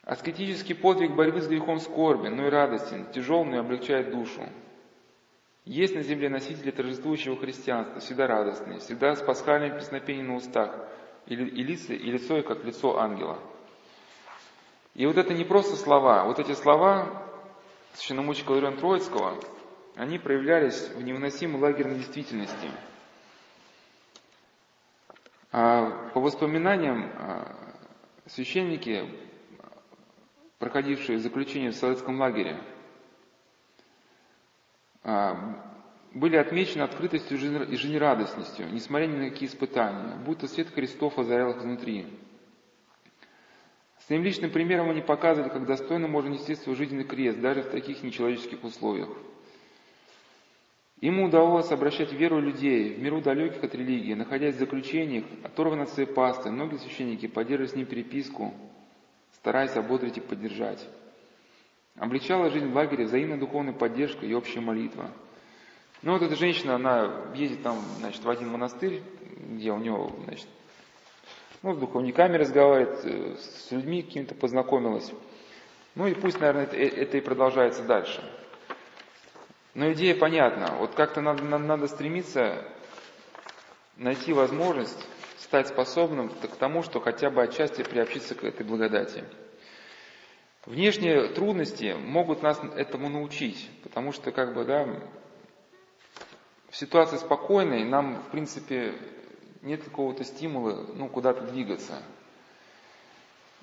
Аскетический 0.04 0.74
подвиг 0.74 1.14
борьбы 1.14 1.40
с 1.40 1.46
грехом 1.46 1.78
скорби, 1.78 2.28
но 2.28 2.48
и 2.48 2.50
радостен, 2.50 3.06
тяжел, 3.12 3.44
но 3.44 3.56
и 3.56 3.60
облегчает 3.60 4.10
душу. 4.10 4.42
Есть 5.64 5.94
на 5.94 6.02
земле 6.02 6.28
носители 6.28 6.72
торжествующего 6.72 7.36
христианства, 7.36 8.00
всегда 8.00 8.26
радостные, 8.26 8.80
всегда 8.80 9.14
с 9.14 9.22
пасхальным 9.22 9.78
песнопением 9.78 10.28
на 10.28 10.36
устах, 10.36 10.74
и, 11.26 11.34
и, 11.34 11.62
лицо, 11.62 11.92
и 11.92 12.10
лицо 12.10 12.36
их 12.38 12.46
как 12.46 12.64
лицо 12.64 12.98
ангела. 12.98 13.38
И 14.94 15.06
вот 15.06 15.16
это 15.16 15.34
не 15.34 15.44
просто 15.44 15.76
слова, 15.76 16.24
вот 16.24 16.40
эти 16.40 16.52
слова 16.52 17.22
священномученика 17.94 18.50
Лариона 18.50 18.76
Троицкого, 18.76 19.38
они 19.94 20.18
проявлялись 20.18 20.88
в 20.88 21.02
невыносимой 21.02 21.60
лагерной 21.60 21.96
действительности. 21.96 22.68
А 25.52 26.10
по 26.12 26.20
воспоминаниям 26.20 27.12
а, 27.14 27.54
священники, 28.26 29.08
проходившие 30.62 31.18
заключение 31.18 31.72
в 31.72 31.74
советском 31.74 32.20
лагере, 32.20 32.56
а, 35.02 35.60
были 36.14 36.36
отмечены 36.36 36.82
открытостью 36.82 37.36
и 37.68 37.76
жизнерадостностью, 37.76 38.72
несмотря 38.72 39.06
ни 39.06 39.16
на 39.16 39.30
какие 39.30 39.48
испытания, 39.48 40.14
будто 40.24 40.46
свет 40.46 40.68
Христов 40.72 41.18
озарял 41.18 41.50
их 41.50 41.56
изнутри. 41.56 42.06
Своим 44.06 44.22
личным 44.22 44.52
примером 44.52 44.88
они 44.88 45.00
показывали, 45.00 45.48
как 45.48 45.66
достойно 45.66 46.06
можно 46.06 46.28
нести 46.28 46.54
свой 46.54 46.76
жизненный 46.76 47.06
крест, 47.06 47.40
даже 47.40 47.62
в 47.62 47.70
таких 47.70 48.04
нечеловеческих 48.04 48.62
условиях. 48.62 49.08
Ему 51.00 51.24
удалось 51.24 51.72
обращать 51.72 52.12
веру 52.12 52.38
людей 52.38 52.94
в 52.94 53.02
миру 53.02 53.20
далеких 53.20 53.64
от 53.64 53.74
религии, 53.74 54.14
находясь 54.14 54.54
в 54.54 54.60
заключениях, 54.60 55.24
оторван 55.42 55.80
от 55.80 55.88
своей 55.88 56.08
пасты, 56.08 56.52
многие 56.52 56.76
священники 56.76 57.26
поддерживали 57.26 57.68
с 57.68 57.74
ним 57.74 57.86
переписку, 57.86 58.54
стараясь 59.34 59.76
ободрить 59.76 60.18
и 60.18 60.20
поддержать. 60.20 60.86
Облегчала 61.96 62.50
жизнь 62.50 62.70
в 62.70 62.74
лагере 62.74 63.04
взаимная 63.04 63.38
духовная 63.38 63.74
поддержка 63.74 64.24
и 64.24 64.34
общая 64.34 64.60
молитва. 64.60 65.10
Ну 66.02 66.12
вот 66.12 66.22
эта 66.22 66.34
женщина, 66.36 66.76
она 66.76 67.32
ездит 67.34 67.62
там, 67.62 67.78
значит, 67.98 68.24
в 68.24 68.30
один 68.30 68.48
монастырь, 68.48 69.02
где 69.36 69.70
у 69.70 69.78
него, 69.78 70.10
значит, 70.24 70.48
ну, 71.62 71.74
с 71.74 71.78
духовниками 71.78 72.36
разговаривает, 72.36 73.04
э, 73.04 73.36
с 73.36 73.70
людьми 73.70 74.02
какими-то 74.02 74.34
познакомилась. 74.34 75.12
Ну 75.94 76.08
и 76.08 76.14
пусть, 76.14 76.40
наверное, 76.40 76.64
это, 76.64 76.76
это 76.76 77.18
и 77.18 77.20
продолжается 77.20 77.84
дальше. 77.84 78.22
Но 79.74 79.92
идея 79.92 80.16
понятна. 80.16 80.74
Вот 80.78 80.94
как-то 80.94 81.20
надо, 81.20 81.44
надо 81.44 81.86
стремиться 81.86 82.64
найти 83.96 84.32
возможность 84.32 85.06
стать 85.52 85.68
способным 85.68 86.30
к 86.30 86.56
тому, 86.56 86.82
что 86.82 86.98
хотя 86.98 87.28
бы 87.28 87.42
отчасти 87.42 87.82
приобщиться 87.82 88.34
к 88.34 88.42
этой 88.42 88.64
благодати. 88.64 89.22
Внешние 90.64 91.28
трудности 91.28 91.94
могут 91.94 92.42
нас 92.42 92.58
этому 92.74 93.10
научить, 93.10 93.68
потому 93.82 94.12
что 94.12 94.32
как 94.32 94.54
бы, 94.54 94.64
да, 94.64 94.88
в 96.70 96.74
ситуации 96.74 97.18
спокойной 97.18 97.84
нам, 97.84 98.22
в 98.22 98.30
принципе, 98.30 98.94
нет 99.60 99.84
какого-то 99.84 100.24
стимула, 100.24 100.86
ну, 100.94 101.10
куда-то 101.10 101.42
двигаться. 101.42 102.02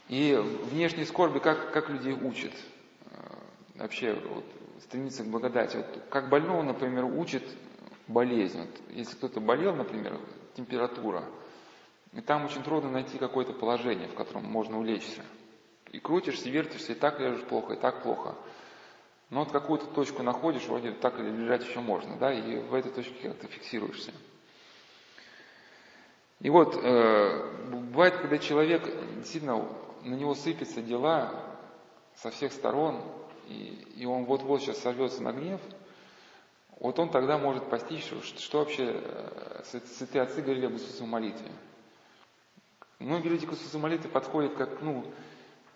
И 0.09 0.35
внешней 0.71 1.05
скорби 1.05 1.39
как, 1.39 1.71
как 1.71 1.89
людей 1.89 2.13
учат 2.13 2.53
э, 2.53 3.15
вообще 3.79 4.13
вот, 4.13 4.45
стремиться 4.83 5.23
к 5.23 5.27
благодати. 5.27 5.77
Вот, 5.77 6.03
как 6.11 6.29
больного, 6.29 6.61
например, 6.61 7.05
учит 7.05 7.43
болезнь. 8.07 8.59
Вот, 8.59 8.69
если 8.91 9.15
кто-то 9.15 9.39
болел, 9.39 9.73
например, 9.73 10.19
температура, 10.55 11.23
и 12.13 12.21
там 12.21 12.45
очень 12.45 12.63
трудно 12.63 12.89
найти 12.89 13.17
какое-то 13.17 13.53
положение, 13.53 14.07
в 14.07 14.15
котором 14.15 14.45
можно 14.45 14.79
улечься. 14.79 15.23
И 15.91 15.99
крутишься, 15.99 16.49
вертишься, 16.49 16.93
и 16.93 16.95
так 16.95 17.19
лежишь 17.19 17.43
плохо, 17.43 17.73
и 17.73 17.79
так 17.79 18.03
плохо. 18.03 18.35
Но 19.29 19.41
вот 19.41 19.51
какую-то 19.51 19.85
точку 19.87 20.23
находишь, 20.23 20.65
вроде 20.65 20.91
так 20.91 21.19
или 21.19 21.29
лежать 21.29 21.65
еще 21.65 21.79
можно, 21.79 22.17
да, 22.17 22.33
и 22.33 22.59
в 22.59 22.73
этой 22.73 22.91
точке 22.91 23.29
как-то 23.29 23.47
фиксируешься. 23.47 24.11
И 26.39 26.49
вот, 26.49 26.79
э, 26.81 27.67
бывает, 27.69 28.15
когда 28.17 28.37
человек, 28.37 28.83
действительно, 29.17 29.67
на 30.03 30.15
него 30.15 30.33
сыпятся 30.33 30.81
дела 30.81 31.33
со 32.15 32.31
всех 32.31 32.53
сторон, 32.53 33.01
и, 33.47 33.85
и 33.97 34.05
он 34.05 34.25
вот-вот 34.25 34.61
сейчас 34.61 34.79
сорвется 34.79 35.21
на 35.21 35.33
гнев, 35.33 35.59
вот 36.79 36.97
он 36.97 37.09
тогда 37.09 37.37
может 37.37 37.69
постичь, 37.69 38.05
что, 38.05 38.21
что 38.21 38.59
вообще 38.59 39.01
э, 39.03 39.63
святые 39.97 40.23
отцы 40.23 40.41
говорили 40.41 40.67
об 40.67 40.73
Иисусовой 40.73 41.09
молитве. 41.09 41.51
Многие 42.99 43.29
люди 43.29 43.47
к 43.47 43.53
Иисусовой 43.53 43.83
молитве 43.83 44.09
подходят 44.09 44.55
как, 44.55 44.81
ну, 44.81 45.05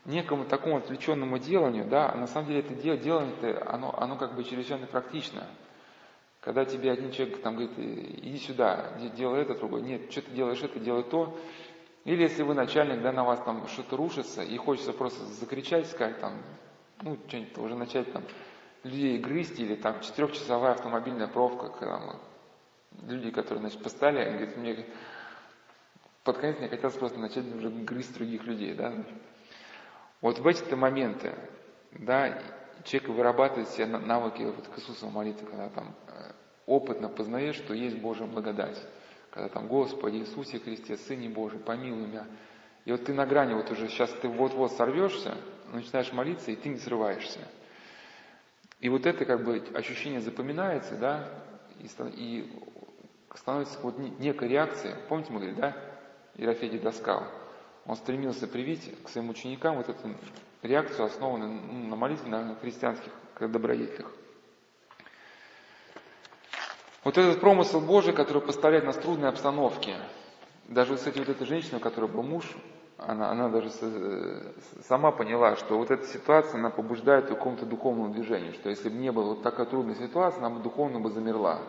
некому 0.03 0.43
такому 0.43 0.77
отвлеченному 0.77 1.37
деланию, 1.39 1.85
да, 1.85 2.11
а 2.11 2.17
на 2.17 2.27
самом 2.27 2.47
деле 2.47 2.59
это 2.59 2.73
дело, 2.73 2.97
делание, 2.97 3.57
оно, 3.59 3.97
оно 3.97 4.17
как 4.17 4.35
бы 4.35 4.43
чрезвычайно 4.43 4.87
практично. 4.87 5.47
Когда 6.41 6.65
тебе 6.65 6.91
один 6.91 7.11
человек 7.11 7.41
там 7.41 7.55
говорит, 7.55 7.79
иди 7.79 8.37
сюда, 8.37 8.91
делай 9.15 9.43
это, 9.43 9.55
другой, 9.55 9.81
нет, 9.81 10.11
что 10.11 10.21
ты 10.21 10.31
делаешь 10.31 10.61
это, 10.61 10.77
делай 10.79 11.03
то. 11.03 11.39
Или 12.03 12.23
если 12.23 12.43
вы 12.43 12.53
начальник, 12.53 13.01
да, 13.01 13.13
на 13.13 13.23
вас 13.23 13.39
там 13.45 13.65
что-то 13.69 13.95
рушится, 13.95 14.43
и 14.43 14.57
хочется 14.57 14.91
просто 14.91 15.23
закричать, 15.23 15.87
сказать 15.87 16.19
там, 16.19 16.33
ну, 17.01 17.17
что-нибудь 17.29 17.57
уже 17.57 17.75
начать 17.75 18.11
там 18.11 18.23
людей 18.83 19.17
грызть, 19.19 19.57
или 19.61 19.75
там 19.75 20.01
четырехчасовая 20.01 20.71
автомобильная 20.71 21.29
пробка, 21.29 21.69
когда 21.69 21.99
мы, 21.99 22.15
люди, 23.07 23.31
которые, 23.31 23.61
значит, 23.61 23.81
поставили, 23.81 24.19
они 24.19 24.37
говорят, 24.39 24.57
мне 24.57 24.85
под 26.23 26.37
конец 26.37 26.57
мне 26.59 26.69
хотелось 26.69 26.95
просто 26.95 27.19
начать 27.19 27.45
уже 27.53 27.69
грызть 27.69 28.15
других 28.15 28.43
людей, 28.45 28.73
да, 28.73 28.93
вот 30.21 30.39
в 30.39 30.47
эти-то 30.47 30.77
моменты, 30.77 31.35
да, 31.91 32.41
человек 32.85 33.09
вырабатывает 33.09 33.69
себе 33.69 33.87
навыки 33.87 34.43
вот 34.43 34.67
к 34.67 34.79
Иисусу 34.79 35.09
молитвы, 35.09 35.47
когда 35.47 35.69
там 35.69 35.95
э, 36.07 36.31
опытно 36.65 37.09
познаешь, 37.09 37.55
что 37.55 37.73
есть 37.73 37.97
Божья 37.97 38.25
благодать. 38.25 38.81
Когда 39.31 39.49
там, 39.49 39.67
Господи 39.67 40.17
Иисусе 40.17 40.59
Христе, 40.59 40.95
Сыне 40.95 41.27
Божий, 41.27 41.59
помилуй 41.59 42.07
меня. 42.07 42.25
И 42.85 42.91
вот 42.91 43.05
ты 43.05 43.13
на 43.13 43.25
грани, 43.25 43.53
вот 43.53 43.69
уже 43.71 43.87
сейчас 43.89 44.11
ты 44.21 44.27
вот-вот 44.27 44.71
сорвешься, 44.73 45.35
начинаешь 45.71 46.13
молиться, 46.13 46.51
и 46.51 46.55
ты 46.55 46.69
не 46.69 46.77
срываешься. 46.77 47.39
И 48.79 48.89
вот 48.89 49.05
это 49.05 49.25
как 49.25 49.43
бы 49.43 49.63
ощущение 49.73 50.21
запоминается, 50.21 50.95
да, 50.95 51.29
и, 51.79 51.87
и 52.15 52.51
становится 53.35 53.79
вот 53.81 53.97
некая 53.97 54.49
реакция. 54.49 54.95
Помните, 55.07 55.31
мы 55.31 55.39
говорили, 55.39 55.59
да, 55.59 55.92
Ерофей 56.35 56.77
Доскал– 56.79 57.23
он 57.85 57.95
стремился 57.97 58.47
привить 58.47 59.03
к 59.03 59.09
своим 59.09 59.29
ученикам 59.29 59.77
вот 59.77 59.89
эту 59.89 60.09
реакцию, 60.61 61.05
основанную 61.05 61.51
ну, 61.51 61.87
на 61.89 61.95
молитве, 61.95 62.29
на 62.29 62.55
христианских 62.55 63.11
добродетелях. 63.39 64.09
Вот 67.03 67.17
этот 67.17 67.41
промысел 67.41 67.81
Божий, 67.81 68.13
который 68.13 68.41
поставляет 68.41 68.85
нас 68.85 68.95
в 68.95 69.01
трудной 69.01 69.27
обстановке, 69.27 69.97
даже, 70.69 70.95
кстати, 70.95 71.19
вот 71.19 71.27
эта 71.27 71.45
женщина, 71.45 71.77
у 71.77 71.81
которой 71.81 72.09
был 72.09 72.23
муж, 72.23 72.45
она, 72.97 73.29
она 73.29 73.49
даже 73.49 73.69
сама 74.87 75.11
поняла, 75.11 75.57
что 75.57 75.77
вот 75.77 75.91
эта 75.91 76.07
ситуация, 76.07 76.57
она 76.57 76.69
побуждает 76.69 77.25
к 77.25 77.29
какому-то 77.29 77.65
духовному 77.65 78.13
движению, 78.13 78.53
что 78.53 78.69
если 78.69 78.87
бы 78.87 78.95
не 78.95 79.11
было 79.11 79.31
вот 79.31 79.43
такая 79.43 79.65
трудная 79.65 79.95
ситуация, 79.95 80.39
она 80.39 80.49
бы 80.51 80.63
духовно 80.63 81.01
бы 81.01 81.09
замерла. 81.09 81.59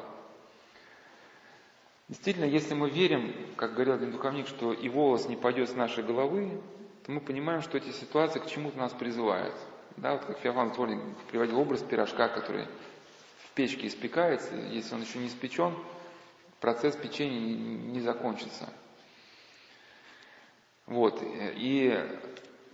Действительно, 2.09 2.45
если 2.45 2.75
мы 2.75 2.91
верим, 2.91 3.35
как 3.57 3.73
говорил 3.75 3.95
один 3.95 4.13
духовник, 4.13 4.47
что 4.47 4.73
и 4.73 4.89
волос 4.89 5.27
не 5.29 5.37
пойдет 5.37 5.71
с 5.71 5.75
нашей 5.75 6.05
головы, 6.05 6.61
то 7.05 7.13
мы 7.13 7.21
понимаем, 7.21 7.63
что 7.63 7.79
эти 7.79 7.91
ситуации 7.91 8.41
к 8.41 8.47
чему-то 8.47 8.77
нас 8.79 8.93
призывают. 8.93 9.55
Да, 9.97 10.13
вот 10.13 10.25
как 10.25 10.39
Феофан 10.39 10.73
Дворник 10.73 11.01
приводил 11.31 11.61
образ 11.61 11.83
пирожка, 11.83 12.29
который 12.29 12.67
в 13.39 13.51
печке 13.55 13.87
испекается, 13.87 14.55
если 14.55 14.95
он 14.95 15.03
еще 15.03 15.19
не 15.19 15.29
испечен, 15.29 15.75
процесс 16.61 16.97
печенья 16.97 17.39
не 17.39 18.01
закончится. 18.01 18.69
Вот. 20.87 21.21
И 21.23 21.99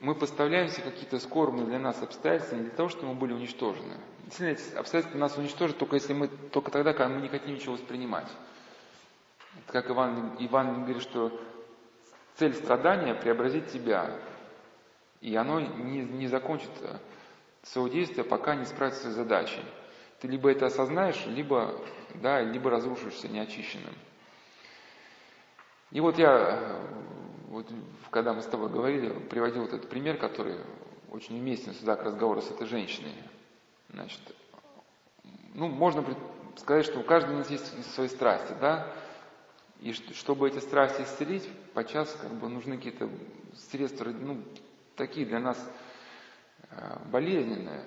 мы 0.01 0.15
поставляем 0.15 0.69
себе 0.69 0.91
какие-то 0.91 1.21
скорбные 1.21 1.67
для 1.67 1.79
нас 1.79 2.03
обстоятельства 2.03 2.57
не 2.57 2.63
для 2.63 2.71
того, 2.71 2.89
чтобы 2.89 3.09
мы 3.09 3.15
были 3.15 3.33
уничтожены. 3.33 3.95
Действительно, 4.25 4.59
эти 4.59 4.77
обстоятельства 4.77 5.19
нас 5.19 5.37
уничтожат 5.37 5.79
только 5.79 5.97
если 5.97 6.15
мы, 6.15 6.29
только 6.29 6.71
тогда, 6.71 6.93
когда 6.93 7.15
мы 7.15 7.21
не 7.21 7.29
хотим 7.29 7.55
ничего 7.55 7.75
воспринимать. 7.75 8.29
Как 9.67 9.91
Иван, 9.91 10.37
Иван 10.39 10.85
говорит, 10.85 11.03
что 11.03 11.39
цель 12.37 12.55
страдания– 12.55 13.15
преобразить 13.23 13.71
тебя. 13.73 14.19
И 15.21 15.37
оно 15.37 15.61
не, 15.61 16.03
не 16.03 16.27
закончит 16.27 16.71
своего 17.63 17.89
действия, 17.89 18.25
пока 18.25 18.55
не 18.55 18.65
справится 18.65 19.11
с 19.11 19.15
задачей. 19.15 19.63
Ты 20.21 20.29
либо 20.29 20.51
это 20.51 20.67
осознаешь, 20.67 21.25
либо, 21.27 21.75
да, 22.15 22.41
либо 22.43 22.71
разрушишься 22.71 23.29
неочищенным. 23.29 23.95
И 25.91 26.01
вот 26.01 26.19
я, 26.19 26.79
вот, 27.49 27.67
когда 28.11 28.33
мы 28.33 28.43
с 28.43 28.47
тобой 28.47 28.69
говорили, 28.69 29.11
приводил 29.29 29.63
вот 29.63 29.73
этот 29.73 29.89
пример, 29.89 30.19
который 30.19 30.57
очень 31.11 31.39
уместен 31.39 31.75
сюда 31.75 31.97
к 31.97 32.05
разговору 32.05 32.41
с 32.41 32.51
этой 32.51 32.67
женщиной. 32.67 33.15
Значит, 33.89 34.21
ну, 35.55 35.69
можно 35.69 36.05
сказать, 36.57 36.85
что 36.85 37.01
у 37.01 37.03
каждого 37.03 37.35
из 37.35 37.39
нас 37.39 37.51
есть 37.51 37.95
свои 37.95 38.09
страсти, 38.09 38.55
да? 38.61 38.87
И 39.81 39.93
чтобы 39.93 40.49
эти 40.49 40.59
страсти 40.59 41.03
исцелить, 41.03 41.49
подчас 41.73 42.15
как 42.21 42.33
бы 42.35 42.49
нужны 42.49 42.77
какие-то 42.77 43.09
средства, 43.71 44.05
ну, 44.05 44.43
такие 44.95 45.25
для 45.25 45.41
нас 45.41 45.59
э, 46.71 46.99
болезненные. 47.11 47.83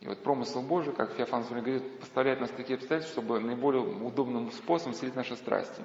И 0.00 0.08
вот 0.08 0.22
промысел 0.22 0.60
Божий, 0.62 0.92
как 0.92 1.12
Феофан 1.12 1.44
говорит, 1.44 2.00
поставляет 2.00 2.40
нас 2.40 2.50
в 2.50 2.56
такие 2.56 2.76
обстоятельства, 2.76 3.22
чтобы 3.22 3.40
наиболее 3.40 3.82
удобным 3.82 4.50
способом 4.50 4.92
исцелить 4.92 5.16
наши 5.16 5.34
страсти. 5.36 5.82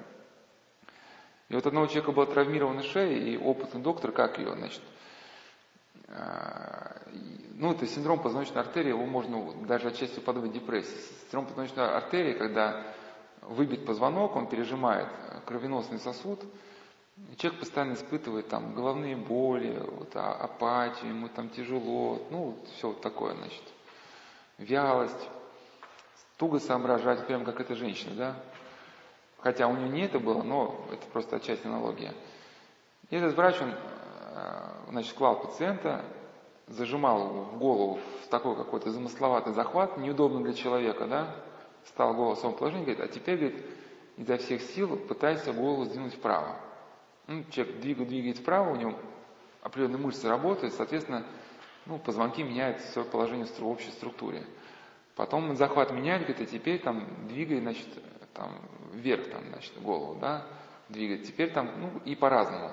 И 1.48 1.54
вот 1.54 1.66
одного 1.66 1.86
человека 1.86 2.12
была 2.12 2.26
травмирована 2.26 2.82
шея, 2.82 3.16
и 3.16 3.38
опытный 3.38 3.80
доктор, 3.80 4.12
как 4.12 4.38
ее, 4.38 4.54
значит, 4.54 4.82
э, 6.08 6.88
ну, 7.54 7.72
это 7.72 7.86
синдром 7.86 8.20
позвоночной 8.20 8.60
артерии, 8.60 8.90
его 8.90 9.06
можно 9.06 9.54
даже 9.66 9.88
отчасти 9.88 10.20
подобить 10.20 10.52
депрессии. 10.52 10.94
Синдром 11.22 11.46
позвоночной 11.46 11.88
артерии, 11.88 12.34
когда 12.34 12.92
выбит 13.42 13.86
позвонок, 13.86 14.36
он 14.36 14.46
пережимает 14.46 15.08
кровеносный 15.46 15.98
сосуд, 15.98 16.42
и 17.32 17.36
человек 17.36 17.60
постоянно 17.60 17.94
испытывает 17.94 18.48
там 18.48 18.74
головные 18.74 19.16
боли, 19.16 19.78
вот, 19.78 20.10
а, 20.14 20.34
апатию, 20.34 21.10
ему 21.10 21.28
там 21.28 21.48
тяжело, 21.48 22.22
ну, 22.30 22.38
вот, 22.38 22.68
все 22.76 22.88
вот 22.88 23.00
такое, 23.00 23.34
значит, 23.34 23.62
вялость, 24.58 25.28
туго 26.36 26.60
соображать, 26.60 27.26
прям 27.26 27.44
как 27.44 27.60
эта 27.60 27.74
женщина, 27.74 28.14
да, 28.14 28.36
Хотя 29.40 29.68
у 29.68 29.76
нее 29.76 29.88
не 29.88 30.02
это 30.02 30.18
было, 30.18 30.42
но 30.42 30.84
это 30.92 31.06
просто 31.12 31.36
отчасти 31.36 31.66
аналогия. 31.66 32.12
И 33.10 33.16
этот 33.16 33.36
врач, 33.36 33.60
он, 33.60 33.70
э, 33.70 34.70
значит, 34.90 35.14
клал 35.14 35.40
пациента, 35.40 36.04
зажимал 36.66 37.28
его 37.28 37.42
в 37.44 37.58
голову 37.58 38.00
в 38.24 38.28
такой 38.28 38.56
какой-то 38.56 38.90
замысловатый 38.90 39.54
захват, 39.54 39.96
неудобно 39.96 40.42
для 40.42 40.54
человека, 40.54 41.06
да, 41.06 41.34
стал 41.86 42.14
голову 42.14 42.34
в 42.34 42.38
своем 42.38 42.56
положении, 42.56 42.84
говорит, 42.84 43.04
а 43.04 43.08
теперь, 43.08 43.38
говорит, 43.38 43.66
изо 44.16 44.36
всех 44.38 44.62
сил 44.62 44.96
пытайся 44.96 45.52
голову 45.52 45.84
сдвинуть 45.84 46.14
вправо. 46.14 46.56
Ну, 47.26 47.44
человек 47.50 47.80
двигает, 47.80 48.08
двигает 48.08 48.38
вправо, 48.38 48.72
у 48.72 48.76
него 48.76 48.98
определенные 49.62 49.98
мышцы 49.98 50.28
работают, 50.28 50.74
соответственно, 50.74 51.26
ну, 51.86 51.98
позвонки 51.98 52.42
меняют 52.42 52.80
свое 52.80 53.08
положение 53.08 53.46
в 53.46 53.66
общей 53.66 53.90
структуре. 53.90 54.44
Потом 55.14 55.56
захват 55.56 55.90
меняет, 55.92 56.22
говорит, 56.22 56.48
а 56.48 56.50
теперь 56.50 56.80
там 56.80 57.26
двигай, 57.26 57.60
значит, 57.60 57.86
там, 58.34 58.52
вверх, 58.92 59.30
там, 59.30 59.44
значит, 59.48 59.80
голову, 59.82 60.14
да, 60.20 60.46
двигать. 60.88 61.26
Теперь 61.26 61.50
там, 61.50 61.70
ну, 61.80 62.00
и 62.04 62.14
по-разному. 62.14 62.70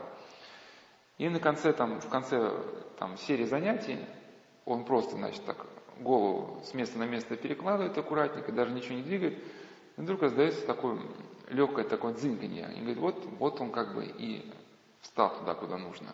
И 1.18 1.28
на 1.30 1.40
конце, 1.40 1.74
там, 1.74 2.00
в 2.00 2.10
конце 2.10 2.52
там, 3.00 3.18
серии 3.18 3.46
занятий 3.46 4.00
он 4.66 4.86
просто, 4.86 5.16
значит, 5.16 5.44
так 5.46 5.66
голову 6.00 6.62
с 6.64 6.74
места 6.74 6.98
на 6.98 7.06
место 7.06 7.36
перекладывает 7.36 7.98
аккуратненько, 7.98 8.52
даже 8.52 8.72
ничего 8.72 8.96
не 8.96 9.04
двигает. 9.04 9.38
И 9.98 10.02
вдруг 10.02 10.22
раздается 10.22 10.66
такое 10.66 11.00
легкое 11.50 11.86
такое 11.86 12.14
дзынканье. 12.14 12.70
И 12.76 12.80
говорит, 12.80 12.98
вот, 12.98 13.26
вот 13.40 13.62
он 13.62 13.72
как 13.72 13.96
бы 13.96 14.06
и 14.06 14.52
встал 15.02 15.38
туда, 15.38 15.54
куда 15.54 15.78
нужно. 15.78 16.14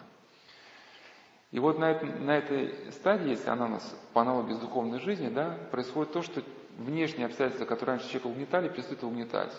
И 1.52 1.60
вот 1.60 1.80
на, 1.80 1.92
это, 1.92 2.06
на 2.06 2.38
этой 2.38 2.92
стадии, 2.92 3.32
если 3.32 3.50
она 3.50 3.66
у 3.66 3.70
нас 3.70 3.96
по 4.14 4.22
аналогии 4.22 4.54
с 4.54 4.60
духовной 4.60 5.00
жизнью, 5.00 5.32
да, 5.32 5.58
происходит 5.72 6.14
то, 6.14 6.22
что 6.22 6.42
внешние 6.78 7.26
обстоятельства, 7.26 7.66
которые 7.66 7.98
раньше 7.98 8.08
человека 8.08 8.28
угнетали, 8.28 8.70
перестают 8.70 9.04
угнетать. 9.04 9.54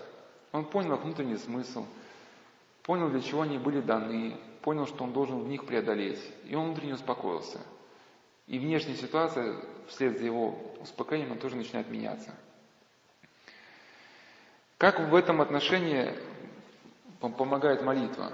Он 0.52 0.64
понял 0.64 0.96
внутренний 0.96 1.36
смысл, 1.36 1.84
понял, 2.82 3.10
для 3.10 3.20
чего 3.20 3.42
они 3.42 3.58
были 3.58 3.80
даны, 3.80 4.36
понял, 4.62 4.86
что 4.86 5.04
он 5.04 5.12
должен 5.12 5.40
в 5.40 5.48
них 5.48 5.66
преодолеть, 5.66 6.20
и 6.44 6.54
он 6.54 6.68
внутренне 6.68 6.94
успокоился. 6.94 7.60
И 8.46 8.58
внешняя 8.58 8.96
ситуация, 8.96 9.56
вслед 9.88 10.18
за 10.18 10.24
его 10.24 10.58
успокоением, 10.80 11.38
тоже 11.38 11.56
начинает 11.56 11.88
меняться. 11.88 12.34
Как 14.78 14.98
в 14.98 15.14
этом 15.14 15.40
отношении 15.40 16.12
помогает 17.20 17.82
молитва? 17.82 18.32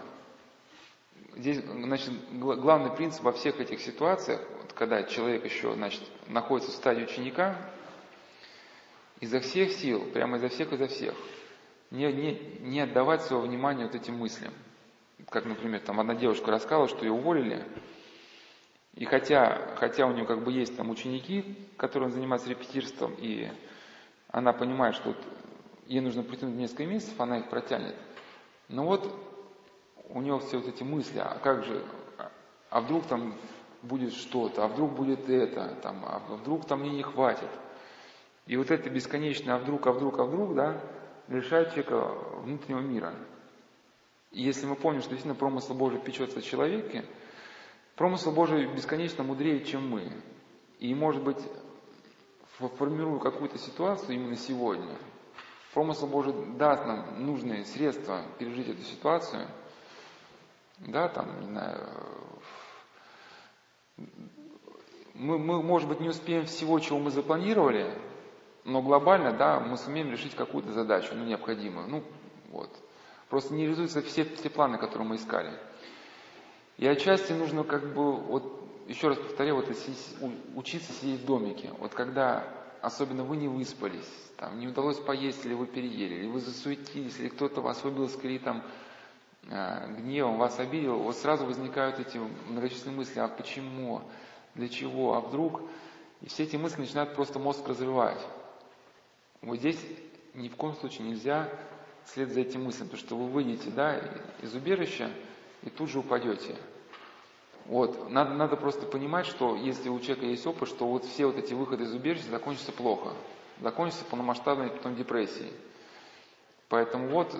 Здесь, 1.37 1.59
значит, 1.59 2.12
главный 2.33 2.90
принцип 2.90 3.23
во 3.23 3.33
всех 3.33 3.61
этих 3.61 3.81
ситуациях, 3.81 4.40
вот 4.62 4.73
когда 4.73 5.03
человек 5.05 5.44
еще, 5.44 5.75
значит, 5.75 6.03
находится 6.27 6.73
в 6.73 6.75
стадии 6.75 7.05
ученика, 7.05 7.55
изо 9.21 9.40
всех 9.40 9.73
сил, 9.73 10.11
прямо 10.12 10.38
изо 10.38 10.49
всех, 10.49 10.73
изо 10.73 10.87
всех, 10.87 11.14
не, 11.90 12.11
не, 12.12 12.59
не 12.61 12.81
отдавать 12.81 13.23
своего 13.23 13.44
внимания 13.44 13.85
вот 13.85 13.94
этим 13.94 14.16
мыслям. 14.16 14.55
Как, 15.29 15.44
например, 15.44 15.81
там 15.81 16.01
одна 16.01 16.14
девушка 16.14 16.51
рассказала, 16.51 16.88
что 16.88 17.05
ее 17.05 17.12
уволили, 17.12 17.64
и 18.99 19.05
хотя, 19.05 19.75
хотя 19.77 20.07
у 20.07 20.13
нее 20.13 20.27
как 20.27 20.45
бы 20.45 20.53
есть 20.53 20.77
там 20.77 20.91
ученики, 20.91 21.57
которые 21.77 22.11
занимаются 22.11 22.51
репетиторством, 22.51 23.15
и 23.19 23.49
она 24.29 24.53
понимает, 24.53 24.95
что 24.95 25.11
вот 25.11 25.19
ей 25.87 26.01
нужно 26.01 26.23
протянуть 26.23 26.57
несколько 26.57 26.85
месяцев, 26.85 27.19
она 27.19 27.39
их 27.39 27.49
протянет. 27.49 27.95
Но 28.69 28.85
вот 28.85 29.11
у 30.11 30.21
нее 30.21 30.39
все 30.41 30.59
вот 30.59 30.69
эти 30.69 30.83
мысли, 30.83 31.19
а 31.19 31.39
как 31.43 31.65
же, 31.65 31.83
а 32.69 32.81
вдруг 32.81 33.07
там 33.07 33.35
будет 33.83 34.13
что-то, 34.13 34.65
а 34.65 34.69
вдруг 34.69 34.93
будет 34.93 35.31
это, 35.31 35.75
там, 35.83 36.05
а 36.05 36.19
вдруг 36.19 36.67
там 36.67 36.81
мне 36.81 36.91
не 36.91 37.03
хватит– 37.03 37.49
и 38.49 38.57
вот 38.57 38.71
это 38.71 38.89
бесконечное 38.89 39.55
«а 39.55 39.59
вдруг, 39.59 39.87
а 39.87 39.93
вдруг, 39.93 40.19
а 40.19 40.25
вдруг», 40.25 40.55
да, 40.55 40.81
лишает 41.29 41.69
человека 41.69 42.15
внутреннего 42.43 42.81
мира. 42.81 43.15
И 44.33 44.43
если 44.43 44.67
мы 44.67 44.75
помним, 44.75 45.03
что 45.03 45.11
действительно 45.11 45.39
промысл 45.39 45.75
Божий 45.75 46.01
печется 46.01 46.39
о 46.39 46.43
человеке, 46.43 47.05
промысл 47.99 48.31
Божий 48.31 48.67
бесконечно 48.67 49.25
мудрее, 49.25 49.65
чем 49.65 49.89
мы. 49.89 50.11
И, 50.79 50.95
может 50.95 51.23
быть, 51.23 51.39
формируя 52.79 53.19
какую-то 53.19 53.59
ситуацию 53.59 54.15
именно 54.15 54.37
сегодня, 54.37 54.97
промысл 55.75 56.07
Божий 56.07 56.33
даст 56.57 56.87
нам 56.87 57.27
нужные 57.27 57.65
средства 57.65 58.23
пережить 58.39 58.69
эту 58.69 58.83
ситуацию, 58.83 59.49
да, 60.79 61.09
там, 61.09 61.41
не 61.41 61.47
знаю, 61.47 61.89
мы, 65.15 65.39
мы, 65.39 65.61
может 65.61 65.89
быть, 65.89 65.99
не 65.99 66.09
успеем 66.09 66.47
всего, 66.47 66.79
чего 66.79 67.01
мы 67.01 67.11
запланировали, 67.11 67.93
но 68.65 68.81
глобально, 68.81 69.33
да, 69.33 69.59
мы 69.59 69.77
сумеем 69.77 70.13
решить 70.13 70.37
какую-то 70.37 70.71
задачу, 70.71 71.15
ну, 71.17 71.25
необходимую. 71.25 71.89
Ну, 71.89 72.05
вот. 72.51 72.71
Просто 73.29 73.55
не 73.55 73.63
реализуются 73.63 74.03
все, 74.03 74.25
все 74.25 74.49
планы, 74.49 74.79
которые 74.79 75.09
мы 75.09 75.17
искали. 75.17 75.53
И 76.79 76.87
отчасти 76.87 77.33
нужно 77.33 77.64
как 77.64 77.93
бы, 77.93 78.12
вот, 78.12 78.87
еще 78.87 79.09
раз 79.09 79.19
повторяю, 79.19 79.57
вот, 79.57 79.69
учиться 80.55 80.93
сидеть 80.93 81.21
в 81.23 81.27
домике. 81.27 81.73
Вот 81.79 81.93
когда, 81.93 82.49
особенно 82.81 83.25
вы 83.25 83.37
не 83.37 83.49
выспались, 83.49 84.09
там, 84.37 84.59
не 84.61 84.69
удалось 84.69 84.99
поесть, 84.99 85.45
или 85.45 85.55
вы 85.55 85.67
переели, 85.67 86.14
или 86.14 86.29
вы 86.29 86.38
засуетились, 86.38 87.19
или 87.19 87.29
кто-то 87.29 87.61
вас 87.61 87.83
выбил 87.83 88.05
из 88.05 88.14
колеи, 88.14 88.38
там, 88.38 88.62
э, 89.51 89.93
гневом, 89.99 90.38
вас 90.38 90.61
обидел, 90.61 90.99
вот 90.99 91.17
сразу 91.17 91.45
возникают 91.47 91.99
эти 91.99 92.21
многочисленные 92.49 92.99
мысли, 92.99 93.19
а 93.19 93.27
почему, 93.27 94.03
для 94.55 94.69
чего, 94.69 95.14
а 95.14 95.21
вдруг, 95.21 95.62
и 96.21 96.29
все 96.29 96.45
эти 96.45 96.55
мысли 96.55 96.81
начинают 96.81 97.12
просто 97.17 97.41
мозг 97.41 97.67
разрывать. 97.67 98.25
Вот 99.43 99.59
здесь 99.59 99.85
ни 100.35 100.49
в 100.49 100.55
коем 100.55 100.75
случае 100.77 101.09
нельзя 101.09 101.49
след 102.05 102.33
за 102.33 102.41
этим 102.41 102.64
мыслям, 102.64 102.87
потому 102.87 103.05
что 103.05 103.17
вы 103.17 103.27
выйдете 103.27 103.71
да, 103.71 104.01
из 104.43 104.55
убежища 104.55 105.11
и 105.62 105.71
тут 105.71 105.90
же 105.90 106.01
упадете. 106.01 106.57
Вот. 107.66 108.11
Надо, 108.11 108.35
надо 108.35 108.57
просто 108.57 108.87
понимать, 108.87 109.27
что 109.27 109.55
если 109.57 109.88
у 109.88 110.01
человека 110.01 110.27
есть 110.27 110.47
опыт, 110.47 110.68
что 110.68 110.87
вот 110.87 111.05
все 111.05 111.27
вот 111.27 111.37
эти 111.37 111.53
выходы 111.55 111.85
из 111.85 111.92
убежища 111.92 112.31
закончатся 112.31 112.73
плохо. 112.73 113.12
Закончатся 113.61 114.05
полномасштабной 114.07 114.71
потом 114.71 114.97
депрессией. 114.97 115.53
Поэтому 116.68 117.09
вот 117.09 117.35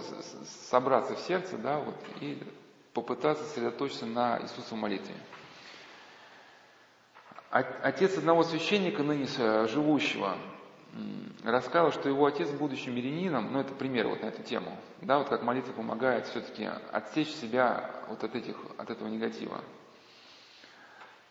собраться 0.69 1.15
в 1.15 1.21
сердце, 1.21 1.59
да, 1.59 1.79
вот, 1.79 1.95
и 2.21 2.43
попытаться 2.93 3.45
сосредоточиться 3.45 4.07
на 4.07 4.41
Иисуса 4.43 4.75
в 4.75 4.79
молитве. 4.79 5.15
Отец 7.51 8.17
одного 8.19 8.43
священника, 8.43 9.03
ныне 9.03 9.27
живущего, 9.69 10.37
рассказал, 11.45 11.93
что 11.93 12.09
его 12.09 12.27
отец, 12.27 12.51
будучи 12.51 12.89
мирянином, 12.89 13.53
ну 13.53 13.61
это 13.61 13.75
пример 13.75 14.09
вот 14.09 14.23
на 14.23 14.27
эту 14.27 14.43
тему, 14.43 14.77
да, 15.03 15.19
вот 15.19 15.29
как 15.29 15.43
молитва 15.43 15.73
помогает 15.73 16.27
все-таки 16.27 16.69
отсечь 16.93 17.31
себя 17.31 17.91
вот 18.09 18.23
от, 18.25 18.35
этих, 18.35 18.57
от 18.77 18.91
этого 18.91 19.09
негатива. 19.09 19.63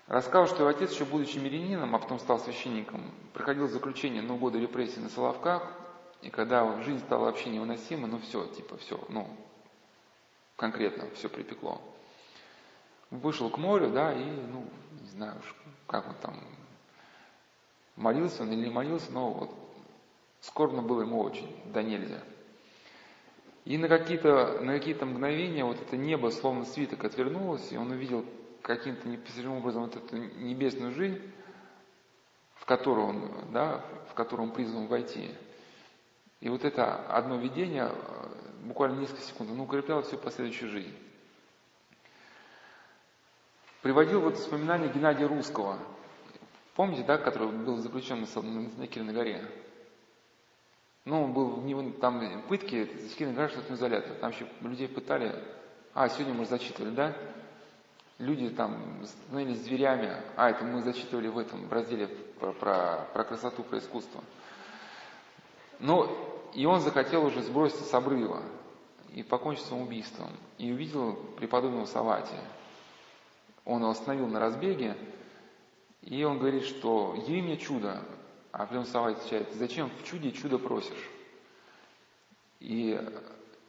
Рассказал, 0.07 0.47
что 0.47 0.59
его 0.59 0.69
отец, 0.69 0.93
еще 0.93 1.05
будучи 1.05 1.37
мирянином, 1.37 1.93
а 1.93 1.99
потом 1.99 2.19
стал 2.19 2.39
священником, 2.39 3.11
проходил 3.33 3.67
заключение 3.67 4.21
на 4.21 4.35
годы 4.35 4.59
репрессий 4.59 5.01
на 5.01 5.09
Соловках, 5.09 5.69
и 6.21 6.29
когда 6.29 6.81
жизнь 6.81 6.99
стала 6.99 7.25
вообще 7.25 7.49
невыносима, 7.49 8.07
ну 8.07 8.19
все, 8.19 8.45
типа 8.47 8.77
все, 8.77 9.03
ну 9.09 9.27
конкретно 10.55 11.09
все 11.15 11.29
припекло. 11.29 11.81
Вышел 13.09 13.49
к 13.49 13.57
морю, 13.57 13.89
да, 13.91 14.11
и, 14.11 14.23
ну, 14.23 14.65
не 14.99 15.07
знаю, 15.09 15.41
как 15.87 16.07
он 16.07 16.15
там 16.15 16.43
Молился 17.97 18.43
он 18.43 18.53
или 18.53 18.65
не 18.65 18.69
молился, 18.69 19.11
но 19.11 19.31
вот 19.31 19.51
скорбно 20.41 20.81
было 20.83 21.01
ему 21.01 21.19
очень, 21.19 21.53
да 21.73 21.81
нельзя. 21.81 22.21
И 23.65 23.77
на 23.77 23.89
какие-то, 23.89 24.59
на 24.61 24.77
какие-то 24.77 25.05
мгновения 25.05 25.65
вот 25.65 25.81
это 25.81 25.97
небо, 25.97 26.29
словно 26.29 26.63
свиток, 26.63 27.03
отвернулось, 27.03 27.71
и 27.71 27.77
он 27.77 27.91
увидел 27.91 28.23
каким-то 28.61 29.09
непостижимым 29.09 29.57
образом 29.57 29.83
вот 29.83 29.95
эту 29.95 30.15
небесную 30.15 30.93
жизнь, 30.93 31.19
в 32.55 32.65
которую 32.65 33.07
он, 33.07 33.31
да, 33.51 33.83
в 34.09 34.13
которую 34.13 34.49
он 34.49 34.53
призван 34.53 34.87
войти. 34.87 35.31
И 36.39 36.49
вот 36.49 36.65
это 36.65 36.95
одно 37.07 37.37
видение, 37.37 37.91
буквально 38.63 38.99
несколько 38.99 39.21
секунд, 39.21 39.49
оно 39.51 39.63
укрепляло 39.63 40.03
всю 40.03 40.17
последующую 40.17 40.69
жизнь. 40.69 40.95
Приводил 43.81 44.21
вот 44.21 44.35
воспоминания 44.35 44.87
Геннадия 44.87 45.25
Русского. 45.25 45.79
Помните, 46.77 47.01
да, 47.01 47.17
который 47.17 47.47
был 47.47 47.77
заключен 47.77 48.21
на, 48.35 48.51
на 48.77 48.85
Кириной 48.85 49.11
горе? 49.11 49.43
Ну, 51.05 51.23
он 51.23 51.33
был, 51.33 51.57
не, 51.63 51.91
там 51.93 52.43
пытки, 52.43 52.85
Кириной 53.17 53.33
горе, 53.33 53.47
что-то 53.47 53.73
изолятор. 53.73 54.13
Там 54.17 54.29
еще 54.29 54.45
людей 54.61 54.87
пытали. 54.87 55.33
А, 55.95 56.07
сегодня 56.07 56.35
мы 56.35 56.45
зачитывали, 56.45 56.91
да? 56.91 57.17
Люди 58.19 58.51
там 58.51 59.03
становились 59.03 59.63
зверями. 59.63 60.17
А, 60.35 60.51
это 60.51 60.63
мы 60.65 60.83
зачитывали 60.83 61.29
в 61.29 61.39
этом 61.39 61.67
в 61.67 61.73
разделе 61.73 62.09
про, 62.39 62.53
про, 62.53 63.07
про 63.11 63.23
красоту, 63.23 63.63
про 63.63 63.79
искусство. 63.79 64.23
Но 65.79 66.15
и 66.53 66.67
он 66.67 66.81
захотел 66.81 67.25
уже 67.25 67.41
сброситься 67.41 67.85
с 67.85 67.93
обрыва 67.95 68.43
и 69.15 69.23
покончить 69.23 69.65
самоубийством. 69.65 70.29
И 70.59 70.71
увидел 70.71 71.15
преподобного 71.37 71.85
Саватия. 71.85 72.43
Он 73.65 73.81
его 73.81 73.89
остановил 73.89 74.27
на 74.27 74.39
разбеге, 74.39 74.95
и 76.07 76.23
он 76.23 76.39
говорит, 76.39 76.63
что 76.63 77.15
«яви 77.27 77.41
мне 77.41 77.57
чудо». 77.57 78.01
А 78.53 78.65
прям 78.65 78.85
Саватий 78.85 79.19
отвечает, 79.19 79.53
«Зачем 79.55 79.89
в 79.89 80.05
чуде 80.05 80.31
чудо 80.31 80.57
просишь?» 80.57 81.09
И 82.61 82.97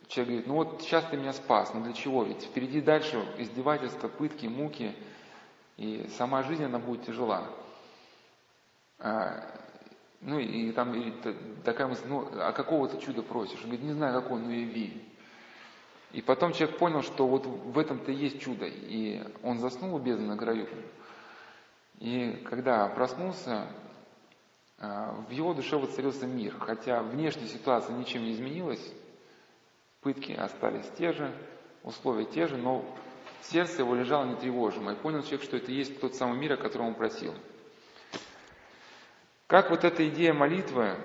человек 0.07 0.29
говорит, 0.29 0.47
ну 0.47 0.55
вот 0.55 0.83
сейчас 0.83 1.05
ты 1.07 1.17
меня 1.17 1.33
спас, 1.33 1.75
но 1.75 1.83
для 1.83 1.93
чего? 1.93 2.23
Ведь 2.23 2.43
впереди 2.43 2.81
дальше 2.81 3.23
издевательства, 3.39 4.07
пытки, 4.07 4.47
муки, 4.47 4.95
и 5.77 6.09
сама 6.17 6.45
жизнь, 6.45 6.65
она 6.65 6.79
будет 6.79 7.05
тяжела. 7.07 7.51
А, 9.01 9.45
ну 10.21 10.39
и 10.39 10.71
там 10.71 10.95
и 10.95 11.13
такая 11.65 11.89
мысль, 11.89 12.07
ну 12.07 12.29
а 12.35 12.53
какого 12.53 12.89
ты 12.89 12.99
чуда 13.05 13.23
просишь? 13.23 13.59
Он 13.59 13.71
говорит, 13.71 13.83
не 13.83 13.93
знаю 13.93 14.23
какого, 14.23 14.39
но 14.39 14.53
яви. 14.53 15.03
И 16.13 16.23
потом 16.23 16.53
человек 16.53 16.79
понял, 16.79 17.03
что 17.03 17.27
вот 17.27 17.47
в 17.47 17.77
этом-то 17.77 18.13
есть 18.13 18.41
чудо. 18.41 18.67
И 18.67 19.23
он 19.43 19.59
заснул 19.59 19.97
у 19.97 19.99
бездны 19.99 20.27
на 20.27 20.37
краю. 20.37 20.69
И 21.99 22.45
когда 22.49 22.87
проснулся, 22.89 23.69
а, 24.79 25.13
в 25.29 25.31
его 25.31 25.55
душе 25.55 25.77
воцарился 25.77 26.27
мир. 26.27 26.57
Хотя 26.59 27.03
внешняя 27.03 27.47
ситуация 27.47 27.97
ничем 27.97 28.23
не 28.23 28.33
изменилась, 28.33 28.93
пытки 30.01 30.33
остались 30.33 30.89
те 30.97 31.13
же, 31.13 31.35
условия 31.83 32.27
те 32.27 32.47
же, 32.47 32.57
но 32.57 32.85
сердце 33.43 33.83
его 33.83 33.95
лежало 33.95 34.27
нетревожимое. 34.27 34.95
И 34.95 34.99
понял 34.99 35.23
человек, 35.23 35.43
что 35.43 35.57
это 35.57 35.73
есть 35.73 36.01
тот 36.01 36.15
самый 36.15 36.39
мир, 36.39 36.53
о 36.53 36.57
котором 36.57 36.89
он 36.89 36.95
просил. 36.95 37.35
Как 39.49 39.71
вот 39.71 39.85
эта 39.85 40.07
идея 40.09 40.35
молитвы, 40.35 40.97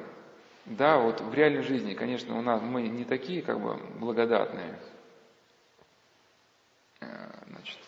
да, 0.66 1.00
вот 1.00 1.22
в 1.22 1.34
реальной 1.34 1.64
жизни, 1.64 1.94
конечно, 1.94 2.38
у 2.38 2.42
нас 2.42 2.62
мы 2.62 2.84
не 2.84 3.06
такие 3.06 3.42
как 3.42 3.60
бы 3.60 3.76
благодатные, 4.00 4.80
э, 7.00 7.06
значит, 7.48 7.80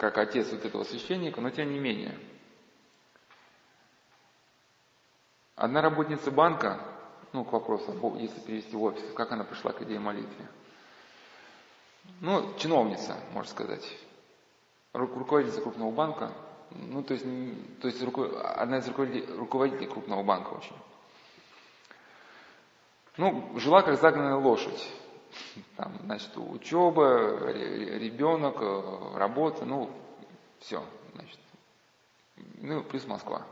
как 0.00 0.16
отец 0.16 0.50
вот 0.50 0.64
этого 0.64 0.82
священника, 0.84 1.42
но 1.42 1.50
тем 1.50 1.70
не 1.70 1.78
менее. 1.78 2.18
Одна 5.56 5.82
работница 5.82 6.30
банка, 6.30 6.80
ну, 7.34 7.44
к 7.44 7.52
вопросу, 7.52 7.92
если 8.18 8.40
перевести 8.40 8.74
в 8.74 8.82
офис, 8.82 9.04
как 9.14 9.30
она 9.30 9.44
пришла 9.44 9.72
к 9.72 9.82
идее 9.82 10.00
молитвы. 10.00 10.48
Ну, 12.20 12.54
чиновница, 12.56 13.14
можно 13.34 13.50
сказать, 13.50 13.86
руководительница 14.94 15.60
крупного 15.60 15.90
банка, 15.90 16.32
ну, 16.70 17.02
то 17.02 17.12
есть, 17.12 17.26
то 17.82 17.88
есть 17.88 18.02
одна 18.02 18.78
из 18.78 18.88
руководителей, 18.88 19.36
руководителей 19.36 19.86
крупного 19.86 20.22
банка 20.22 20.54
очень. 20.54 20.76
Ну, 23.18 23.52
жила 23.58 23.82
как 23.82 24.00
загнанная 24.00 24.36
лошадь. 24.36 24.90
Там, 25.76 25.98
значит, 26.04 26.30
учеба, 26.36 27.52
ребенок, 27.52 28.56
э, 28.60 29.16
работа, 29.16 29.64
ну, 29.64 29.90
все, 30.58 30.84
значит. 31.14 31.38
Ну, 32.58 32.82
плюс 32.84 33.06
Москва. 33.06 33.46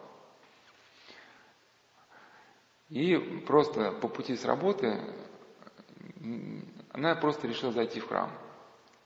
И 2.89 3.17
просто 3.47 3.93
по 3.93 4.09
пути 4.09 4.37
с 4.37 4.45
работы 4.45 4.99
она 6.93 7.15
просто 7.15 7.47
решила 7.47 7.73
зайти 7.73 8.01
в 8.01 8.09
храм. 8.09 8.31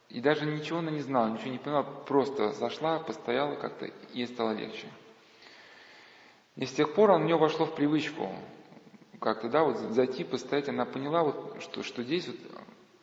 И 0.08 0.20
даже 0.20 0.44
ничего 0.44 0.78
она 0.78 0.90
не 0.90 1.00
знала, 1.00 1.28
ничего 1.28 1.50
не 1.50 1.58
поняла, 1.58 1.82
просто 1.82 2.52
зашла, 2.52 2.98
постояла 2.98 3.56
как-то, 3.56 3.86
и 3.86 3.92
ей 4.12 4.26
стало 4.26 4.52
легче. 4.52 4.86
И 6.56 6.66
с 6.66 6.72
тех 6.72 6.94
пор 6.94 7.10
у 7.10 7.18
нее 7.18 7.36
вошло 7.36 7.66
в 7.66 7.74
привычку 7.74 8.28
как-то, 9.22 9.48
да, 9.48 9.62
вот 9.62 9.78
зайти, 9.94 10.24
постоять, 10.24 10.68
она 10.68 10.84
поняла, 10.84 11.22
вот, 11.22 11.62
что, 11.62 11.82
что 11.82 12.02
здесь 12.02 12.26
вот 12.26 12.36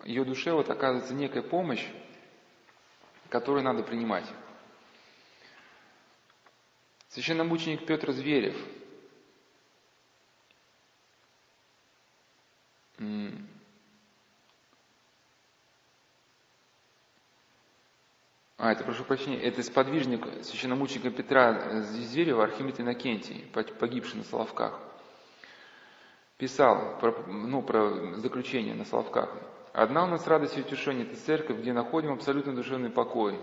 ее 0.05 0.23
душе 0.25 0.51
вот 0.51 0.69
оказывается 0.69 1.13
некая 1.13 1.41
помощь, 1.41 1.85
которую 3.29 3.63
надо 3.63 3.83
принимать. 3.83 4.25
Священномученик 7.09 7.85
Петр 7.85 8.11
Зверев 8.11 8.55
А, 18.61 18.73
это, 18.73 18.83
прошу 18.83 19.05
прощения, 19.05 19.41
это 19.41 19.63
сподвижник 19.63 20.43
священномученика 20.43 21.09
Петра 21.11 21.81
Зверева, 21.81 22.43
Архимед 22.43 22.77
Иннокентий, 22.81 23.45
погибший 23.79 24.17
на 24.17 24.25
Соловках. 24.25 24.81
Писал 26.39 26.97
про, 27.01 27.11
ну, 27.27 27.61
про 27.61 28.15
заключение 28.15 28.73
на 28.73 28.85
Соловках. 28.85 29.29
«Одна 29.73 30.05
у 30.05 30.07
нас 30.07 30.25
радость 30.25 30.57
и 30.57 30.61
утешение– 30.61 31.05
это 31.11 31.19
церковь, 31.19 31.57
где 31.57 31.73
находим 31.73 32.13
абсолютно 32.13 32.55
душевный 32.55 32.89
покой. 32.89 33.37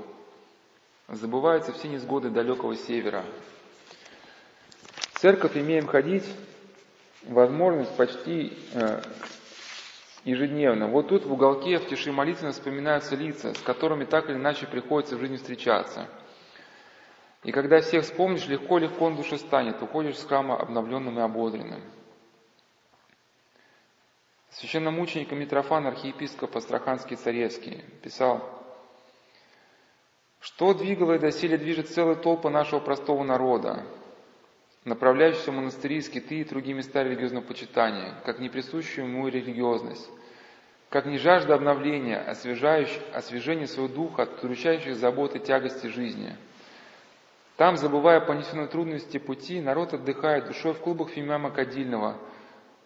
Забываются 1.07 1.74
все 1.74 1.88
несгоды 1.88 2.30
далекого 2.30 2.74
севера. 2.74 3.22
В 5.12 5.18
церковь 5.18 5.59
имеем 5.59 5.86
ходить, 5.86 6.24
возможность 7.24 7.94
почти 7.99 8.57
э, 8.72 9.03
ежедневно. 10.24 10.88
Вот 10.88 11.09
тут 11.09 11.26
в 11.26 11.32
уголке 11.34 11.78
в 11.78 11.86
тиши 11.88 12.12
молитвенно 12.12 12.53
вспоминаются 12.53 13.14
лица, 13.14 13.53
с 13.53 13.61
которыми 13.61 14.07
так 14.07 14.30
или 14.30 14.36
иначе 14.36 14.66
приходится 14.66 15.16
в 15.16 15.20
жизни 15.20 15.36
встречаться. 15.36 16.09
И 17.44 17.53
когда 17.53 17.82
всех 17.82 18.05
вспомнишь, 18.05 18.47
легко-легко 18.47 19.11
на 19.11 19.16
душе 19.16 19.36
станет, 19.36 19.82
уходишь 19.82 20.16
с 20.16 20.24
храма 20.24 20.57
обновленным 20.57 21.18
и 21.18 21.22
ободренным. 21.22 21.82
Священномученик 24.51 25.32
Митрофан, 25.32 25.86
архиепископ 25.86 26.57
Астраханский 26.57 27.16
Царевский, 27.16 27.84
писал, 28.03 28.42
«Что 30.40 30.72
двигало 30.72 31.14
и 31.14 31.18
доселе 31.18 31.59
движет 31.59 31.88
целая 31.90 32.14
толпа 32.14 32.49
нашего 32.49 32.80
простого 32.80 33.24
народа, 33.24 33.84
направляющийся 34.84 35.51
в 35.51 35.55
монастыри, 35.55 36.01
скиты 36.01 36.40
и 36.40 36.44
другие 36.44 36.74
места 36.74 37.03
религиозного 37.03 37.44
почитания, 37.44 38.14
как 38.24 38.38
не 38.38 38.49
присущую 38.49 39.09
ему 39.09 39.28
религиозность, 39.28 40.09
как 40.88 41.07
не 41.07 41.18
жажда 41.18 41.55
обновления, 41.55 42.18
освежения 42.18 43.66
своего 43.66 43.92
духа 43.92 44.22
от 44.22 44.38
удручающих 44.42 44.94
забот 44.94 45.34
и 45.34 45.40
тягости 45.40 45.88
жизни. 45.88 46.36
Там, 47.57 47.76
забывая 47.76 48.20
понесенные 48.20 48.68
трудности 48.68 49.18
пути, 49.18 49.61
народ 49.61 49.94
отдыхает 49.94 50.47
душой 50.47 50.74
в 50.74 50.78
клубах 50.78 51.11
Фимиама 51.11 51.51
Кадильного, 51.51 52.18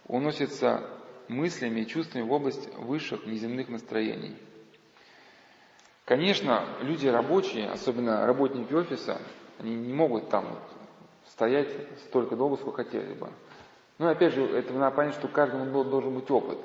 уносится 0.06 0.88
мыслями 1.30 1.80
и 1.80 1.86
чувствами 1.86 2.22
в 2.22 2.32
область 2.32 2.68
высших 2.76 3.26
неземных 3.26 3.68
настроений. 3.68 4.36
Конечно, 6.04 6.64
люди 6.82 7.06
рабочие, 7.06 7.70
особенно 7.70 8.26
работники 8.26 8.72
офиса, 8.72 9.20
они 9.58 9.74
не 9.74 9.92
могут 9.92 10.28
там 10.28 10.58
стоять 11.28 11.68
столько 12.06 12.36
долго, 12.36 12.56
сколько 12.56 12.84
хотели 12.84 13.14
бы. 13.14 13.28
Ну 13.98 14.08
и 14.08 14.12
опять 14.12 14.34
же, 14.34 14.44
это 14.44 14.72
надо 14.72 14.96
понять, 14.96 15.14
что 15.14 15.28
каждому 15.28 15.84
должен 15.84 16.14
быть 16.14 16.30
опыт. 16.30 16.58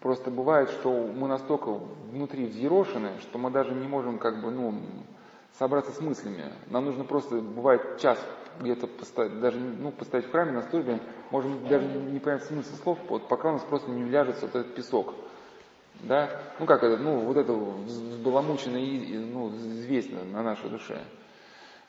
Просто 0.00 0.30
бывает, 0.30 0.70
что 0.70 0.90
мы 0.90 1.28
настолько 1.28 1.68
внутри 1.68 2.46
взъерошены, 2.46 3.18
что 3.20 3.38
мы 3.38 3.50
даже 3.50 3.72
не 3.72 3.86
можем 3.86 4.18
как 4.18 4.42
бы, 4.42 4.50
ну, 4.50 4.80
собраться 5.58 5.92
с 5.92 6.00
мыслями. 6.00 6.52
Нам 6.68 6.84
нужно 6.84 7.04
просто, 7.04 7.36
бывает, 7.36 7.98
час 8.00 8.18
где-то 8.60 8.86
поставить, 8.86 9.40
даже, 9.40 9.58
ну, 9.58 9.90
поставить 9.90 10.26
в 10.26 10.30
храме 10.30 10.52
на 10.52 10.62
службе, 10.62 11.00
можем 11.30 11.66
даже 11.68 11.86
не 11.86 12.18
понять 12.18 12.44
смысл 12.44 12.74
слов, 12.82 12.98
вот, 13.08 13.28
пока 13.28 13.50
у 13.50 13.52
нас 13.52 13.62
просто 13.62 13.90
не 13.90 14.08
ляжется 14.10 14.46
вот 14.46 14.54
этот 14.54 14.74
песок. 14.74 15.14
Да? 16.00 16.28
Ну 16.58 16.66
как 16.66 16.82
это, 16.82 16.96
ну 16.98 17.20
вот 17.20 17.36
это 17.36 17.52
взбаламученная 17.52 19.26
ну, 19.26 19.46
взвесь 19.46 20.10
на, 20.10 20.24
на 20.24 20.42
нашей 20.42 20.68
душе. 20.68 21.00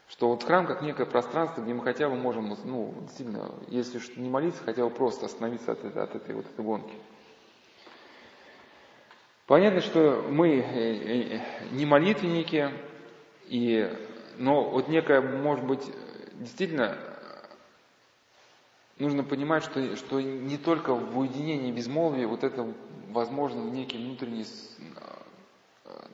Что 0.08 0.30
вот 0.30 0.44
храм 0.44 0.68
как 0.68 0.82
некое 0.84 1.06
пространство, 1.06 1.62
где 1.62 1.74
мы 1.74 1.84
хотя 1.84 2.08
бы 2.08 2.16
можем, 2.16 2.56
ну, 2.64 2.94
действительно, 3.02 3.52
если 3.68 4.00
не 4.20 4.30
молиться, 4.30 4.64
хотя 4.64 4.84
бы 4.84 4.92
просто 4.92 5.26
остановиться 5.26 5.72
от, 5.72 5.84
этой, 5.84 6.04
от 6.04 6.16
этой 6.16 6.36
вот 6.36 6.46
этой 6.46 6.64
гонки. 6.64 6.94
Понятно, 9.48 9.82
что 9.82 10.26
мы 10.30 10.60
э, 10.60 11.38
э, 11.38 11.42
не 11.72 11.86
молитвенники, 11.86 12.70
и, 13.48 13.92
но 14.38 14.70
вот 14.70 14.88
некая, 14.88 15.22
может 15.22 15.66
быть, 15.66 15.84
действительно 16.40 16.98
нужно 18.98 19.24
понимать, 19.24 19.64
что, 19.64 19.96
что 19.96 20.22
не 20.22 20.58
только 20.58 20.94
в 20.94 21.18
уединении 21.18 21.72
безмолвии 21.72 22.26
вот 22.26 22.44
это 22.44 22.74
возможно 23.10 23.60
некий 23.62 23.98
внутренний 23.98 24.46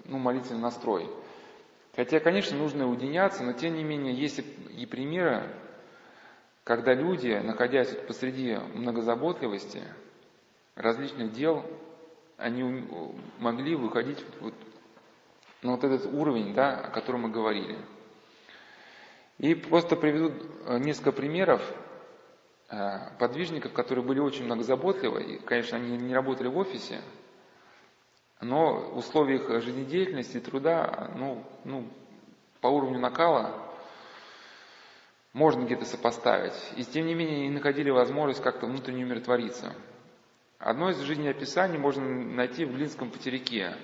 ну, 0.06 0.18
молитвенный 0.18 0.62
настрой. 0.62 1.10
Хотя, 1.96 2.20
конечно, 2.20 2.58
нужно 2.58 2.88
уединяться, 2.88 3.44
но 3.44 3.54
тем 3.54 3.76
не 3.76 3.84
менее 3.84 4.14
есть 4.14 4.40
и 4.78 4.86
примеры, 4.86 5.44
когда 6.64 6.94
люди, 6.94 7.42
находясь 7.44 7.90
посреди 8.08 8.58
многозаботливости, 8.74 9.82
различных 10.76 11.34
дел, 11.34 11.66
они 12.38 12.88
могли 13.40 13.76
выходить 13.76 14.24
вот 14.40 14.54
на 15.62 15.72
вот 15.72 15.84
этот 15.84 16.12
уровень, 16.12 16.54
да, 16.54 16.80
о 16.80 16.90
котором 16.90 17.22
мы 17.22 17.30
говорили. 17.30 17.78
И 19.42 19.56
просто 19.56 19.96
приведу 19.96 20.34
э, 20.68 20.78
несколько 20.78 21.12
примеров 21.12 21.64
э, 22.70 23.18
подвижников, 23.18 23.74
которые 23.74 24.06
были 24.06 24.20
очень 24.20 24.46
многозаботливы. 24.46 25.24
И, 25.24 25.38
конечно, 25.40 25.80
они 25.80 25.98
не 25.98 26.14
работали 26.14 26.48
в 26.48 26.58
офисе, 26.58 27.02
но 28.40 28.92
в 28.92 28.98
условиях 28.98 29.50
жизнедеятельности 29.64 30.38
и 30.38 30.42
труда, 30.42 31.10
ну, 31.16 31.44
ну, 31.64 31.88
по 32.62 32.68
уровню 32.68 33.00
накала 33.00 33.68
можно 35.34 35.64
где-то 35.64 35.86
сопоставить. 35.86 36.54
И 36.78 36.84
тем 36.84 37.08
не 37.08 37.16
менее 37.16 37.48
не 37.48 37.50
находили 37.50 37.90
возможность 37.90 38.44
как-то 38.44 38.68
внутренне 38.68 39.06
умиротвориться. 39.06 39.74
Одно 40.60 40.92
из 40.92 41.00
жизнеописаний 41.00 41.80
можно 41.80 42.08
найти 42.08 42.64
в 42.64 42.76
Глинском 42.76 43.10
потеряке. 43.10 43.76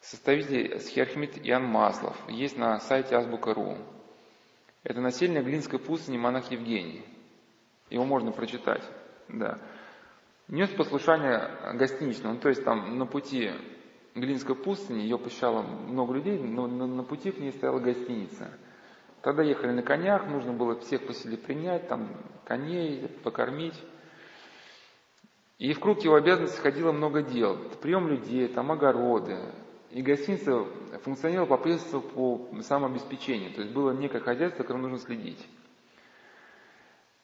Составитель 0.00 0.80
схиархимит 0.80 1.38
Иоанн 1.46 1.66
Маслов. 1.66 2.16
Есть 2.28 2.58
на 2.58 2.80
сайте 2.80 3.14
Азбука.ру. 3.14 3.78
Это 4.84 5.00
насельник 5.00 5.44
Глинской 5.44 5.80
пустыни 5.80 6.16
монах 6.16 6.50
Евгений. 6.52 7.04
Его 7.90 8.04
можно 8.04 8.30
прочитать. 8.30 8.82
Да. 9.28 9.58
Нес 10.46 10.70
послушание 10.70 11.74
гостиничного. 11.74 12.34
Ну, 12.34 12.38
то 12.38 12.48
есть 12.48 12.64
там 12.64 12.96
на 12.96 13.06
пути 13.06 13.50
Глинской 14.14 14.54
пустыни, 14.54 15.00
ее 15.00 15.18
посещало 15.18 15.62
много 15.62 16.14
людей, 16.14 16.38
но 16.38 16.68
на, 16.68 17.02
пути 17.02 17.32
к 17.32 17.38
ней 17.38 17.50
стояла 17.50 17.80
гостиница– 17.80 18.56
Тогда 19.24 19.42
ехали 19.42 19.72
на 19.72 19.82
конях, 19.82 20.26
нужно 20.26 20.52
было 20.52 20.78
всех 20.80 21.06
поселить 21.06 21.42
принять, 21.42 21.88
там 21.88 22.10
коней 22.44 23.08
покормить. 23.08 23.82
И 25.56 25.72
в 25.72 25.80
круг 25.80 26.04
его 26.04 26.16
обязанностей 26.16 26.60
ходило 26.60 26.92
много 26.92 27.22
дел. 27.22 27.56
Прием 27.80 28.06
людей, 28.06 28.46
там 28.48 28.70
огороды. 28.70 29.38
И 29.94 30.02
гостиница 30.02 30.64
функционировала 31.04 31.46
по 31.46 31.56
принципу 31.56 32.48
по 32.50 32.62
самообеспечению. 32.62 33.52
То 33.52 33.60
есть 33.60 33.72
было 33.72 33.92
некое 33.92 34.18
хозяйство, 34.18 34.64
которым 34.64 34.82
нужно 34.82 34.98
следить. 34.98 35.38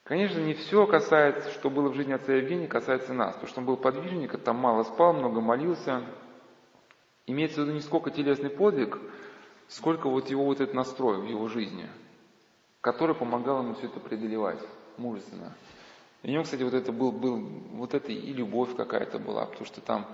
Конечно, 0.04 0.38
не 0.38 0.54
все 0.54 0.86
касается, 0.86 1.50
что 1.50 1.68
было 1.68 1.88
в 1.88 1.96
жизни 1.96 2.12
отца 2.12 2.32
Евгения, 2.32 2.68
касается 2.68 3.12
нас. 3.12 3.34
Потому 3.34 3.48
что 3.48 3.60
он 3.60 3.66
был 3.66 3.76
подвижник, 3.76 4.40
там 4.44 4.54
мало 4.58 4.84
спал, 4.84 5.14
много 5.14 5.40
молился. 5.40 6.04
Имеется 7.26 7.60
в 7.60 7.64
виду 7.64 7.72
не 7.72 7.80
сколько 7.80 8.12
телесный 8.12 8.50
подвиг, 8.50 9.00
сколько 9.66 10.08
вот 10.08 10.30
его 10.30 10.44
вот 10.44 10.60
этот 10.60 10.72
настрой 10.72 11.20
в 11.20 11.26
его 11.26 11.48
жизни, 11.48 11.88
который 12.80 13.16
помогал 13.16 13.64
ему 13.64 13.74
все 13.74 13.86
это 13.86 13.98
преодолевать 13.98 14.60
мужественно. 14.96 15.56
И 16.22 16.28
у 16.28 16.30
него, 16.30 16.44
кстати, 16.44 16.62
вот 16.62 16.74
это 16.74 16.92
был, 16.92 17.10
был 17.10 17.36
вот 17.72 17.94
это 17.94 18.12
и 18.12 18.32
любовь 18.32 18.76
какая-то 18.76 19.18
была, 19.18 19.46
потому 19.46 19.66
что 19.66 19.80
там 19.80 20.06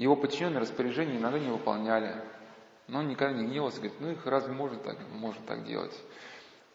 его 0.00 0.16
подчиненные 0.16 0.60
распоряжения 0.60 1.18
иногда 1.18 1.38
не 1.38 1.50
выполняли. 1.50 2.14
Но 2.88 3.00
он 3.00 3.08
никогда 3.08 3.38
не 3.38 3.46
гневался, 3.46 3.76
говорит, 3.76 4.00
ну 4.00 4.10
их 4.10 4.26
разве 4.26 4.52
можно 4.52 4.78
так, 4.78 4.96
можно 5.12 5.42
так 5.46 5.64
делать? 5.64 5.94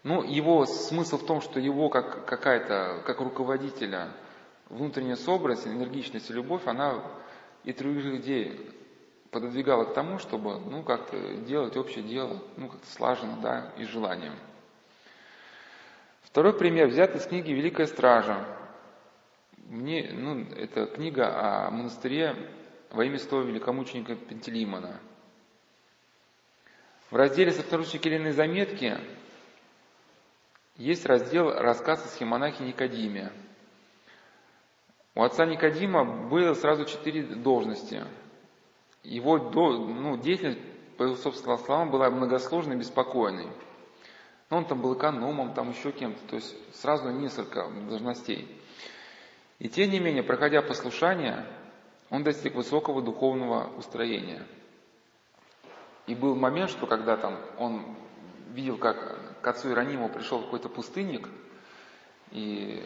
Ну, 0.03 0.21
его 0.21 0.65
смысл 0.65 1.17
в 1.17 1.25
том, 1.25 1.41
что 1.41 1.59
его 1.59 1.89
как 1.89 2.25
какая-то, 2.25 3.01
как 3.05 3.19
руководителя, 3.19 4.11
внутренняя 4.69 5.15
собранность, 5.15 5.65
энергичность 5.65 6.29
и 6.29 6.33
любовь, 6.33 6.67
она 6.67 7.01
и 7.63 7.73
других 7.73 8.05
людей 8.05 8.71
пододвигало 9.31 9.85
к 9.85 9.95
тому, 9.95 10.19
чтобы, 10.19 10.59
ну, 10.59 10.83
как-то 10.83 11.17
делать 11.37 11.75
общее 11.75 12.03
дело, 12.03 12.39
ну, 12.57 12.69
как-то 12.69 12.87
слаженно, 12.91 13.37
да, 13.41 13.73
и 13.77 13.85
желанием. 13.85 14.35
Второй 16.21 16.53
пример 16.53 16.87
взят 16.87 17.15
из 17.15 17.25
книги 17.25 17.51
«Великая 17.51 17.87
стража». 17.87 18.45
Мне, 19.65 20.11
ну, 20.13 20.45
это 20.55 20.85
книга 20.85 21.65
о 21.65 21.71
монастыре 21.71 22.35
во 22.95 23.05
имя 23.05 23.19
святого 23.19 23.43
великомученика 23.43 24.15
Пентелеймона. 24.15 24.99
В 27.11 27.15
разделе 27.15 27.51
со 27.51 27.61
второй 27.61 27.85
келейной 27.85 28.31
заметки 28.31 28.97
есть 30.77 31.05
раздел 31.05 31.51
рассказ 31.51 32.03
о 32.05 32.07
схемонахе 32.07 32.63
Никодиме. 32.63 33.31
У 35.13 35.21
отца 35.21 35.45
Никодима 35.45 36.03
было 36.03 36.53
сразу 36.55 36.85
четыре 36.85 37.23
должности– 37.23 38.03
его 39.05 39.37
ну, 39.37 40.17
деятельность, 40.17 40.59
по 40.97 41.03
его 41.03 41.15
собственным 41.15 41.59
словам, 41.59 41.91
была 41.91 42.09
многосложной 42.09 42.75
и 42.75 42.79
беспокойной. 42.79 43.47
Но 44.49 44.57
он 44.57 44.65
там 44.65 44.81
был 44.81 44.97
экономом, 44.97 45.53
там 45.53 45.71
еще 45.71 45.91
кем-то, 45.91 46.19
то 46.27 46.35
есть 46.35 46.55
сразу 46.75 47.09
несколько 47.11 47.69
должностей. 47.87 48.47
И 49.59 49.69
тем 49.69 49.89
не 49.91 49.99
менее, 49.99 50.23
проходя 50.23 50.61
послушание, 50.61 51.45
он 52.09 52.23
достиг 52.23 52.55
высокого 52.55 53.01
духовного 53.01 53.69
устроения. 53.77 54.45
И 56.07 56.15
был 56.15 56.35
момент, 56.35 56.69
что 56.69 56.87
когда 56.87 57.17
там 57.17 57.39
он 57.57 57.95
видел, 58.53 58.77
как 58.77 59.41
к 59.41 59.47
отцу 59.47 59.71
Ирониму 59.71 60.09
пришел 60.09 60.41
какой-то 60.41 60.69
пустынник, 60.69 61.29
и 62.31 62.83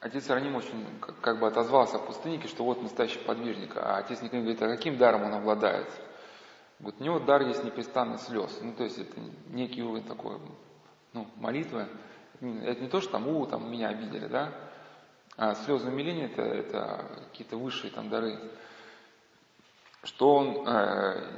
Отец 0.00 0.30
Ироним 0.30 0.56
очень 0.56 0.86
как 1.20 1.38
бы 1.38 1.46
отозвался 1.46 1.96
о 1.96 1.98
пустыннике, 1.98 2.48
что 2.48 2.64
вот 2.64 2.82
настоящий 2.82 3.18
подвижник. 3.18 3.72
А 3.76 3.98
отец 3.98 4.22
Никодим 4.22 4.44
говорит, 4.44 4.62
а 4.62 4.68
каким 4.68 4.96
даром 4.96 5.24
он 5.24 5.34
обладает? 5.34 5.88
Вот 6.78 6.94
у 6.98 7.04
него 7.04 7.18
дар 7.18 7.42
есть 7.42 7.62
непрестанный 7.62 8.16
слез. 8.16 8.58
Ну, 8.62 8.72
то 8.72 8.84
есть 8.84 8.98
это 8.98 9.20
некий 9.48 9.82
уровень 9.82 10.04
такой, 10.04 10.38
ну, 11.12 11.26
молитвы. 11.36 11.86
Это 12.40 12.80
не 12.80 12.88
то, 12.88 13.02
что 13.02 13.12
там, 13.12 13.28
у, 13.28 13.44
там 13.44 13.70
меня 13.70 13.88
обидели, 13.88 14.26
да? 14.26 14.54
А 15.36 15.54
слезы 15.54 15.88
умиления 15.88 16.26
это, 16.26 16.42
это 16.42 17.06
какие-то 17.30 17.56
высшие 17.56 17.90
там 17.90 18.08
дары. 18.08 18.38
Что 20.02 20.34
он, 20.34 20.68
э, 20.68 21.30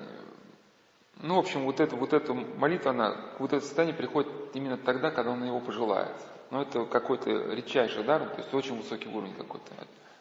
ну, 1.16 1.36
в 1.36 1.38
общем, 1.38 1.64
вот, 1.64 1.80
это, 1.80 1.96
вот 1.96 2.12
эта 2.12 2.32
молитва, 2.32 2.90
она, 2.90 3.16
вот 3.38 3.52
это 3.52 3.64
состояние 3.64 3.96
приходит 3.96 4.30
именно 4.54 4.76
тогда, 4.76 5.10
когда 5.10 5.32
он 5.32 5.44
его 5.44 5.60
пожелает. 5.60 6.16
Но 6.50 6.62
это 6.62 6.84
какой-то 6.84 7.30
редчайший 7.30 8.04
дар, 8.04 8.28
то 8.28 8.38
есть 8.38 8.52
очень 8.52 8.76
высокий 8.76 9.08
уровень 9.08 9.34
какой-то, 9.34 9.72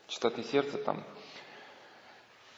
чистоты 0.07 0.43
сердца 0.43 0.77
там. 0.77 1.03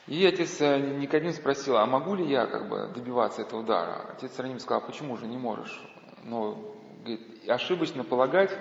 И 0.07 0.25
отец 0.25 0.59
э, 0.59 0.79
Никодим 0.79 1.31
спросил, 1.31 1.77
а 1.77 1.85
могу 1.85 2.15
ли 2.15 2.29
я 2.29 2.45
как 2.45 2.67
бы 2.67 2.91
добиваться 2.93 3.41
этого 3.41 3.63
дара? 3.63 4.13
Отец 4.17 4.37
Раним 4.37 4.59
сказал, 4.59 4.83
«А 4.83 4.85
почему 4.85 5.15
же 5.15 5.27
не 5.27 5.37
можешь? 5.37 5.81
Но 6.23 6.75
говорит, 6.99 7.49
ошибочно 7.49 8.03
полагать, 8.03 8.51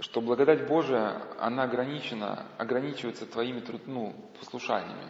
что 0.00 0.20
благодать 0.20 0.66
Божия, 0.66 1.22
она 1.38 1.64
ограничена, 1.64 2.46
ограничивается 2.58 3.26
твоими 3.26 3.60
труд, 3.60 3.82
ну, 3.86 4.14
послушаниями. 4.40 5.08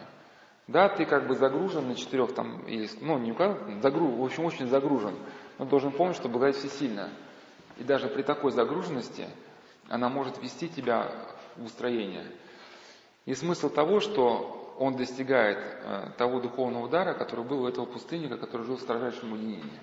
Да, 0.67 0.89
ты 0.89 1.05
как 1.05 1.27
бы 1.27 1.35
загружен 1.35 1.87
на 1.87 1.95
четырех 1.95 2.33
там, 2.33 2.61
или, 2.67 2.89
ну, 3.01 3.17
не 3.19 3.33
загружен, 3.81 4.15
в 4.15 4.23
общем, 4.23 4.45
очень 4.45 4.67
загружен, 4.67 5.15
но 5.57 5.65
должен 5.65 5.91
помнить, 5.91 6.15
что 6.15 6.29
благодать 6.29 6.55
всесильна. 6.55 7.09
И 7.77 7.83
даже 7.83 8.07
при 8.07 8.23
такой 8.23 8.51
загруженности 8.51 9.27
она 9.89 10.09
может 10.09 10.41
вести 10.41 10.69
тебя 10.69 11.11
в 11.55 11.65
устроение. 11.65 12.25
И 13.25 13.33
смысл 13.33 13.69
того, 13.69 13.99
что 13.99 14.75
он 14.77 14.95
достигает 14.95 15.57
э, 15.57 16.09
того 16.17 16.39
духовного 16.39 16.85
удара, 16.85 17.13
который 17.13 17.45
был 17.45 17.63
у 17.63 17.67
этого 17.67 17.85
пустынника, 17.85 18.37
который 18.37 18.65
жил 18.65 18.77
в 18.77 18.81
строжайшем 18.81 19.33
уединении. 19.33 19.79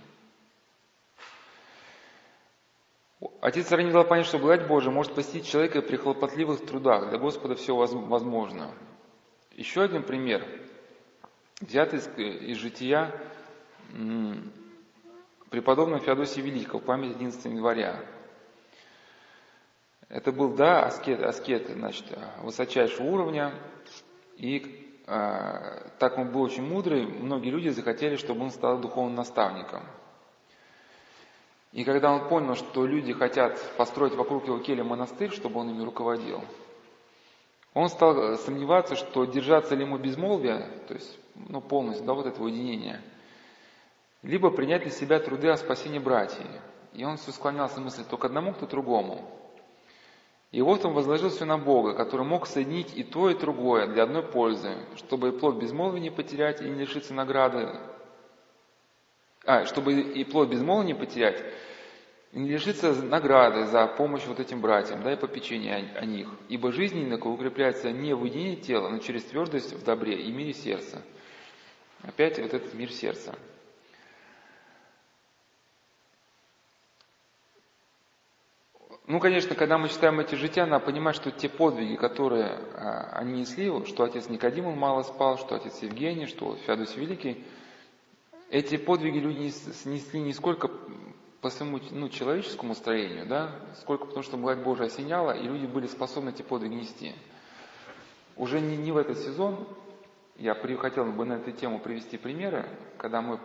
Отец 3.42 3.72
Арни 3.72 3.90
дал 3.90 4.04
понять, 4.04 4.26
что 4.26 4.38
благодать 4.38 4.68
Божия 4.68 4.92
может 4.92 5.16
посетить 5.16 5.48
человека 5.48 5.82
при 5.82 5.96
хлопотливых 5.96 6.64
трудах. 6.64 7.08
Для 7.08 7.18
Господа 7.18 7.56
все 7.56 7.74
возможно. 7.74 8.70
Еще 9.50 9.82
один 9.82 10.04
пример, 10.04 10.46
взятый 11.60 11.98
из, 11.98 12.06
из 12.16 12.56
жития 12.58 13.12
преподобного 15.50 15.98
Феодосия 15.98 16.40
Великого, 16.40 16.78
память 16.78 17.16
11 17.16 17.44
января. 17.46 18.04
Это 20.08 20.30
был, 20.30 20.54
да, 20.54 20.86
аскет, 20.86 21.20
аскет 21.20 21.66
значит, 21.68 22.06
высочайшего 22.42 23.08
уровня, 23.08 23.52
и 24.36 24.88
э, 25.04 25.90
так 25.98 26.16
он 26.16 26.30
был 26.30 26.42
очень 26.42 26.62
мудрый, 26.62 27.06
многие 27.06 27.50
люди 27.50 27.70
захотели, 27.70 28.14
чтобы 28.14 28.42
он 28.42 28.50
стал 28.50 28.78
духовным 28.78 29.16
наставником. 29.16 29.82
И 31.72 31.84
когда 31.84 32.12
он 32.12 32.28
понял, 32.28 32.54
что 32.54 32.86
люди 32.86 33.12
хотят 33.12 33.58
построить 33.76 34.14
вокруг 34.14 34.46
его 34.46 34.58
келья 34.58 34.84
монастырь, 34.84 35.30
чтобы 35.30 35.60
он 35.60 35.70
ими 35.70 35.82
руководил, 35.82 36.42
он 37.74 37.88
стал 37.88 38.36
сомневаться, 38.36 38.94
что 38.96 39.24
держаться 39.24 39.74
ли 39.74 39.84
ему 39.84 39.96
безмолвия, 39.98 40.68
то 40.86 40.94
есть 40.94 41.18
ну, 41.34 41.60
полностью, 41.60 42.06
да, 42.06 42.12
вот 42.12 42.26
этого 42.26 42.44
уединения– 42.44 43.00
либо 44.22 44.50
принять 44.50 44.82
для 44.82 44.90
себя 44.90 45.18
труды 45.18 45.48
о 45.48 45.56
спасении 45.56 45.98
братьев. 45.98 46.46
И 46.92 47.04
он 47.04 47.16
все 47.16 47.32
склонялся 47.32 47.80
мысли 47.80 48.04
то 48.08 48.16
к 48.16 48.24
одному, 48.24 48.52
то 48.52 48.66
к 48.66 48.70
другому. 48.70 49.28
И 50.50 50.60
вот 50.60 50.84
он 50.84 50.92
возложил 50.92 51.30
все 51.30 51.44
на 51.44 51.56
Бога, 51.56 51.94
который 51.94 52.26
мог 52.26 52.46
соединить 52.46 52.94
и 52.94 53.02
то, 53.02 53.30
и 53.30 53.34
другое 53.38 53.86
для 53.86 54.02
одной 54.02 54.22
пользы, 54.22 54.76
чтобы 54.96 55.28
и 55.28 55.32
плод 55.32 55.56
безмолвия 55.56 56.00
не 56.00 56.10
потерять 56.10 56.60
и 56.60 56.64
не 56.64 56.80
лишиться 56.80 57.14
награды, 57.14 57.70
а, 59.44 59.64
чтобы 59.66 60.00
и 60.00 60.24
плод 60.24 60.48
безмолвия 60.50 60.86
не 60.86 60.94
потерять, 60.94 61.42
не 62.32 62.48
лишиться 62.48 62.92
награды 62.94 63.66
за 63.66 63.86
помощь 63.86 64.24
вот 64.26 64.40
этим 64.40 64.60
братьям, 64.60 65.02
да, 65.02 65.12
и 65.12 65.16
попечение 65.16 65.92
о, 65.96 66.00
о 66.00 66.06
них. 66.06 66.28
Ибо 66.48 66.72
жизнь 66.72 67.02
иноко 67.02 67.26
укрепляется 67.26 67.90
не 67.90 68.14
в 68.14 68.24
единении 68.24 68.56
тела, 68.56 68.88
но 68.88 68.98
через 68.98 69.24
твердость 69.24 69.72
в 69.72 69.84
добре 69.84 70.22
и 70.22 70.32
мире 70.32 70.54
сердца. 70.54 71.02
Опять 72.02 72.38
вот 72.38 72.54
этот 72.54 72.72
мир 72.74 72.90
сердца. 72.90 73.34
Ну, 79.06 79.18
конечно, 79.20 79.54
когда 79.54 79.78
мы 79.78 79.88
читаем 79.88 80.20
эти 80.20 80.36
жития, 80.36 80.64
надо 80.64 80.86
понимать, 80.86 81.16
что 81.16 81.30
те 81.32 81.48
подвиги, 81.48 81.96
которые 81.96 82.58
а, 82.74 83.10
они 83.14 83.40
несли, 83.40 83.70
что 83.86 84.04
отец 84.04 84.28
Никодим 84.28 84.64
мало 84.78 85.02
спал, 85.02 85.38
что 85.38 85.56
отец 85.56 85.82
Евгений, 85.82 86.26
что 86.26 86.56
Феодосий 86.66 87.00
Великий, 87.00 87.44
эти 88.52 88.76
подвиги 88.76 89.18
люди 89.18 89.52
несли 89.88 90.20
не 90.20 90.32
сколько 90.32 90.70
по 91.40 91.50
своему 91.50 91.80
ну, 91.90 92.08
человеческому 92.08 92.74
строению, 92.74 93.26
да, 93.26 93.50
сколько 93.80 94.04
потому, 94.06 94.22
что 94.22 94.36
благодать 94.36 94.64
Божия 94.64 94.86
осеняла, 94.86 95.32
и 95.32 95.42
люди 95.42 95.66
были 95.66 95.88
способны 95.88 96.30
эти 96.30 96.42
подвиги 96.42 96.74
нести. 96.74 97.14
Уже 98.36 98.60
не, 98.60 98.76
не 98.76 98.92
в 98.92 98.96
этот 98.96 99.18
сезон, 99.18 99.66
я 100.36 100.54
при, 100.54 100.76
хотел 100.76 101.04
бы 101.06 101.24
на 101.24 101.34
эту 101.34 101.50
тему 101.50 101.80
привести 101.80 102.16
примеры, 102.16 102.68
когда 102.98 103.20
мы 103.20 103.40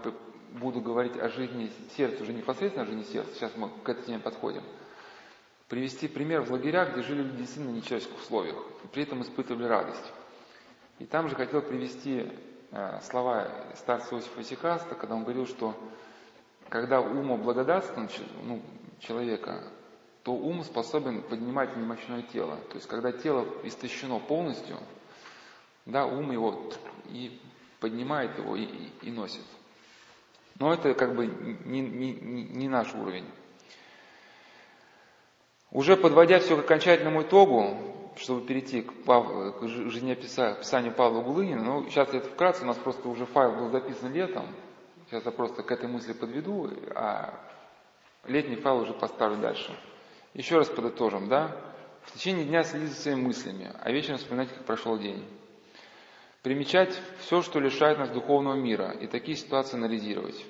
буду 0.52 0.80
говорить 0.80 1.18
о 1.18 1.30
жизни 1.30 1.72
сердца, 1.96 2.22
уже 2.22 2.34
непосредственно 2.34 2.84
о 2.84 2.88
жизни 2.88 3.04
сердца, 3.04 3.34
сейчас 3.34 3.52
мы 3.56 3.70
к 3.84 3.90
этой 3.90 4.04
теме 4.04 4.20
подходим– 4.20 4.62
привести 5.68 6.08
пример 6.08 6.42
в 6.42 6.52
лагерях, 6.52 6.94
где 6.94 7.02
жили 7.04 7.24
люди 7.24 7.38
действительно 7.38 7.74
в 7.74 7.76
нечеловеческих 7.76 8.18
условиях, 8.18 8.56
и 8.84 8.88
при 8.88 9.04
этом 9.04 9.22
испытывали 9.22 9.66
радость. 9.66 10.14
И 11.00 11.06
там 11.06 11.28
же 11.28 11.36
хотел 11.36 11.62
привести 11.62 12.32
слова 13.04 13.48
старца 13.76 14.16
Иосифа 14.16 14.44
Сикаста, 14.44 14.96
когда 14.96 15.16
он 15.16 15.24
говорил, 15.24 15.48
что 15.48 15.76
когда 16.70 17.02
ум 17.02 17.42
благодатствен 17.42 18.10
ну, 18.44 18.62
человека, 19.00 19.64
то 20.24 20.34
ум 20.34 20.64
способен 20.64 21.22
поднимать 21.22 21.76
немощное 21.78 22.22
тело. 22.22 22.58
То 22.70 22.76
есть, 22.76 22.88
когда 22.88 23.12
тело 23.12 23.48
истощено 23.64 24.20
полностью, 24.20 24.78
да, 25.86 26.06
ум 26.06 26.32
его 26.32 26.70
и 27.06 27.42
поднимает 27.80 28.38
его 28.38 28.56
и, 28.56 28.64
и, 28.64 28.92
и 29.04 29.12
носит. 29.12 29.46
Но 30.60 30.74
это 30.74 30.94
как 30.96 31.16
бы 31.16 31.28
не, 31.28 31.82
не, 31.82 32.14
не 32.14 32.68
наш 32.68 32.94
уровень. 32.94 33.30
Уже 35.72 35.96
подводя 35.96 36.40
все 36.40 36.58
к 36.58 36.60
окончательному 36.60 37.22
итогу, 37.22 37.97
чтобы 38.18 38.46
перейти 38.46 38.82
к, 38.82 39.04
Пав... 39.04 39.60
к 39.60 39.68
жизнеописанию 39.68 40.94
Павла 40.94 41.22
Гулынина, 41.22 41.64
ну, 41.64 41.90
сейчас 41.90 42.10
это 42.10 42.30
вкратце, 42.30 42.64
у 42.64 42.68
нас 42.68 42.78
просто 42.78 43.08
уже 43.08 43.26
файл 43.26 43.52
был 43.54 43.70
записан 43.70 44.14
летом, 44.14 44.46
сейчас 45.08 45.26
я 45.26 45.32
просто 45.32 45.64
к 45.64 45.72
этой 45.72 45.88
мысли 45.88 46.14
подведу, 46.14 46.70
а 46.96 47.34
летний 48.26 48.56
файл 48.56 48.80
уже 48.80 48.94
поставлю 48.94 49.38
дальше. 49.38 49.78
Еще 50.34 50.58
раз 50.58 50.70
подытожим, 50.70 51.30
да? 51.30 51.56
В 52.04 52.12
течение 52.14 52.46
дня 52.46 52.64
следить 52.64 52.90
за 52.90 53.02
своими 53.02 53.22
мыслями, 53.22 53.72
а 53.82 53.92
вечером 53.92 54.18
вспоминать, 54.18 54.50
как 54.50 54.66
прошел 54.66 54.98
день. 54.98 55.26
Примечать 56.42 56.98
все, 57.20 57.42
что 57.42 57.60
лишает 57.60 57.98
нас 57.98 58.10
духовного 58.10 58.56
мира, 58.56 58.92
и 58.92 59.08
такие 59.08 59.36
ситуации 59.36 59.76
анализировать. 59.76 60.46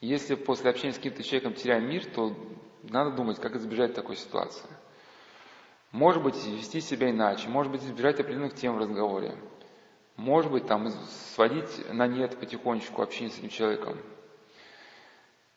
Если 0.00 0.34
после 0.34 0.70
общения 0.70 0.92
с 0.92 0.96
каким-то 0.96 1.22
человеком 1.22 1.54
теряем 1.54 1.88
мир, 1.88 2.04
то 2.06 2.34
надо 2.82 3.12
думать, 3.12 3.40
как 3.40 3.56
избежать 3.56 3.94
такой 3.94 4.16
ситуации. 4.16 4.68
Может 5.92 6.22
быть, 6.22 6.36
вести 6.46 6.80
себя 6.80 7.10
иначе, 7.10 7.48
может 7.48 7.72
быть, 7.72 7.82
избежать 7.82 8.20
определенных 8.20 8.54
тем 8.54 8.74
в 8.74 8.78
разговоре. 8.78 9.36
Может 10.16 10.50
быть, 10.50 10.66
там, 10.66 10.90
сводить 11.34 11.92
на 11.92 12.06
нет 12.06 12.38
потихонечку 12.38 13.00
общение 13.00 13.30
с 13.30 13.38
этим 13.38 13.48
человеком. 13.48 13.96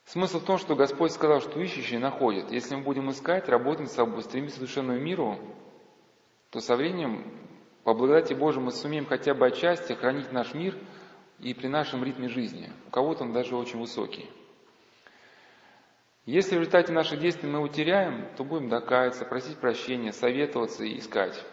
Смысл 0.05 0.39
в 0.39 0.45
том, 0.45 0.57
что 0.57 0.75
Господь 0.75 1.11
сказал, 1.11 1.41
что 1.41 1.59
ищущие 1.59 1.99
находят. 1.99 2.51
Если 2.51 2.75
мы 2.75 2.84
будем 2.84 3.09
искать, 3.11 3.49
работать 3.49 3.82
над 3.82 3.91
собой, 3.91 4.23
стремиться 4.23 4.57
к 4.57 4.61
душевному 4.61 4.99
миру, 4.99 5.38
то 6.49 6.59
со 6.59 6.75
временем, 6.75 7.25
по 7.84 7.93
благодати 7.93 8.34
Божией, 8.34 8.63
мы 8.63 8.71
сумеем 8.71 9.05
хотя 9.05 9.34
бы 9.34 9.47
отчасти 9.47 9.93
хранить 9.93 10.32
наш 10.32 10.53
мир 10.53 10.77
и 11.39 11.53
при 11.53 11.67
нашем 11.67 12.03
ритме 12.03 12.29
жизни. 12.29 12.69
У 12.88 12.91
кого-то 12.91 13.23
он 13.23 13.34
даже 13.34 13.55
очень 13.55 13.79
высокий. 13.79 14.29
Если 16.26 16.55
в 16.55 16.59
результате 16.59 16.93
наших 16.93 17.19
действий 17.19 17.49
мы 17.49 17.61
утеряем, 17.61 18.28
то 18.38 18.43
будем 18.43 18.69
докаяться, 18.69 19.26
просить 19.26 19.57
прощения, 19.57 20.13
советоваться 20.13 20.84
и 20.84 20.99
искать. 20.99 21.43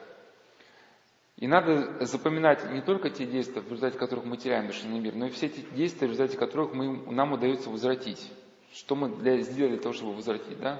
И 1.36 1.46
надо 1.46 2.04
запоминать 2.04 2.70
не 2.70 2.82
только 2.82 3.08
те 3.08 3.24
действия, 3.24 3.62
в 3.62 3.68
результате 3.70 3.96
которых 3.96 4.26
мы 4.26 4.36
теряем 4.36 4.66
душевный 4.66 5.00
мир, 5.00 5.14
но 5.14 5.26
и 5.26 5.30
все 5.30 5.48
те 5.48 5.62
действия, 5.72 6.06
в 6.06 6.10
результате 6.10 6.36
которых 6.36 6.74
мы, 6.74 7.10
нам 7.10 7.32
удается 7.32 7.70
возвратить. 7.70 8.30
Что 8.74 8.94
мы 8.94 9.08
для, 9.16 9.38
сделали 9.38 9.74
для 9.74 9.82
того, 9.82 9.94
чтобы 9.94 10.12
возвратить, 10.12 10.60
да? 10.60 10.78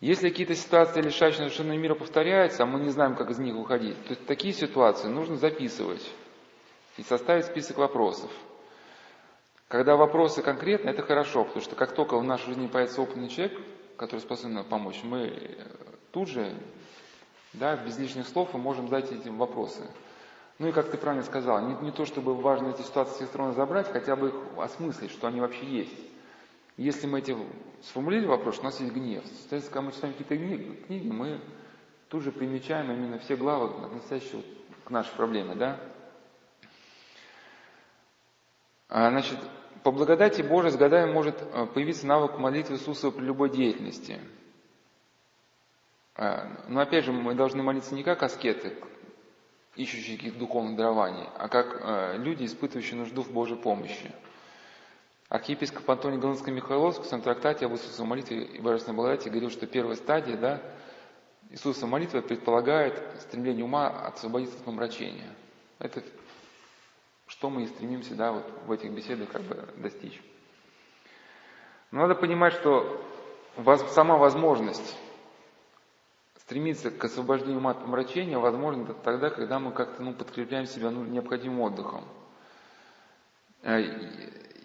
Если 0.00 0.28
какие-то 0.28 0.54
ситуации, 0.54 1.00
лишающие 1.00 1.48
душевного 1.48 1.78
мира, 1.78 1.94
повторяются, 1.94 2.62
а 2.62 2.66
мы 2.66 2.78
не 2.78 2.90
знаем, 2.90 3.16
как 3.16 3.30
из 3.30 3.38
них 3.38 3.54
выходить, 3.54 3.96
то 4.06 4.14
такие 4.14 4.52
ситуации 4.52 5.08
нужно 5.08 5.36
записывать 5.36 6.08
и 6.96 7.02
составить 7.02 7.46
список 7.46 7.78
вопросов– 7.78 8.30
когда 9.74 9.96
вопросы 9.96 10.40
конкретные, 10.40 10.94
это 10.94 11.02
хорошо, 11.02 11.42
потому 11.42 11.60
что 11.60 11.74
как 11.74 11.96
только 11.96 12.16
в 12.16 12.22
нашей 12.22 12.46
жизни 12.46 12.68
появится 12.68 13.02
опытный 13.02 13.28
человек, 13.28 13.60
который 13.96 14.20
способен 14.20 14.54
нам 14.54 14.64
помочь, 14.64 15.00
мы 15.02 15.26
э, 15.26 15.66
тут 16.12 16.28
же, 16.28 16.54
да, 17.54 17.74
без 17.74 17.98
лишних 17.98 18.28
слов, 18.28 18.50
мы 18.54 18.60
можем 18.60 18.86
задать 18.86 19.10
этим 19.10 19.36
вопросы. 19.36 19.82
Ну 20.60 20.68
и 20.68 20.70
как 20.70 20.92
ты 20.92 20.96
правильно 20.96 21.24
сказал, 21.24 21.60
не, 21.60 21.74
не 21.86 21.90
то 21.90 22.04
чтобы 22.04 22.36
важно 22.36 22.68
эти 22.68 22.82
ситуации 22.82 23.16
все 23.16 23.26
стороны 23.26 23.52
забрать, 23.54 23.90
хотя 23.90 24.14
бы 24.14 24.28
их 24.28 24.34
осмыслить, 24.58 25.10
что 25.10 25.26
они 25.26 25.40
вообще 25.40 25.66
есть. 25.66 25.98
Если 26.76 27.08
мы 27.08 27.18
эти 27.18 27.36
сформулировали 27.82 28.28
вопрос, 28.28 28.60
у 28.60 28.62
нас 28.62 28.78
есть 28.78 28.92
гнев. 28.92 29.24
Соответственно, 29.40 29.74
когда 29.74 29.80
мы 29.80 29.92
читаем 29.92 30.14
какие-то 30.14 30.86
книги, 30.86 31.08
мы 31.08 31.40
тут 32.10 32.22
же 32.22 32.30
примечаем 32.30 32.92
именно 32.92 33.18
все 33.18 33.34
главы, 33.34 33.86
относящиеся 33.86 34.46
к 34.84 34.90
нашей 34.90 35.12
проблеме, 35.16 35.56
да? 35.56 35.80
А, 38.88 39.10
значит, 39.10 39.40
по 39.84 39.92
благодати 39.92 40.40
Божией 40.40 40.72
с 40.72 40.76
годами 40.76 41.12
может 41.12 41.36
э, 41.40 41.66
появиться 41.66 42.06
навык 42.06 42.38
молитвы 42.38 42.76
Иисуса 42.76 43.10
при 43.10 43.22
любой 43.22 43.50
деятельности. 43.50 44.18
А, 46.16 46.48
но 46.68 46.80
опять 46.80 47.04
же, 47.04 47.12
мы 47.12 47.34
должны 47.34 47.62
молиться 47.62 47.94
не 47.94 48.02
как 48.02 48.22
аскеты, 48.22 48.72
ищущие 49.76 50.16
каких-то 50.16 50.38
духовных 50.38 50.76
дарований, 50.76 51.28
а 51.36 51.48
как 51.48 51.80
э, 51.82 52.16
люди, 52.16 52.46
испытывающие 52.46 52.98
нужду 52.98 53.22
в 53.22 53.30
Божьей 53.30 53.58
помощи. 53.58 54.10
Архиепископ 55.28 55.88
Антоний 55.90 56.18
Галынско-Михайловский 56.18 57.02
в 57.02 57.06
своем 57.06 57.22
трактате 57.22 57.66
об 57.66 57.72
Иисусовой 57.72 58.08
молитве 58.08 58.42
и 58.42 58.60
Божественной 58.60 58.96
благодати 58.96 59.28
говорил, 59.28 59.50
что 59.50 59.66
первая 59.66 59.96
стадия, 59.96 60.38
да, 60.38 60.62
Иисуса 61.50 61.86
молитва 61.86 62.22
предполагает 62.22 63.02
стремление 63.20 63.66
ума 63.66 63.88
освободиться 64.06 64.56
от 64.56 64.64
помрачения. 64.64 65.28
Это 65.78 66.02
что 67.36 67.50
мы 67.50 67.64
и 67.64 67.66
стремимся 67.66 68.14
да, 68.14 68.30
вот 68.30 68.44
в 68.66 68.70
этих 68.70 68.92
беседах 68.92 69.28
как 69.28 69.42
бы 69.42 69.68
достичь. 69.76 70.22
Но 71.90 72.02
надо 72.02 72.14
понимать, 72.14 72.52
что 72.54 73.04
сама 73.88 74.16
возможность 74.16 74.96
стремиться 76.36 76.92
к 76.92 77.04
освобождению 77.04 77.66
от 77.66 77.80
помрачения 77.80 78.38
возможно 78.38 78.94
тогда, 78.94 79.30
когда 79.30 79.58
мы 79.58 79.72
как-то 79.72 80.02
ну, 80.02 80.12
подкрепляем 80.14 80.66
себя 80.66 80.90
ну, 80.90 81.04
необходимым 81.04 81.60
отдыхом. 81.62 82.04
Э, 83.62 83.80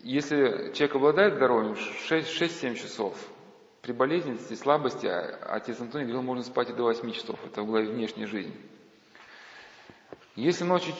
если 0.03 0.71
человек 0.73 0.95
обладает 0.95 1.35
здоровьем 1.35 1.73
6-7 1.73 2.75
часов, 2.75 3.17
при 3.81 3.93
болезненности, 3.93 4.53
слабости, 4.53 5.07
а 5.07 5.55
отец 5.55 5.79
Антоний 5.79 6.05
говорил, 6.05 6.21
можно 6.21 6.43
спать 6.43 6.69
и 6.69 6.73
до 6.73 6.83
8 6.83 7.11
часов, 7.13 7.39
это 7.45 7.63
в 7.63 7.65
главе 7.65 7.87
внешней 7.87 8.25
жизни. 8.25 8.55
Если 10.39 10.63
ночью 10.63 10.93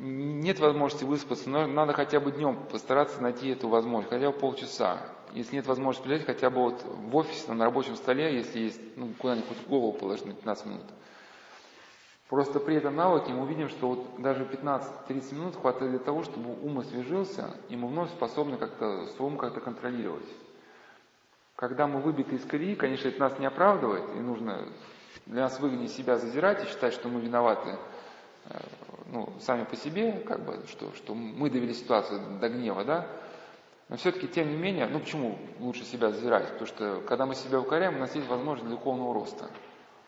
нет 0.00 0.58
возможности 0.58 1.04
выспаться, 1.04 1.48
но 1.48 1.68
надо 1.68 1.92
хотя 1.92 2.18
бы 2.18 2.32
днем 2.32 2.56
постараться 2.68 3.22
найти 3.22 3.50
эту 3.50 3.68
возможность, 3.68 4.10
хотя 4.12 4.32
бы 4.32 4.36
полчаса. 4.36 4.98
Если 5.34 5.54
нет 5.54 5.68
возможности 5.68 6.04
прилечь, 6.04 6.26
хотя 6.26 6.50
бы 6.50 6.62
вот 6.62 6.82
в 6.84 7.14
офисе, 7.14 7.52
на 7.52 7.64
рабочем 7.64 7.94
столе, 7.94 8.34
если 8.34 8.58
есть, 8.58 8.80
ну, 8.96 9.10
куда-нибудь 9.18 9.68
голову 9.68 9.92
положить 9.92 10.26
на 10.26 10.32
15 10.32 10.66
минут. 10.66 10.82
Просто 12.28 12.58
при 12.58 12.74
этом 12.74 12.96
навыке 12.96 13.32
мы 13.32 13.42
увидим, 13.42 13.68
что 13.68 13.86
вот 13.86 14.20
даже 14.20 14.42
15-30 14.42 15.34
минут 15.36 15.54
хватает 15.54 15.92
для 15.92 16.00
того, 16.00 16.24
чтобы 16.24 16.50
ум 16.50 16.80
освежился, 16.80 17.54
и 17.68 17.76
мы 17.76 17.86
вновь 17.86 18.10
способны 18.10 18.56
как-то 18.56 19.06
свой 19.14 19.28
ум 19.30 19.38
как-то 19.38 19.60
контролировать. 19.60 20.26
Когда 21.54 21.86
мы 21.86 22.00
выбиты 22.00 22.34
из 22.34 22.44
колеи, 22.44 22.74
конечно, 22.74 23.06
это 23.06 23.20
нас 23.20 23.38
не 23.38 23.46
оправдывает, 23.46 24.08
и 24.16 24.18
нужно 24.18 24.66
для 25.26 25.42
нас 25.42 25.60
выгоднее 25.60 25.88
себя 25.88 26.18
зазирать 26.18 26.64
и 26.64 26.66
считать, 26.66 26.94
что 26.94 27.08
мы 27.08 27.20
виноваты 27.20 27.78
ну, 29.06 29.32
сами 29.40 29.64
по 29.64 29.76
себе, 29.76 30.12
как 30.26 30.44
бы, 30.44 30.64
что, 30.68 30.92
что 30.94 31.14
мы 31.14 31.50
довели 31.50 31.74
ситуацию 31.74 32.38
до 32.40 32.48
гнева, 32.48 32.84
да, 32.84 33.06
Но 33.88 33.96
все-таки, 33.96 34.26
тем 34.26 34.48
не 34.48 34.56
менее, 34.56 34.86
ну 34.86 35.00
почему 35.00 35.38
лучше 35.60 35.84
себя 35.84 36.10
зазирать? 36.10 36.48
Потому 36.48 36.66
что, 36.66 37.02
когда 37.06 37.26
мы 37.26 37.34
себя 37.34 37.60
укоряем, 37.60 37.96
у 37.96 37.98
нас 37.98 38.14
есть 38.14 38.26
возможность 38.28 38.66
для 38.66 38.76
духовного 38.76 39.12
роста. 39.12 39.50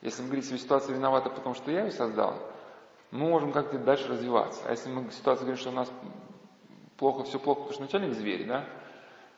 Если 0.00 0.22
мы 0.22 0.28
говорим, 0.28 0.44
что 0.44 0.56
ситуация 0.58 0.94
виновата, 0.94 1.28
потому 1.30 1.54
что 1.54 1.70
я 1.70 1.84
ее 1.84 1.92
создал, 1.92 2.38
мы 3.10 3.28
можем 3.28 3.52
как-то 3.52 3.78
дальше 3.78 4.08
развиваться. 4.08 4.62
А 4.66 4.70
если 4.70 4.90
мы 4.90 5.10
ситуация 5.10 5.44
говорим, 5.44 5.60
что 5.60 5.70
у 5.70 5.74
нас 5.74 5.90
плохо, 6.96 7.24
все 7.24 7.38
плохо, 7.38 7.60
потому 7.60 7.74
что 7.74 7.82
начальник 7.82 8.14
зверь, 8.14 8.46
да, 8.46 8.64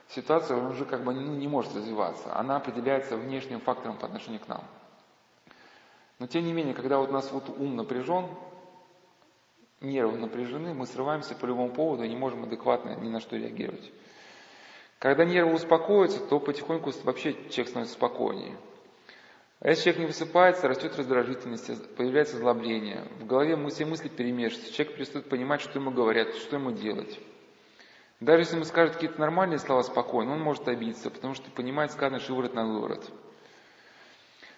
ситуация 0.09 0.57
уже 0.57 0.85
как 0.85 1.03
бы 1.03 1.13
ну, 1.13 1.35
не 1.35 1.49
может 1.49 1.75
развиваться. 1.75 2.37
Она 2.37 2.57
определяется 2.57 3.17
внешним 3.17 3.61
фактором 3.61 3.99
по 3.99 4.07
отношению 4.07 4.41
к 4.41 4.49
нам. 4.49 4.63
Но 6.19 6.27
тем 6.27 6.45
не 6.45 6.53
менее, 6.53 6.75
когда 6.75 6.99
вот 6.99 7.11
у 7.11 7.13
нас 7.13 7.31
вот 7.33 7.49
ум 7.49 7.77
напряжен, 7.77 8.27
нервы 9.81 10.19
напряжены, 10.19 10.75
мы 10.75 10.87
срываемся 10.87 11.35
по 11.35 11.47
любому 11.47 11.71
поводу 11.71 12.03
и 12.05 12.09
не 12.09 12.17
можем 12.17 12.45
адекватно 12.45 12.97
ни 12.97 13.09
на 13.09 13.21
что 13.21 13.37
реагировать. 13.37 13.93
Когда 14.99 15.25
нервы 15.25 15.55
успокоятся, 15.55 16.21
то 16.21 16.41
потихоньку 16.41 16.91
вообще 17.05 17.35
человек 17.51 17.69
становится 17.69 17.95
спокойнее. 17.95 18.57
А 19.61 19.69
если 19.69 19.85
человек 19.85 20.01
не 20.01 20.07
высыпается, 20.07 20.69
растет 20.69 20.97
раздражительность, 20.97 21.97
появляется 21.97 22.37
злобление, 22.37 23.05
в 23.21 23.27
голове 23.27 23.57
все 23.69 23.85
мысли 23.85 24.09
перемешиваются, 24.09 24.73
человек 24.73 24.97
перестает 24.97 25.29
понимать, 25.29 25.61
что 25.61 25.79
ему 25.79 25.91
говорят, 25.91 26.35
что 26.35 26.57
ему 26.57 26.73
делать. 26.73 27.19
Даже 28.21 28.43
если 28.43 28.55
ему 28.57 28.65
скажут 28.65 28.95
какие-то 28.95 29.21
нормальные 29.21 29.59
слова 29.59 29.83
спокойно, 29.83 30.33
он 30.33 30.41
может 30.41 30.69
обидеться, 30.69 31.11
потому 31.11 31.35
что 31.35 31.51
понимает 31.51 31.93
сказанное 31.93 32.21
шиворот 32.21 32.55
на 32.55 32.67
выворот. 32.67 33.11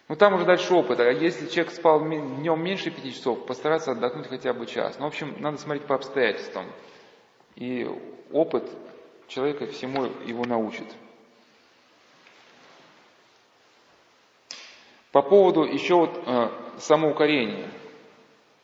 Ну 0.08 0.16
там 0.16 0.34
уже 0.34 0.46
дальше 0.46 0.72
опыт. 0.74 1.00
А 1.00 1.10
если 1.10 1.48
человек 1.48 1.72
спал 1.72 2.00
днем 2.00 2.62
меньше 2.62 2.90
пяти 2.90 3.12
часов, 3.12 3.44
постараться 3.44 3.92
отдохнуть 3.92 4.26
хотя 4.26 4.54
бы 4.54 4.66
час. 4.66 4.98
Ну, 4.98 5.04
в 5.04 5.08
общем, 5.08 5.36
надо 5.38 5.58
смотреть 5.58 5.86
по 5.86 5.94
обстоятельствам. 5.94 6.66
И 7.56 7.86
опыт 8.32 8.64
человека 9.26 9.66
всему 9.66 10.04
его 10.24 10.44
научит. 10.44 10.86
По 15.12 15.20
поводу 15.22 15.64
еще 15.64 15.94
вот 15.96 16.22
э, 16.26 16.48
самоукорения. 16.78 17.68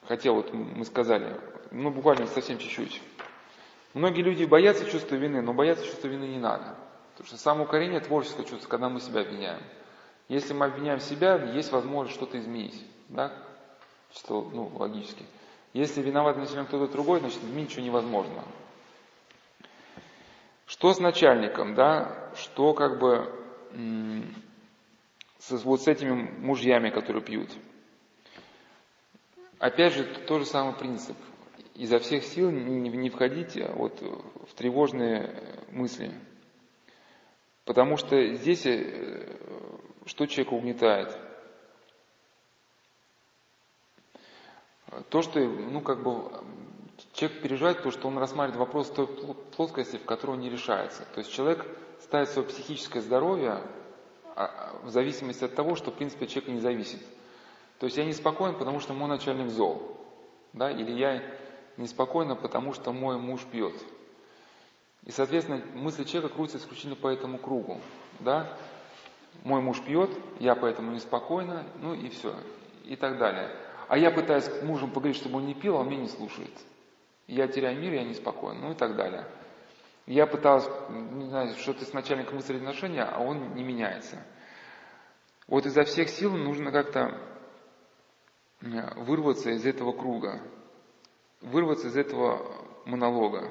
Хотя 0.07 0.33
вот 0.33 0.53
мы 0.53 0.85
сказали, 0.85 1.41
ну 1.71 1.91
буквально 1.91 2.27
совсем 2.27 2.59
чуть-чуть. 2.59 3.03
Многие 3.93 4.23
люди 4.23 4.45
боятся 4.45 4.89
чувства 4.91 5.17
вины, 5.17 5.41
но 5.43 5.53
бояться 5.53 5.85
чувства 5.85 6.09
вины 6.09 6.25
не 6.25 6.39
надо. 6.39 6.77
Потому 7.13 7.29
что 7.29 7.37
самоукорение– 7.37 8.01
творческое 8.01 8.45
чувство, 8.45 8.69
когда 8.69 8.89
мы 8.89 9.01
себя 9.01 9.21
обвиняем. 9.21 9.61
Если 10.29 10.55
мы 10.55 10.67
обвиняем 10.67 11.01
себя, 11.01 11.37
есть 11.53 11.71
возможность 11.73 12.17
что-то 12.17 12.39
изменить. 12.39 12.83
Да? 13.09 13.33
Что, 14.13 14.49
ну, 14.53 14.71
логически. 14.75 15.25
Если 15.73 16.03
виноват 16.03 16.37
на 16.37 16.47
себя 16.47 16.65
кто-то 16.65 16.93
другой, 16.93 17.21
значит 17.21 17.43
изменить 17.43 17.71
ничего 17.71 17.85
невозможно. 17.85 18.45
Что 20.67 20.95
с 20.95 20.99
начальником, 20.99 21.75
да? 21.75 22.31
Что 22.37 22.73
как 22.73 22.99
бы 22.99 23.33
с, 25.39 25.51
вот 25.65 25.83
с 25.83 25.89
этими 25.89 26.13
мужьями, 26.13 26.91
которые 26.91 27.23
пьют? 27.23 27.51
Опять 29.59 29.95
же, 29.95 30.05
тот 30.05 30.41
же 30.41 30.47
самый 30.47 30.75
принцип– 30.75 31.17
изо 31.75 31.99
всех 31.99 32.25
сил 32.25 32.51
не, 32.51 32.89
не 32.89 33.11
входите 33.11 33.71
вот 33.75 34.01
в 34.01 34.55
тревожные 34.55 35.35
мысли. 35.71 36.13
Потому 37.65 37.97
что 37.97 38.35
здесь 38.35 38.65
э, 38.67 39.27
что 40.07 40.27
человека 40.27 40.55
угнетает? 40.55 41.17
То, 45.09 45.23
что, 45.23 45.41
ну, 45.41 45.81
как 45.81 46.03
бы, 46.03 46.31
человек 47.13 47.43
переживает 47.43 47.83
то, 47.83 47.91
что 47.91 48.09
он 48.09 48.19
рассматривает 48.19 48.59
вопрос 48.59 48.91
той 48.91 49.07
плоскости, 49.57 49.97
в 49.97 50.05
которой 50.05 50.33
он 50.33 50.41
не 50.41 50.51
решается. 50.51 51.05
То 51.15 51.19
есть 51.19 51.33
человек 51.33 51.67
ставит 52.01 52.29
свое 52.29 52.47
психическое 52.47 53.01
здоровье 53.01 53.61
а, 54.37 54.79
в 54.83 54.91
зависимости 54.91 55.45
от 55.45 55.55
того, 55.55 55.75
что, 55.75 55.91
в 55.91 55.95
принципе, 55.95 56.27
человек 56.27 56.55
не 56.55 56.61
зависит. 56.61 57.01
То 57.79 57.87
есть 57.87 57.97
я 57.97 58.05
не 58.05 58.13
спокоен, 58.13 58.57
потому 58.57 58.81
что 58.81 58.93
мой 58.93 59.09
начальник 59.09 59.51
зол. 59.51 59.97
Да? 60.53 60.71
Или 60.71 60.93
я 60.93 61.23
неспокойно, 61.77 62.37
потому 62.37 62.73
что 62.73 62.93
мой 62.93 63.19
муж 63.19 63.43
пьет. 63.51 63.75
И, 65.05 65.11
соответственно, 65.11 65.63
мысли 65.75 66.05
человека 66.05 66.35
крутятся 66.35 66.59
исключительно 66.59 66.97
по 66.97 67.09
этому 67.09 67.39
кругу. 67.39 67.81
Да? 68.21 68.57
Мой 69.43 69.61
муж 69.61 69.83
пьет, 69.83 70.11
я 70.39 70.55
поэтому 70.55 70.93
неспокойна, 70.93 71.67
ну 71.81 71.95
и 71.95 72.09
все, 72.09 72.35
и 72.85 72.97
так 72.97 73.19
далее. 73.19 73.51
А 73.89 73.99
я 73.99 74.11
пытаюсь 74.11 74.45
с 74.45 74.63
мужем 74.63 74.91
поговорить, 74.91 75.17
чтобы 75.17 75.39
он 75.39 75.47
не 75.47 75.55
пил, 75.55 75.77
а 75.77 75.81
он 75.81 75.89
меня 75.89 76.03
не 76.03 76.09
слушает. 76.09 76.53
Я 77.27 77.49
теряю 77.49 77.79
мир, 77.79 77.93
я 77.93 78.05
неспокоен, 78.05 78.61
ну 78.61 78.73
и 78.73 78.75
так 78.75 78.97
далее. 78.97 79.27
Я 80.07 80.27
пыталась, 80.27 80.69
не 80.91 81.27
знаю, 81.27 81.55
что-то 81.57 81.85
с 81.85 81.93
начальником 81.93 82.37
выстроить 82.37 82.61
отношения, 82.61 83.03
а 83.03 83.21
он 83.21 83.55
не 83.55 83.65
меняется. 83.65 84.23
Вот 85.47 85.67
изо 85.67 85.85
всех 85.85 86.09
сил 86.09 86.35
нужно 86.37 86.71
как-то 86.71 87.19
э, 88.63 88.95
вырваться 88.97 89.51
из 89.51 89.67
этого 89.67 89.93
круга 89.93 90.41
вырваться 91.45 91.89
из 91.89 91.97
этого 91.97 92.43
монолога. 92.85 93.51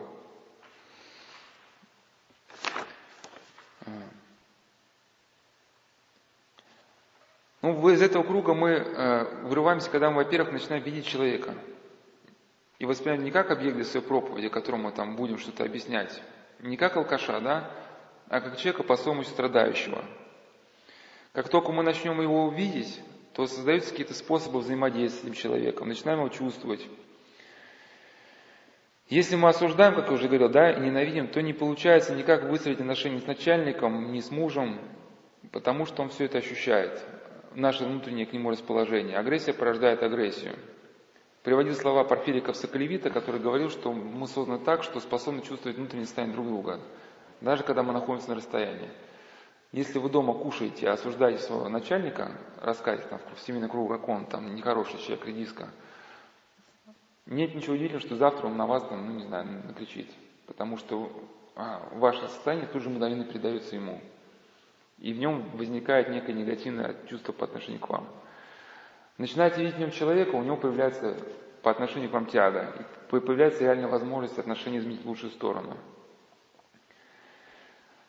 Ну, 7.64 7.90
из 7.90 8.02
этого 8.02 8.24
круга 8.24 8.54
мы 8.54 8.72
э, 8.72 9.46
вырываемся, 9.46 9.90
когда 9.90 10.10
мы, 10.10 10.18
во-первых, 10.18 10.52
начинаем 10.52 10.84
видеть 10.84 11.08
человека. 11.08 11.56
И 12.78 12.86
воспринимаем 12.86 13.24
не 13.24 13.32
как 13.32 13.52
объект 13.52 13.78
для 13.78 13.86
своей 13.86 14.06
проповеди, 14.06 14.50
которому 14.50 14.84
мы 14.84 14.92
там 14.92 15.16
будем 15.16 15.38
что-то 15.38 15.64
объяснять, 15.64 16.22
не 16.60 16.76
как 16.76 16.98
алкаша, 16.98 17.40
да, 17.40 17.72
а 18.28 18.42
как 18.42 18.58
человека 18.58 18.84
по-своему 18.84 19.24
страдающего. 19.24 20.04
Как 21.32 21.48
только 21.48 21.72
мы 21.72 21.84
начнем 21.84 22.20
его 22.20 22.48
увидеть, 22.48 23.00
то 23.34 23.48
создаются 23.48 23.92
какие-то 23.92 24.14
способы 24.14 24.60
взаимодействия 24.60 25.22
с 25.22 25.24
этим 25.24 25.34
человеком, 25.34 25.88
начинаем 25.88 26.20
его 26.20 26.28
чувствовать, 26.28 26.86
если 29.08 29.38
мы 29.38 29.48
осуждаем, 29.48 29.96
как 29.96 30.08
я 30.08 30.14
уже 30.14 30.28
говорил, 30.28 30.50
да, 30.50 30.72
и 30.72 30.82
ненавидим, 30.82 31.30
то 31.30 31.42
не 31.42 31.54
получается 31.54 32.14
никак 32.14 32.44
выстроить 32.44 32.82
отношения 32.82 33.22
с 33.22 33.26
начальником, 33.26 34.12
ни 34.12 34.20
с 34.20 34.32
мужем, 34.32 34.80
потому 35.54 35.86
что 35.86 36.02
он 36.02 36.10
все 36.10 36.26
это 36.26 36.40
ощущает. 36.40 37.02
Наше 37.56 37.86
внутреннее 37.86 38.26
к 38.26 38.34
нему 38.34 38.50
расположение. 38.50 39.18
Агрессия 39.18 39.54
порождает 39.54 40.02
агрессию. 40.04 40.56
Приводил 41.44 41.76
слова 41.76 42.04
Порфирика 42.04 42.54
Соколевита, 42.54 43.10
который 43.10 43.42
говорил, 43.42 43.70
что 43.70 43.92
мы 43.92 44.28
созданы 44.28 44.60
так, 44.60 44.84
что 44.84 45.00
способны 45.00 45.42
чувствовать 45.42 45.78
внутреннее 45.78 46.06
состояние 46.06 46.36
друг 46.36 46.48
друга, 46.48 46.80
даже 47.42 47.64
когда 47.64 47.84
мы 47.84 47.92
находимся 47.92 48.30
на 48.30 48.36
расстоянии. 48.36 48.90
Если 49.72 50.00
вы 50.00 50.10
дома 50.10 50.34
кушаете, 50.34 50.90
осуждаете 50.90 51.44
своего 51.44 51.68
начальника, 51.68 52.32
рассказываете 52.62 53.10
там 53.10 53.20
в 53.36 53.40
семейный 53.40 53.70
круг, 53.70 53.90
как 53.90 54.08
он 54.08 54.26
там 54.26 54.56
нехороший 54.56 55.00
человек, 55.00 55.26
редиска– 55.26 55.70
нет 57.26 57.56
ничего 57.56 57.74
удивительного, 57.74 58.06
что 58.06 58.18
завтра 58.18 58.48
он 58.48 58.58
на 58.58 58.66
вас, 58.66 58.84
там, 58.88 59.06
ну 59.06 59.14
не 59.14 59.26
знаю, 59.26 59.48
накричит. 59.66 60.10
Потому 60.46 60.78
что 60.78 61.10
а, 61.56 61.88
ваше 61.94 62.22
состояние 62.28 62.68
тут 62.68 62.84
же 62.84 62.90
мгновенно 62.90 63.24
передается 63.24 63.76
ему. 63.76 64.02
И 65.04 65.12
в 65.12 65.20
нем 65.20 65.50
возникает 65.58 66.08
некое 66.08 66.32
негативное 66.32 66.96
чувство 67.10 67.34
по 67.34 67.44
отношению 67.44 67.82
к 67.82 67.90
вам. 67.90 68.08
Начинаете 69.18 69.60
видеть 69.60 69.76
в 69.76 69.80
нем 69.80 69.92
человека, 69.92 70.36
у 70.36 70.44
него 70.44 70.56
появляется 70.56 71.18
по 71.62 71.72
отношению 71.72 72.10
к 72.10 72.14
вам 72.14 72.26
тяга. 72.26 72.74
И 73.12 73.20
появляется 73.20 73.66
реальная 73.66 73.90
возможность 73.90 74.40
отношения 74.40 74.78
изменить 74.78 75.04
в 75.04 75.08
лучшую 75.08 75.32
сторону. 75.32 75.76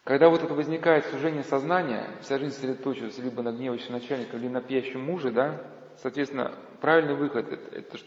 Когда 0.05 0.29
вот 0.29 0.45
это 0.45 0.55
возникает 0.55 1.05
сужение 1.07 1.43
сознания, 1.43 2.07
вся 2.21 2.39
жизнь 2.39 2.55
сосредоточивается 2.55 3.23
либо 3.23 3.43
на 3.43 3.51
гневающем 3.51 3.93
начальнике, 3.93 4.39
либо 4.39 4.53
на 4.53 4.61
пьящем 4.61 5.01
муже, 5.01 5.33
да, 5.33 5.63
соответственно, 5.97 6.55
правильный 6.81 7.17
выход 7.17 7.49
это, 7.49 7.77
это 7.77 7.99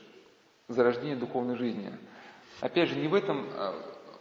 зарождения 0.70 1.18
духовной 1.18 1.58
жизни. 1.58 1.92
Опять 2.62 2.88
же, 2.88 2.96
не 2.96 3.10
в 3.10 3.16
этом 3.16 3.48
э, 3.52 3.74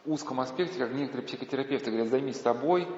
узком 0.06 0.40
аспекте, 0.40 0.80
как 0.80 0.92
некоторые 0.92 1.24
психотерапевты 1.24 1.92
говорят, 1.92 2.08
займись 2.08 2.40
собой. 2.40 2.88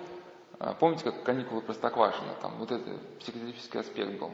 Э, 0.61 0.75
помните, 0.79 1.05
как 1.05 1.23
каникулы 1.23 1.61
Простоквашина, 1.61 2.35
там 2.41 2.57
вот 2.59 2.73
этот 2.73 3.19
психотерапевтический 3.19 3.81
аспект 3.81 4.19
был. 4.19 4.31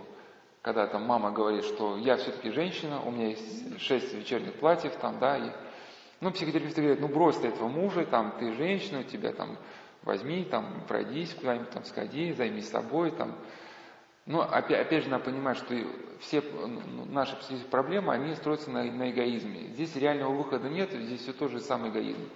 Когда 0.62 0.86
там 0.86 1.02
мама 1.02 1.30
говорит, 1.30 1.64
что 1.64 1.98
я 1.98 2.16
все-таки 2.16 2.50
женщина, 2.50 3.02
у 3.02 3.10
меня 3.10 3.28
есть 3.28 3.80
шесть 3.80 4.14
вечерних 4.14 4.54
платьев, 4.54 4.96
там, 4.96 5.18
да, 5.18 5.36
и, 5.36 5.50
ну, 6.20 6.30
психотерапевты 6.30 6.80
говорят, 6.80 7.00
ну, 7.00 7.08
брось 7.08 7.36
ты 7.36 7.48
этого 7.48 7.68
мужа, 7.68 8.06
там, 8.06 8.34
ты 8.38 8.54
женщина, 8.54 9.00
у 9.00 9.02
тебя 9.02 9.32
там, 9.32 9.58
возьми, 10.02 10.44
там, 10.44 10.84
пройдись 10.88 11.34
куда-нибудь, 11.34 11.70
там, 11.70 11.84
сходи, 11.84 12.32
займись 12.32 12.70
собой, 12.70 13.10
там, 13.10 13.36
но 14.26 14.40
опять, 14.40 14.86
опять 14.86 15.04
же 15.04 15.10
надо 15.10 15.24
понимать, 15.24 15.58
что 15.58 15.74
все 16.20 16.40
ну, 16.40 17.04
наши 17.04 17.36
проблемы, 17.70 18.14
они 18.14 18.34
строятся 18.34 18.70
на, 18.70 18.82
на 18.84 19.10
эгоизме. 19.10 19.68
Здесь 19.74 19.94
реального 19.96 20.32
выхода 20.32 20.68
нет, 20.70 20.90
здесь 20.92 21.20
все 21.20 21.34
тот 21.34 21.50
же 21.50 21.60
самый 21.60 21.90
эгоизм. 21.90 22.26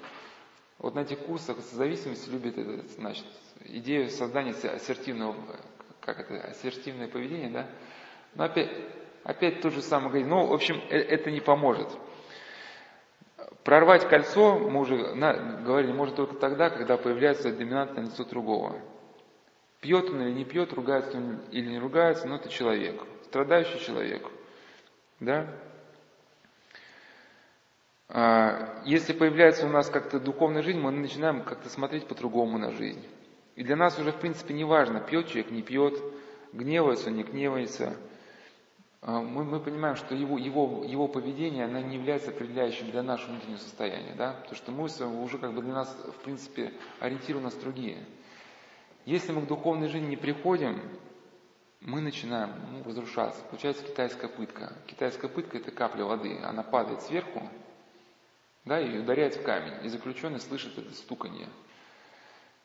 Вот 0.79 0.95
на 0.95 1.01
этих 1.01 1.19
курсах 1.21 1.57
созависимости 1.61 2.29
любят 2.29 2.59
это, 2.59 2.87
значит, 2.99 3.25
идею 3.65 4.11
создания 4.11 4.53
ассертивного, 4.53 5.37
как 6.01 6.21
это, 6.21 6.49
ассертивное 6.49 7.09
поведение, 7.09 7.51
да? 7.51 7.67
Но 8.35 8.45
опять, 8.45 8.71
опять 9.25 9.61
тот 9.61 9.73
же 9.73 9.83
самый 9.83 10.11
эгоизм. 10.11 10.31
Ну, 10.31 10.47
в 10.47 10.53
общем, 10.53 10.77
э, 10.91 10.99
это 10.99 11.31
не 11.31 11.41
поможет. 11.41 11.89
Прорвать 13.65 14.09
кольцо, 14.09 14.59
мы 14.59 14.81
уже 14.81 14.97
говорили, 14.97 15.93
может 15.93 16.17
только 16.17 16.37
тогда, 16.37 16.71
когда 16.71 16.97
появляется 16.97 17.55
доминантное 17.55 18.05
лицо 18.05 18.25
другого. 18.25 18.81
Пьет 19.81 20.09
он 20.11 20.23
или 20.23 20.33
не 20.33 20.45
пьет, 20.45 20.73
ругается 20.73 21.19
он 21.19 21.41
или 21.51 21.69
не 21.69 21.79
ругается, 21.79 22.27
но 22.27 22.37
это 22.37 22.49
человек, 22.49 23.01
страдающий 23.27 23.79
человек. 23.81 24.27
Да? 25.21 25.47
А, 28.09 28.83
если 28.85 29.13
появляется 29.13 29.67
у 29.67 29.69
нас 29.69 29.91
как-то 29.91 30.19
духовная 30.19 30.63
жизнь, 30.63 30.79
мы 30.81 30.91
начинаем 30.91 31.43
как-то 31.43 31.69
смотреть 31.69 32.07
по-другому 32.07 32.59
на 32.59 32.71
жизнь. 32.71 33.05
И 33.59 33.65
для 33.65 33.75
нас 33.75 33.99
уже, 33.99 34.13
в 34.13 34.21
принципе, 34.21 34.55
не 34.55 34.63
важно, 34.63 35.01
пьет 35.01 35.27
человек, 35.27 35.51
не 35.51 35.63
пьет, 35.63 36.01
гневается, 36.53 37.11
не 37.11 37.25
гневается. 37.25 37.97
А, 39.01 39.21
мы, 39.21 39.43
мы 39.43 39.59
понимаем, 39.59 39.97
что 39.97 40.15
его, 40.15 40.39
его, 40.39 40.85
его 40.85 41.09
поведение, 41.09 41.65
оно 41.65 41.81
не 41.81 41.97
является 41.97 42.31
определяющим 42.31 42.93
для 42.93 43.03
нашего 43.03 43.33
внутреннего 43.33 43.59
состояния, 43.59 44.15
да? 44.17 44.35
Потому 44.35 44.55
что 44.55 45.09
мы 45.11 45.25
уже 45.25 45.39
как 45.39 45.55
бы 45.55 45.63
для 45.63 45.73
нас, 45.73 45.89
в 45.89 46.23
принципе, 46.23 46.73
ориентиры 47.01 47.41
у 47.41 47.43
нас 47.43 47.55
другие. 47.55 48.07
Если 49.07 49.33
мы 49.33 49.43
к 49.43 49.49
духовной 49.49 49.89
жизни 49.89 50.11
не 50.11 50.17
приходим, 50.17 50.81
мы 51.81 52.01
начинаем 52.01 52.53
ну, 52.71 52.85
разрушаться. 52.85 53.43
Получается 53.51 53.83
китайская 53.85 54.29
пытка. 54.29 54.73
Китайская 54.87 55.29
пытка– 55.29 55.59
это 55.59 55.73
капля 55.73 56.05
воды. 56.05 56.39
Она 56.45 56.63
падает 56.63 57.03
сверху, 57.03 57.43
да, 58.65 58.81
и 58.81 58.99
ударяет 59.01 59.35
в 59.35 59.43
камень. 59.43 59.85
И 59.85 59.89
заключенный 59.89 60.39
слышит 60.39 60.79
это 60.79 60.95
стуканье. 60.95 61.49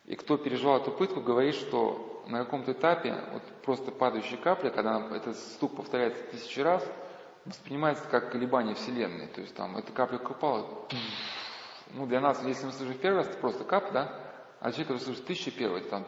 И 0.05 0.15
кто 0.15 0.37
переживал 0.37 0.81
эту 0.81 0.91
пытку, 0.91 1.21
говорит, 1.21 1.55
что 1.55 2.23
на 2.27 2.43
каком-то 2.43 2.73
этапе 2.73 3.15
вот 3.31 3.43
просто 3.63 3.91
падающая 3.91 4.37
капля, 4.37 4.69
когда 4.69 5.05
этот 5.15 5.37
стук 5.37 5.75
повторяется 5.75 6.23
тысячи 6.23 6.59
раз, 6.59 6.85
воспринимается 7.45 8.05
как 8.09 8.31
колебание 8.31 8.75
Вселенной. 8.75 9.27
То 9.27 9.41
есть 9.41 9.55
там 9.55 9.77
эта 9.77 9.91
капля 9.91 10.17
купала, 10.17 10.67
ну 11.93 12.05
для 12.05 12.19
нас, 12.19 12.43
если 12.43 12.65
мы 12.65 12.71
слышим 12.73 12.97
первый 12.97 13.17
раз, 13.17 13.27
это 13.27 13.37
просто 13.37 13.63
кап, 13.63 13.91
да, 13.91 14.19
а 14.59 14.71
человек, 14.71 14.87
который 14.87 15.03
слышит 15.03 15.25
тысячи 15.25 15.51
первый, 15.51 15.81
там, 15.81 16.05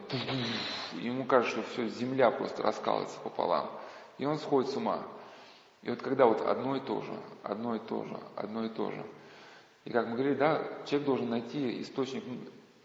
ему 0.93 1.25
кажется, 1.25 1.61
что 1.61 1.69
все, 1.71 1.87
земля 1.89 2.31
просто 2.31 2.63
раскалывается 2.63 3.19
пополам. 3.19 3.69
И 4.17 4.25
он 4.25 4.37
сходит 4.39 4.71
с 4.71 4.77
ума. 4.77 5.03
И 5.81 5.89
вот 5.89 6.01
когда 6.01 6.25
вот 6.25 6.41
одно 6.41 6.77
и 6.77 6.79
то 6.79 7.01
же, 7.01 7.13
одно 7.43 7.75
и 7.75 7.79
то 7.79 8.05
же, 8.05 8.17
одно 8.35 8.65
и 8.65 8.69
то 8.69 8.91
же. 8.91 9.05
И 9.83 9.89
как 9.89 10.07
мы 10.07 10.13
говорили, 10.13 10.35
да, 10.35 10.63
человек 10.85 11.05
должен 11.05 11.29
найти 11.29 11.81
источник 11.81 12.23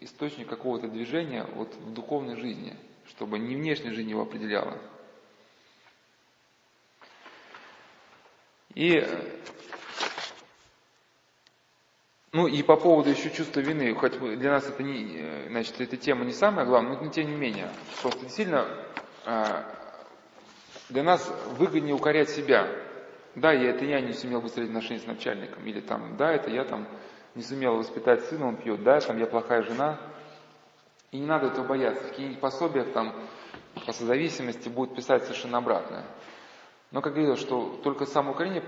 источник 0.01 0.47
какого-то 0.49 0.87
движения 0.87 1.45
вот 1.55 1.73
в 1.75 1.93
духовной 1.93 2.35
жизни, 2.35 2.75
чтобы 3.07 3.39
не 3.39 3.55
внешняя 3.55 3.93
жизнь 3.93 4.09
его 4.09 4.23
определяла. 4.23 4.77
И, 8.73 9.05
ну 12.31 12.47
и 12.47 12.63
по 12.63 12.77
поводу 12.77 13.09
еще 13.11 13.29
чувства 13.29 13.59
вины, 13.59 13.93
хоть 13.93 14.17
для 14.19 14.51
нас 14.51 14.67
это 14.67 14.81
не, 14.81 15.47
значит, 15.49 15.79
эта 15.79 15.97
тема 15.97 16.25
не 16.25 16.33
самая 16.33 16.65
главная, 16.65 16.97
но 16.97 17.09
тем 17.09 17.29
не 17.29 17.35
менее, 17.35 17.69
просто 18.01 18.21
действительно 18.21 18.67
а, 19.25 19.65
для 20.89 21.03
нас 21.03 21.31
выгоднее 21.57 21.93
укорять 21.93 22.29
себя. 22.29 22.67
Да, 23.35 23.53
я, 23.53 23.69
это 23.69 23.85
я 23.85 24.01
не 24.01 24.13
сумел 24.13 24.41
выстроить 24.41 24.69
отношения 24.69 24.99
с 24.99 25.05
начальником, 25.05 25.65
или 25.65 25.79
там, 25.79 26.17
да, 26.17 26.33
это 26.33 26.49
я 26.49 26.65
там 26.65 26.87
не 27.35 27.43
сумела 27.43 27.75
воспитать 27.75 28.23
сына, 28.25 28.47
он 28.47 28.57
пьет, 28.57 28.83
да, 28.83 28.99
там 28.99 29.17
я 29.17 29.25
плохая 29.25 29.63
жена. 29.63 29.97
И 31.11 31.19
не 31.19 31.25
надо 31.25 31.47
этого 31.47 31.65
бояться. 31.65 32.03
В 32.03 32.09
каких-нибудь 32.09 32.39
пособиях 32.39 32.91
там 32.93 33.13
по 33.85 33.91
созависимости 33.91 34.69
будет 34.69 34.95
писать 34.95 35.23
совершенно 35.23 35.57
обратное. 35.57 36.05
Но, 36.91 37.01
как 37.01 37.13
говорил, 37.13 37.37
что 37.37 37.79
только 37.83 38.05
самоукорение 38.05 38.63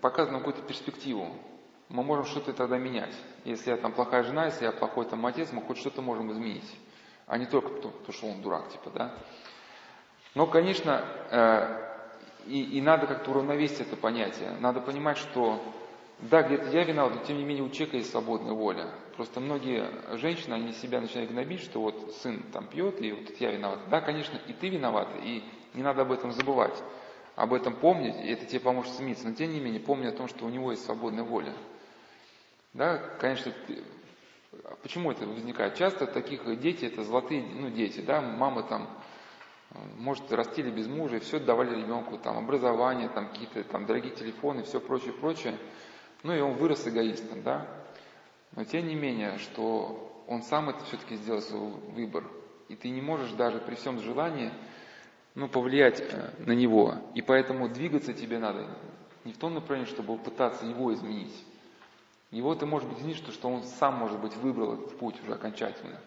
показывает 0.00 0.32
нам 0.32 0.40
какую-то 0.40 0.66
перспективу. 0.66 1.28
Мы 1.88 2.02
можем 2.02 2.24
что-то 2.24 2.52
тогда 2.52 2.78
менять. 2.78 3.14
Если 3.44 3.70
я 3.70 3.76
там 3.76 3.92
плохая 3.92 4.22
жена, 4.22 4.46
если 4.46 4.64
я 4.64 4.72
плохой 4.72 5.04
там 5.04 5.24
отец, 5.26 5.52
мы 5.52 5.62
хоть 5.62 5.78
что-то 5.78 6.00
можем 6.00 6.32
изменить. 6.32 6.78
А 7.26 7.38
не 7.38 7.46
только 7.46 7.68
то, 7.80 7.88
то 7.88 8.12
что 8.12 8.26
он 8.26 8.42
дурак, 8.42 8.70
типа, 8.70 8.90
да. 8.90 9.14
Но, 10.34 10.46
конечно, 10.46 11.04
э, 11.30 11.92
и, 12.46 12.78
и 12.78 12.80
надо 12.80 13.06
как-то 13.06 13.30
уравновесить 13.30 13.80
это 13.80 13.96
понятие. 13.96 14.52
Надо 14.60 14.80
понимать, 14.80 15.18
что 15.18 15.62
да, 16.22 16.42
где-то 16.42 16.68
я 16.70 16.84
виноват, 16.84 17.14
но 17.16 17.24
тем 17.24 17.38
не 17.38 17.44
менее 17.44 17.64
у 17.64 17.70
человека 17.70 17.96
есть 17.96 18.12
свободная 18.12 18.52
воля. 18.52 18.88
Просто 19.16 19.40
многие 19.40 19.90
женщины, 20.18 20.54
они 20.54 20.72
себя 20.72 21.00
начинают 21.00 21.32
гнобить, 21.32 21.62
что 21.62 21.80
вот 21.80 22.14
сын 22.22 22.44
там 22.52 22.68
пьет, 22.68 23.00
и 23.00 23.10
вот 23.10 23.28
я 23.40 23.50
виноват. 23.50 23.80
Да, 23.90 24.00
конечно, 24.00 24.38
и 24.46 24.52
ты 24.52 24.68
виноват, 24.68 25.08
и 25.24 25.42
не 25.74 25.82
надо 25.82 26.02
об 26.02 26.12
этом 26.12 26.30
забывать. 26.30 26.80
Об 27.34 27.52
этом 27.52 27.74
помнить, 27.74 28.14
и 28.24 28.28
это 28.30 28.46
тебе 28.46 28.60
поможет 28.60 28.92
смириться. 28.94 29.26
Но 29.26 29.34
тем 29.34 29.50
не 29.50 29.58
менее, 29.58 29.80
помни 29.80 30.06
о 30.06 30.12
том, 30.12 30.28
что 30.28 30.44
у 30.44 30.48
него 30.48 30.70
есть 30.70 30.84
свободная 30.84 31.24
воля. 31.24 31.54
Да, 32.72 32.98
конечно, 33.18 33.52
ты... 33.66 33.82
почему 34.82 35.10
это 35.10 35.26
возникает? 35.26 35.74
Часто 35.74 36.06
таких 36.06 36.44
дети, 36.60 36.84
это 36.84 37.02
золотые 37.02 37.42
ну, 37.42 37.68
дети, 37.68 38.00
да, 38.00 38.20
мамы 38.20 38.62
там, 38.62 38.88
может, 39.98 40.32
растили 40.32 40.70
без 40.70 40.86
мужа, 40.86 41.16
и 41.16 41.20
все 41.20 41.40
давали 41.40 41.80
ребенку, 41.80 42.16
там, 42.18 42.38
образование, 42.38 43.08
там, 43.08 43.28
какие-то 43.28 43.64
там 43.64 43.86
дорогие 43.86 44.14
телефоны, 44.14 44.62
все 44.62 44.78
прочее, 44.78 45.12
прочее. 45.12 45.58
Ну 46.22 46.34
и 46.34 46.40
он 46.40 46.54
вырос 46.54 46.86
эгоистом, 46.86 47.42
да? 47.42 47.66
Но 48.54 48.64
тем 48.64 48.86
не 48.86 48.94
менее, 48.94 49.38
что 49.38 50.24
он 50.28 50.42
сам 50.42 50.68
это 50.70 50.84
все-таки 50.84 51.16
сделал 51.16 51.40
свой 51.40 51.70
выбор. 51.94 52.24
И 52.68 52.76
ты 52.76 52.90
не 52.90 53.00
можешь 53.00 53.32
даже 53.32 53.58
при 53.58 53.74
всем 53.74 54.00
желании 54.00 54.52
ну, 55.34 55.48
повлиять 55.48 56.00
э, 56.00 56.30
на 56.38 56.52
него. 56.52 56.94
И 57.14 57.22
поэтому 57.22 57.68
двигаться 57.68 58.12
тебе 58.12 58.38
надо 58.38 58.66
не 59.24 59.32
в 59.32 59.38
том 59.38 59.54
направлении, 59.54 59.90
чтобы 59.90 60.16
пытаться 60.18 60.66
его 60.66 60.92
изменить. 60.94 61.34
Его 62.30 62.54
ты, 62.54 62.66
может 62.66 62.88
быть, 62.88 62.98
изменить, 62.98 63.18
что, 63.18 63.32
что 63.32 63.48
он 63.48 63.62
сам, 63.62 63.94
может 63.94 64.18
быть, 64.20 64.36
выбрал 64.36 64.74
этот 64.74 64.98
путь 64.98 65.20
уже 65.22 65.34
окончательно. 65.34 65.98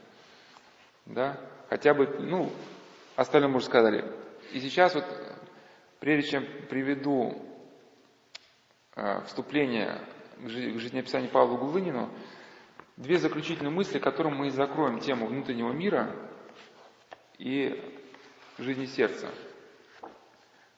Да? 1.06 1.38
Хотя 1.70 1.94
бы, 1.94 2.08
ну, 2.20 2.52
остальное 3.16 3.50
мы 3.50 3.58
уже 3.58 3.68
сказали. 3.68 4.06
И 4.54 4.60
сейчас 4.60 4.96
вот, 4.96 5.06
прежде 6.00 6.32
чем 6.32 6.46
приведу 6.70 7.42
Э, 8.96 9.22
вступление 9.26 10.00
к 10.38 10.48
жизнеописанию 10.48 11.30
Павла 11.30 11.58
Гулынину, 11.58 12.10
две 12.96 13.18
заключительные 13.18 13.72
мысли, 13.72 14.00
которым 14.00 14.38
мы 14.38 14.48
и 14.48 14.52
закроем 14.52 15.00
тему 15.00 15.28
внутреннего 15.28 15.74
мира 15.74 16.16
и 17.38 17.78
жизни 18.58 18.86
сердца. 18.86 19.28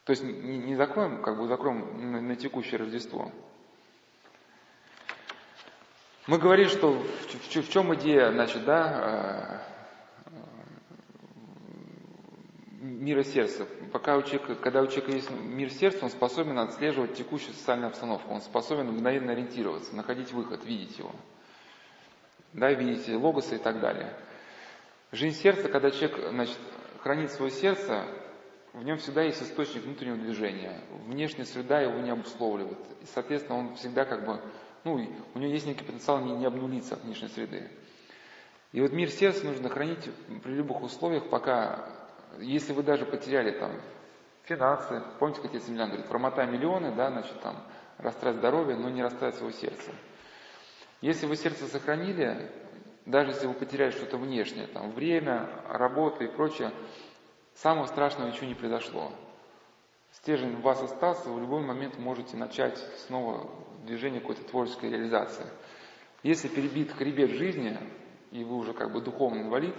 То 0.04 0.12
есть 0.12 0.24
не, 0.24 0.76
закроем, 0.76 1.22
как 1.22 1.38
бы 1.38 1.48
закроем 1.48 2.12
на, 2.12 2.22
на 2.22 2.36
текущее 2.36 2.80
Рождество. 2.80 3.32
Мы 6.26 6.40
говорили, 6.40 6.70
что 6.70 6.94
в, 6.94 7.04
в, 7.04 7.56
в 7.56 7.70
чем 7.70 7.94
идея, 7.94 8.32
значит, 8.32 8.66
да, 8.66 9.62
э, 9.62 9.78
мира 12.80 13.24
сердца. 13.24 13.66
Пока 13.92 14.18
у 14.18 14.22
человека, 14.22 14.56
когда 14.56 14.82
у 14.82 14.88
человека 14.88 15.12
есть 15.12 15.30
мир 15.32 15.72
сердца, 15.72 16.06
он 16.06 16.12
способен 16.12 16.60
отслеживать 16.60 17.16
текущую 17.16 17.54
социальную 17.54 17.90
обстановку, 17.90 18.34
он 18.34 18.42
способен 18.42 18.88
мгновенно 18.88 19.32
ориентироваться, 19.32 19.96
находить 19.96 20.32
выход, 20.32 20.64
видеть 20.66 20.98
его. 20.98 21.12
Да, 22.54 22.72
видеть 22.72 23.08
логосы 23.10 23.56
и 23.56 23.60
так 23.60 23.80
далее. 23.80 24.16
Жизнь 25.12 25.38
сердца, 25.38 25.70
когда 25.70 25.92
человек 25.92 26.18
значит, 26.30 26.58
хранит 27.02 27.32
свое 27.32 27.52
сердце, 27.52 28.06
в 28.74 28.84
нем 28.84 28.98
всегда 28.98 29.24
есть 29.24 29.42
источник 29.42 29.84
внутреннего 29.84 30.18
движения. 30.18 30.82
Внешняя 31.08 31.46
среда 31.46 31.82
его 31.82 32.00
не 32.00 32.12
обусловливает. 32.12 32.78
И, 33.02 33.06
соответственно, 33.06 33.60
он 33.60 33.76
всегда 33.76 34.06
как 34.06 34.26
бы, 34.26 34.40
ну, 34.84 34.94
у 35.34 35.40
него 35.40 35.52
есть 35.52 35.66
некий 35.66 35.84
потенциал 35.84 36.24
не, 36.24 36.34
не 36.34 36.46
обнулиться 36.46 36.94
от 36.94 37.04
внешней 37.04 37.30
среды. 37.30 37.70
И 38.74 38.82
вот 38.82 38.92
мир 38.92 39.10
сердца 39.10 39.46
нужно 39.46 39.70
хранить 39.70 40.10
при 40.44 40.52
любых 40.52 40.82
условиях, 40.82 41.30
пока 41.30 41.90
если 42.40 42.74
вы 42.74 42.84
даже 42.84 43.06
потеряли 43.06 43.52
там 43.52 43.72
финансы, 44.44 45.04
помните, 45.20 45.42
как 45.42 45.52
отец 45.52 45.68
Емельян 45.68 45.90
говорит, 45.90 46.08
промотай 46.08 46.48
миллионы, 46.48 46.94
да, 46.96 47.12
значит, 47.12 47.40
там, 47.42 47.64
растрать 47.98 48.36
здоровье, 48.38 48.76
но 48.76 48.90
не 48.90 49.04
растрать 49.04 49.36
своего 49.36 49.52
сердца. 49.52 49.92
Если 51.02 51.26
вы 51.26 51.36
сердце 51.36 51.68
сохранили, 51.68 52.52
даже 53.06 53.32
если 53.32 53.48
вы 53.48 53.54
потеряли 53.54 53.92
что-то 53.92 54.18
внешнее, 54.18 54.68
там, 54.68 54.92
время, 54.92 55.50
работа 55.70 56.24
и 56.24 56.28
прочее, 56.28 56.72
самого 57.56 57.86
страшного 57.86 58.30
ничего 58.30 58.48
не 58.48 58.56
произошло. 58.56 59.12
Стержень 60.12 60.56
в 60.56 60.62
вас 60.62 60.82
остался, 60.82 61.30
вы 61.30 61.36
в 61.36 61.42
любой 61.42 61.62
момент 61.62 61.98
можете 61.98 62.38
начать 62.38 62.78
снова 63.06 63.50
движение 63.86 64.22
какой-то 64.22 64.44
творческой 64.44 64.90
реализации. 64.90 65.46
Если 66.24 66.48
перебит 66.48 66.92
хребет 66.92 67.32
жизни, 67.32 67.78
и 68.32 68.44
вы 68.44 68.56
уже 68.56 68.74
как 68.74 68.92
бы 68.92 69.02
духовный 69.02 69.44
инвалид, 69.44 69.76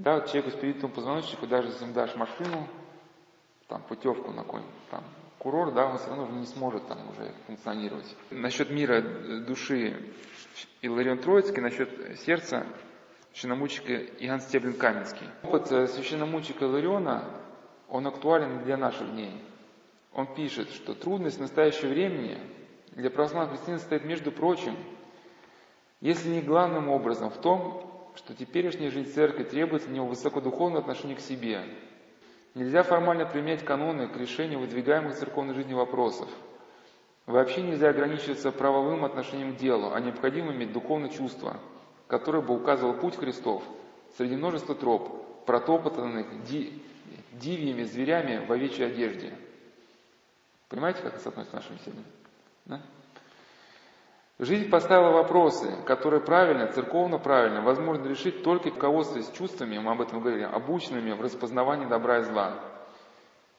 да, 0.00 0.14
вот 0.14 0.28
человеку 0.28 0.50
с 0.50 0.54
перебитым 0.58 0.90
позвоночником, 0.90 1.48
даже 1.50 1.68
если 1.68 1.84
им 1.84 1.92
дашь 1.92 2.16
машину, 2.16 2.66
там, 3.68 3.82
путевку 3.82 4.30
на 4.32 4.44
какой-нибудь 4.44 4.72
там 4.90 5.04
курорт, 5.38 5.74
да, 5.74 5.86
он 5.88 5.98
все 5.98 6.08
равно 6.08 6.26
не 6.38 6.46
сможет 6.46 6.86
там 6.88 6.98
уже 7.10 7.34
функционировать. 7.46 8.16
Насчет 8.30 8.70
мира 8.70 9.02
души 9.46 9.94
Иларион 10.80 11.18
Троицкий, 11.18 11.60
насчет 11.60 12.18
сердца 12.20 12.66
священномучика 13.32 13.94
Иоанн 13.94 14.40
Стеблин 14.40 14.72
Каменский. 14.72 15.26
Опыт 15.42 15.70
э, 15.70 15.86
священномучика 15.86 16.64
Илариона, 16.64 17.24
он 17.86 18.06
актуален 18.06 18.64
для 18.64 18.78
наших 18.78 19.10
дней. 19.10 19.44
Он 20.14 20.34
пишет, 20.34 20.70
что 20.70 20.94
трудность 20.94 21.38
настоящего 21.38 21.88
времени 21.88 22.38
для 22.92 23.10
православных 23.10 23.56
христиан 23.56 23.78
стоит, 23.78 24.04
между 24.06 24.32
прочим, 24.32 24.74
Если 26.00 26.30
не 26.30 26.40
главным 26.40 26.88
образом 26.88 27.28
в 27.28 27.36
том, 27.36 27.89
что 28.16 28.34
теперешняя 28.34 28.90
жизнь 28.90 29.12
церкви 29.12 29.44
требует 29.44 29.84
от 29.84 29.90
него 29.90 30.06
высокодуховного 30.06 30.80
отношения 30.80 31.14
к 31.14 31.20
себе. 31.20 31.62
Нельзя 32.54 32.82
формально 32.82 33.26
применять 33.26 33.64
каноны 33.64 34.08
к 34.08 34.16
решению 34.16 34.60
выдвигаемых 34.60 35.14
в 35.14 35.18
церковной 35.18 35.54
жизни 35.54 35.72
вопросов. 35.72 36.28
Вообще 37.26 37.62
нельзя 37.62 37.90
ограничиваться 37.90 38.50
правовым 38.50 39.04
отношением 39.04 39.54
к 39.54 39.58
делу, 39.58 39.92
а 39.92 40.00
необходимо 40.00 40.52
иметь 40.52 40.72
духовное 40.72 41.10
чувство, 41.10 41.60
которое 42.08 42.42
бы 42.42 42.54
указывало 42.54 42.94
путь 42.94 43.16
Христов 43.16 43.62
среди 44.16 44.34
множества 44.34 44.74
троп, 44.74 45.44
протопотанных 45.46 46.44
ди, 46.44 46.82
дивьями, 47.32 47.84
зверями 47.84 48.44
в 48.44 48.50
овечьей 48.50 48.88
одежде. 48.88 49.32
Понимаете, 50.68 51.02
как 51.02 51.14
это 51.14 51.22
соотносится 51.22 51.56
с 51.56 51.62
нашими 51.62 51.76
беседами? 51.76 52.04
Да? 52.64 52.80
Жизнь 54.42 54.70
поставила 54.70 55.10
вопросы, 55.10 55.70
которые 55.84 56.22
правильно, 56.22 56.66
церковно 56.66 57.18
правильно, 57.18 57.60
возможно 57.60 58.08
решить 58.08 58.42
только 58.42 58.70
руководствуясь 58.70 59.28
чувствами, 59.36 59.76
мы 59.76 59.92
об 59.92 60.00
этом 60.00 60.20
говорили, 60.22 60.44
обученными 60.44 61.12
в 61.12 61.20
распознавании 61.20 61.84
добра 61.84 62.20
и 62.20 62.22
зла. 62.22 62.54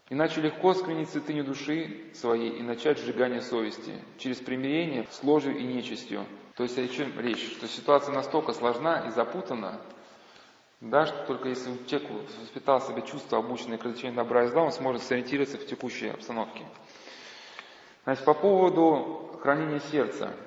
Иначе 0.09 0.41
легко 0.41 0.73
скрынить 0.73 1.11
святыню 1.11 1.43
души 1.43 2.05
своей 2.15 2.49
и 2.49 2.63
начать 2.63 2.97
сжигание 2.97 3.41
совести 3.41 3.93
через 4.17 4.37
примирение 4.37 5.05
с 5.11 5.21
ложью 5.21 5.55
и 5.55 5.63
нечистью. 5.63 6.25
То 6.57 6.63
есть 6.63 6.79
о 6.79 6.87
чем 6.87 7.11
речь? 7.19 7.51
Что 7.57 7.67
ситуация 7.67 8.15
настолько 8.15 8.51
сложна 8.51 9.05
и 9.07 9.11
запутана, 9.11 9.79
да, 10.79 11.05
что 11.05 11.27
только 11.27 11.49
если 11.49 11.69
человек 11.85 12.09
воспитал 12.41 12.79
в 12.79 12.85
себе 12.85 13.03
чувство, 13.03 13.37
обученное 13.37 13.77
к 13.77 13.83
развлечению 13.83 14.15
добра 14.15 14.45
и 14.45 14.47
зла, 14.47 14.63
он 14.63 14.71
сможет 14.71 15.03
сориентироваться 15.03 15.59
в 15.59 15.65
текущей 15.67 16.09
обстановке. 16.09 16.65
Значит, 18.03 18.25
по 18.25 18.33
поводу 18.33 19.37
хранения 19.43 19.79
сердца– 19.79 20.33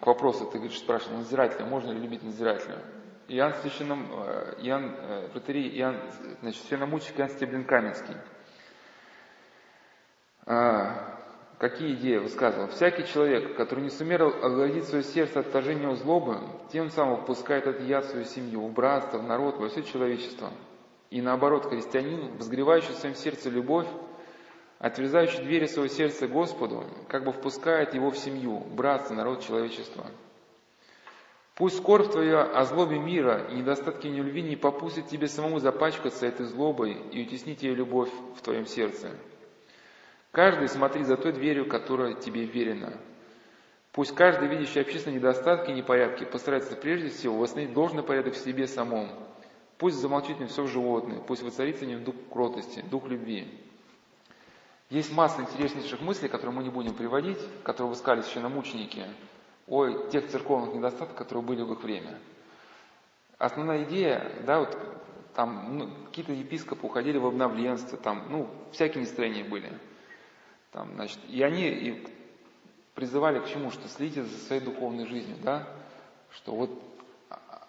к 0.00 0.06
вопросу, 0.06 0.46
ты 0.46 0.58
говоришь, 0.58 0.78
спрашивал, 0.78 1.18
надзирателя, 1.18 1.64
можно 1.64 1.90
ли 1.90 2.00
любить 2.00 2.22
надзирателя? 2.22 2.82
Иоанн 3.28 3.54
Священном, 3.54 4.08
э, 4.12 4.54
Иоанн, 4.62 4.94
э, 4.96 5.28
протерей, 5.32 5.76
Иоанн, 5.78 6.00
значит, 6.42 6.60
священномученик 6.62 7.18
Иоанн 7.18 7.30
Стеблин 7.30 7.64
Каменский. 7.64 8.14
А, 10.44 11.18
какие 11.58 11.94
идеи 11.94 12.18
высказывал? 12.18 12.68
Всякий 12.68 13.04
человек, 13.06 13.56
который 13.56 13.82
не 13.82 13.90
сумел 13.90 14.28
оградить 14.28 14.84
свое 14.84 15.02
сердце 15.02 15.40
от 15.40 15.46
отторжения 15.46 15.92
злобы, 15.94 16.38
тем 16.70 16.90
самым 16.90 17.22
впускает 17.22 17.66
этот 17.66 17.82
яд 17.82 18.04
свою 18.04 18.26
семью, 18.26 18.66
в 18.66 18.72
братство, 18.72 19.18
в 19.18 19.24
народ, 19.24 19.56
во 19.56 19.68
все 19.68 19.82
человечество. 19.82 20.50
И 21.10 21.20
наоборот, 21.20 21.66
христианин, 21.66 22.36
возгревающий 22.36 22.92
в 22.92 22.98
своем 22.98 23.14
сердце 23.14 23.48
любовь, 23.48 23.88
отверзающий 24.78 25.42
двери 25.42 25.66
своего 25.66 25.88
сердца 25.88 26.28
Господу, 26.28 26.84
как 27.08 27.24
бы 27.24 27.32
впускает 27.32 27.94
его 27.94 28.10
в 28.10 28.18
семью, 28.18 28.58
братство, 28.58 29.14
народ 29.14 29.44
человечества. 29.44 30.06
Пусть 31.54 31.78
скорбь 31.78 32.10
твоя 32.10 32.42
о 32.42 32.64
злобе 32.64 32.98
мира 32.98 33.46
и 33.50 33.54
недостатке 33.54 34.10
нелюбви 34.10 34.42
не 34.42 34.56
попустит 34.56 35.08
тебе 35.08 35.26
самому 35.26 35.58
запачкаться 35.58 36.26
этой 36.26 36.44
злобой 36.44 36.98
и 37.12 37.22
утеснить 37.22 37.62
ее 37.62 37.74
любовь 37.74 38.10
в 38.36 38.42
твоем 38.42 38.66
сердце. 38.66 39.08
Каждый 40.32 40.68
смотри 40.68 41.02
за 41.04 41.16
той 41.16 41.32
дверью, 41.32 41.66
которая 41.66 42.12
тебе 42.12 42.44
верена. 42.44 42.92
Пусть 43.92 44.14
каждый, 44.14 44.48
видящий 44.48 44.82
общественные 44.82 45.16
недостатки 45.16 45.70
и 45.70 45.74
непорядки, 45.74 46.24
постарается 46.24 46.76
прежде 46.76 47.08
всего 47.08 47.38
восстановить 47.38 47.72
должный 47.72 48.02
порядок 48.02 48.34
в 48.34 48.44
себе 48.44 48.66
самом. 48.66 49.08
Пусть 49.78 49.96
замолчит 49.96 50.38
не 50.38 50.44
все 50.44 50.66
животное, 50.66 51.20
пусть 51.20 51.42
воцарится 51.42 51.86
в 51.86 51.88
нем 51.88 52.04
дух 52.04 52.16
кротости, 52.30 52.84
дух 52.90 53.08
любви. 53.08 53.48
Есть 54.90 55.12
масса 55.12 55.42
интереснейших 55.42 56.00
мыслей, 56.00 56.28
которые 56.28 56.54
мы 56.54 56.62
не 56.62 56.70
будем 56.70 56.94
приводить, 56.94 57.38
которые 57.64 57.90
высказали 57.90 58.22
священномученики 58.22 59.04
о 59.66 60.08
тех 60.10 60.28
церковных 60.28 60.74
недостатках, 60.74 61.16
которые 61.16 61.44
были 61.44 61.62
в 61.62 61.72
их 61.72 61.82
время. 61.82 62.18
Основная 63.38 63.84
идея, 63.84 64.32
да, 64.46 64.60
вот 64.60 64.78
там 65.34 65.78
ну, 65.78 65.90
какие-то 66.06 66.32
епископы 66.32 66.86
уходили 66.86 67.18
в 67.18 67.26
обновленство, 67.26 67.98
там, 67.98 68.26
ну, 68.30 68.48
всякие 68.72 69.02
настроения 69.02 69.44
были. 69.44 69.70
Там, 70.72 70.94
значит, 70.94 71.18
и 71.28 71.42
они 71.42 71.68
и 71.68 72.06
призывали 72.94 73.40
к 73.40 73.46
чему? 73.46 73.70
Что 73.70 73.88
следите 73.88 74.22
за 74.22 74.38
своей 74.38 74.62
духовной 74.62 75.06
жизнью, 75.06 75.36
да, 75.42 75.68
что 76.30 76.52
вот 76.54 76.70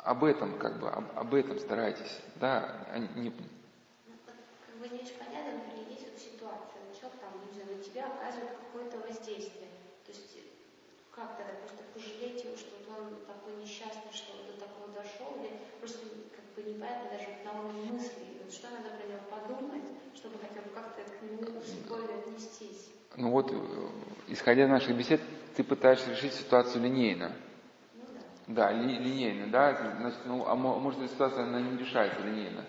об 0.07 0.24
этом, 0.24 0.57
как 0.57 0.80
бы, 0.80 0.89
об, 0.89 1.05
об 1.18 1.34
этом 1.34 1.59
старайтесь, 1.59 2.22
да, 2.36 2.86
а 2.93 2.99
не... 2.99 3.30
Бы 3.30 4.88
не 4.89 4.99
очень 4.99 5.18
понятно, 5.18 5.53
например, 5.59 5.89
есть 5.89 6.07
вот 6.07 6.20
ситуация, 6.20 6.80
человек 6.97 7.20
там, 7.20 7.34
не 7.45 7.51
знаю, 7.51 7.78
на 7.78 7.84
тебя 7.84 8.05
оказывает 8.07 8.51
какое-то 8.55 8.97
воздействие. 8.99 9.68
То 10.05 10.11
есть 10.11 10.38
как 11.11 11.36
тогда 11.36 11.53
просто 11.65 11.82
пожалеть 11.93 12.43
его, 12.45 12.55
что 12.55 12.78
вот 12.78 12.88
он 12.93 13.26
такой 13.26 13.57
несчастный, 13.57 14.13
что 14.13 14.38
он 14.38 14.53
до 14.53 14.61
такого 14.61 14.88
дошел, 14.93 15.34
или 15.41 15.59
просто 15.82 16.05
как 16.30 16.45
бы 16.55 16.57
непонятно 16.74 17.09
даже 17.11 17.28
на 17.45 17.61
уровне 17.61 17.91
мысли, 17.91 18.39
вот 18.43 18.53
что 18.53 18.68
надо 18.70 18.89
про 18.89 19.07
него 19.07 19.22
подумать, 19.30 19.84
чтобы 20.15 20.36
хотя 20.39 20.61
бы 20.61 20.70
как-то 20.74 21.01
к 21.01 21.22
нему 21.22 21.41
любовью 21.41 22.20
отнестись. 22.20 22.89
Ну 23.15 23.32
вот, 23.32 23.51
э, 23.51 23.55
исходя 24.28 24.65
из 24.65 24.70
наших 24.70 24.95
бесед, 24.95 25.22
ты 25.55 25.63
пытаешься 25.63 26.11
решить 26.11 26.34
ситуацию 26.34 26.84
линейно. 26.84 27.32
Ну 27.95 28.03
да. 28.47 28.70
Да, 28.70 28.72
ли, 28.72 28.97
линейно, 28.97 29.47
да, 29.51 29.76
значит, 29.99 30.20
ну, 30.26 30.45
а 30.47 30.55
может 30.55 31.01
эта 31.01 31.11
ситуация, 31.11 31.43
она 31.43 31.59
не 31.61 31.78
решается 31.78 32.22
линейно. 32.22 32.65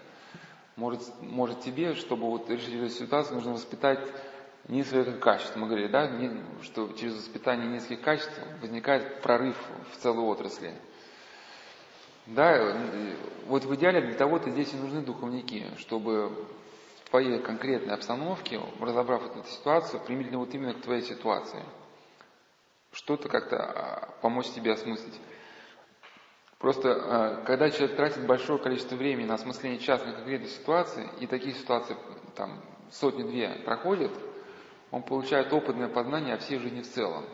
Может, 0.76 1.02
может 1.20 1.60
тебе, 1.60 1.94
чтобы 1.94 2.26
вот 2.26 2.48
решить 2.48 2.74
эту 2.74 2.88
ситуацию, 2.88 3.34
нужно 3.34 3.52
воспитать 3.52 4.00
несколько 4.68 5.12
качеств. 5.18 5.56
Мы 5.56 5.66
говорили, 5.66 5.88
да, 5.88 6.08
что 6.62 6.92
через 6.92 7.16
воспитание 7.16 7.66
нескольких 7.68 8.04
качеств 8.04 8.40
возникает 8.60 9.20
прорыв 9.20 9.56
в 9.92 9.96
целой 9.96 10.24
отрасли. 10.24 10.72
Да, 12.28 12.76
вот 13.46 13.64
в 13.64 13.74
идеале 13.76 14.02
для 14.02 14.14
того-то 14.14 14.50
здесь 14.50 14.74
и 14.74 14.76
нужны 14.76 15.00
духовники, 15.00 15.64
чтобы 15.78 16.28
в 16.28 17.08
твоей 17.08 17.38
конкретной 17.38 17.94
обстановке, 17.94 18.60
разобрав 18.78 19.24
эту 19.24 19.48
ситуацию, 19.48 20.02
применительно 20.04 20.40
вот 20.40 20.52
именно 20.52 20.74
к 20.74 20.82
твоей 20.82 21.00
ситуации, 21.00 21.62
что-то 22.92 23.30
как-то 23.30 23.56
а, 23.56 24.08
помочь 24.20 24.50
тебе 24.50 24.72
осмыслить. 24.72 25.18
Просто 26.58 26.90
а, 26.90 27.42
когда 27.46 27.70
человек 27.70 27.96
тратит 27.96 28.26
большое 28.26 28.58
количество 28.58 28.96
времени 28.96 29.26
на 29.26 29.34
осмысление 29.34 29.78
частной 29.78 30.12
конкретной 30.12 30.48
ситуации, 30.48 31.08
и 31.20 31.26
такие 31.26 31.54
ситуации 31.54 31.96
там 32.34 32.60
сотни-две 32.90 33.62
проходят, 33.64 34.12
он 34.90 35.02
получает 35.02 35.50
опытное 35.54 35.88
познание 35.88 36.34
о 36.34 36.38
всей 36.38 36.58
жизни 36.58 36.82
в 36.82 36.90
целом. 36.90 37.24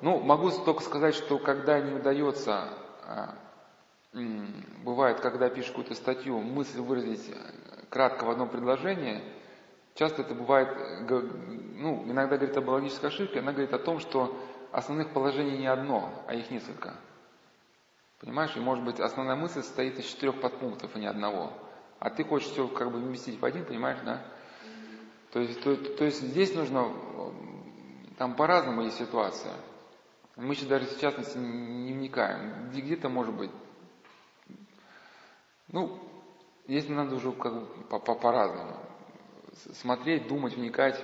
Ну, 0.00 0.18
могу 0.18 0.50
только 0.50 0.82
сказать, 0.82 1.14
что 1.14 1.38
когда 1.38 1.78
не 1.78 1.94
удается, 1.94 2.76
а, 3.04 3.36
бывает, 4.12 5.20
когда 5.20 5.48
пишешь 5.48 5.70
какую-то 5.70 5.94
статью, 5.94 6.40
мысль 6.40 6.80
выразить 6.80 7.34
кратко 7.88 8.24
в 8.24 8.30
одном 8.30 8.48
предложении, 8.48 9.22
часто 9.94 10.22
это 10.22 10.34
бывает, 10.34 10.68
ну, 11.08 12.04
иногда 12.06 12.36
говорит 12.36 12.56
об 12.56 12.68
логической 12.68 13.08
ошибке, 13.08 13.40
она 13.40 13.52
говорит 13.52 13.72
о 13.72 13.78
том, 13.78 14.00
что 14.00 14.38
основных 14.70 15.10
положений 15.10 15.58
не 15.58 15.66
одно, 15.66 16.24
а 16.26 16.34
их 16.34 16.50
несколько. 16.50 16.94
Понимаешь, 18.20 18.56
и 18.56 18.60
может 18.60 18.84
быть 18.84 19.00
основная 19.00 19.36
мысль 19.36 19.62
состоит 19.62 19.98
из 19.98 20.04
четырех 20.04 20.40
подпунктов, 20.40 20.94
а 20.94 20.98
не 20.98 21.06
одного. 21.06 21.52
А 21.98 22.10
ты 22.10 22.24
хочешь 22.24 22.48
все 22.48 22.68
как 22.68 22.90
бы 22.92 22.98
вместить 22.98 23.40
в 23.40 23.44
один, 23.44 23.64
понимаешь, 23.64 23.98
да? 24.04 24.22
То 25.32 25.40
есть, 25.40 25.62
то, 25.62 25.74
то 25.76 26.04
есть 26.04 26.20
здесь 26.20 26.54
нужно, 26.54 26.92
там 28.18 28.34
по-разному 28.34 28.82
есть 28.82 28.98
ситуация. 28.98 29.54
Мы 30.36 30.54
еще 30.54 30.66
даже 30.66 30.86
частности 31.00 31.36
не 31.36 31.92
вникаем. 31.92 32.70
Где-то 32.70 33.08
может 33.08 33.34
быть. 33.34 33.50
Ну, 35.72 35.98
если 36.66 36.92
надо 36.92 37.16
уже 37.16 37.32
как 37.32 37.54
бы 37.54 37.98
по-разному. 37.98 38.76
Смотреть, 39.72 40.28
думать, 40.28 40.54
вникать. 40.54 41.02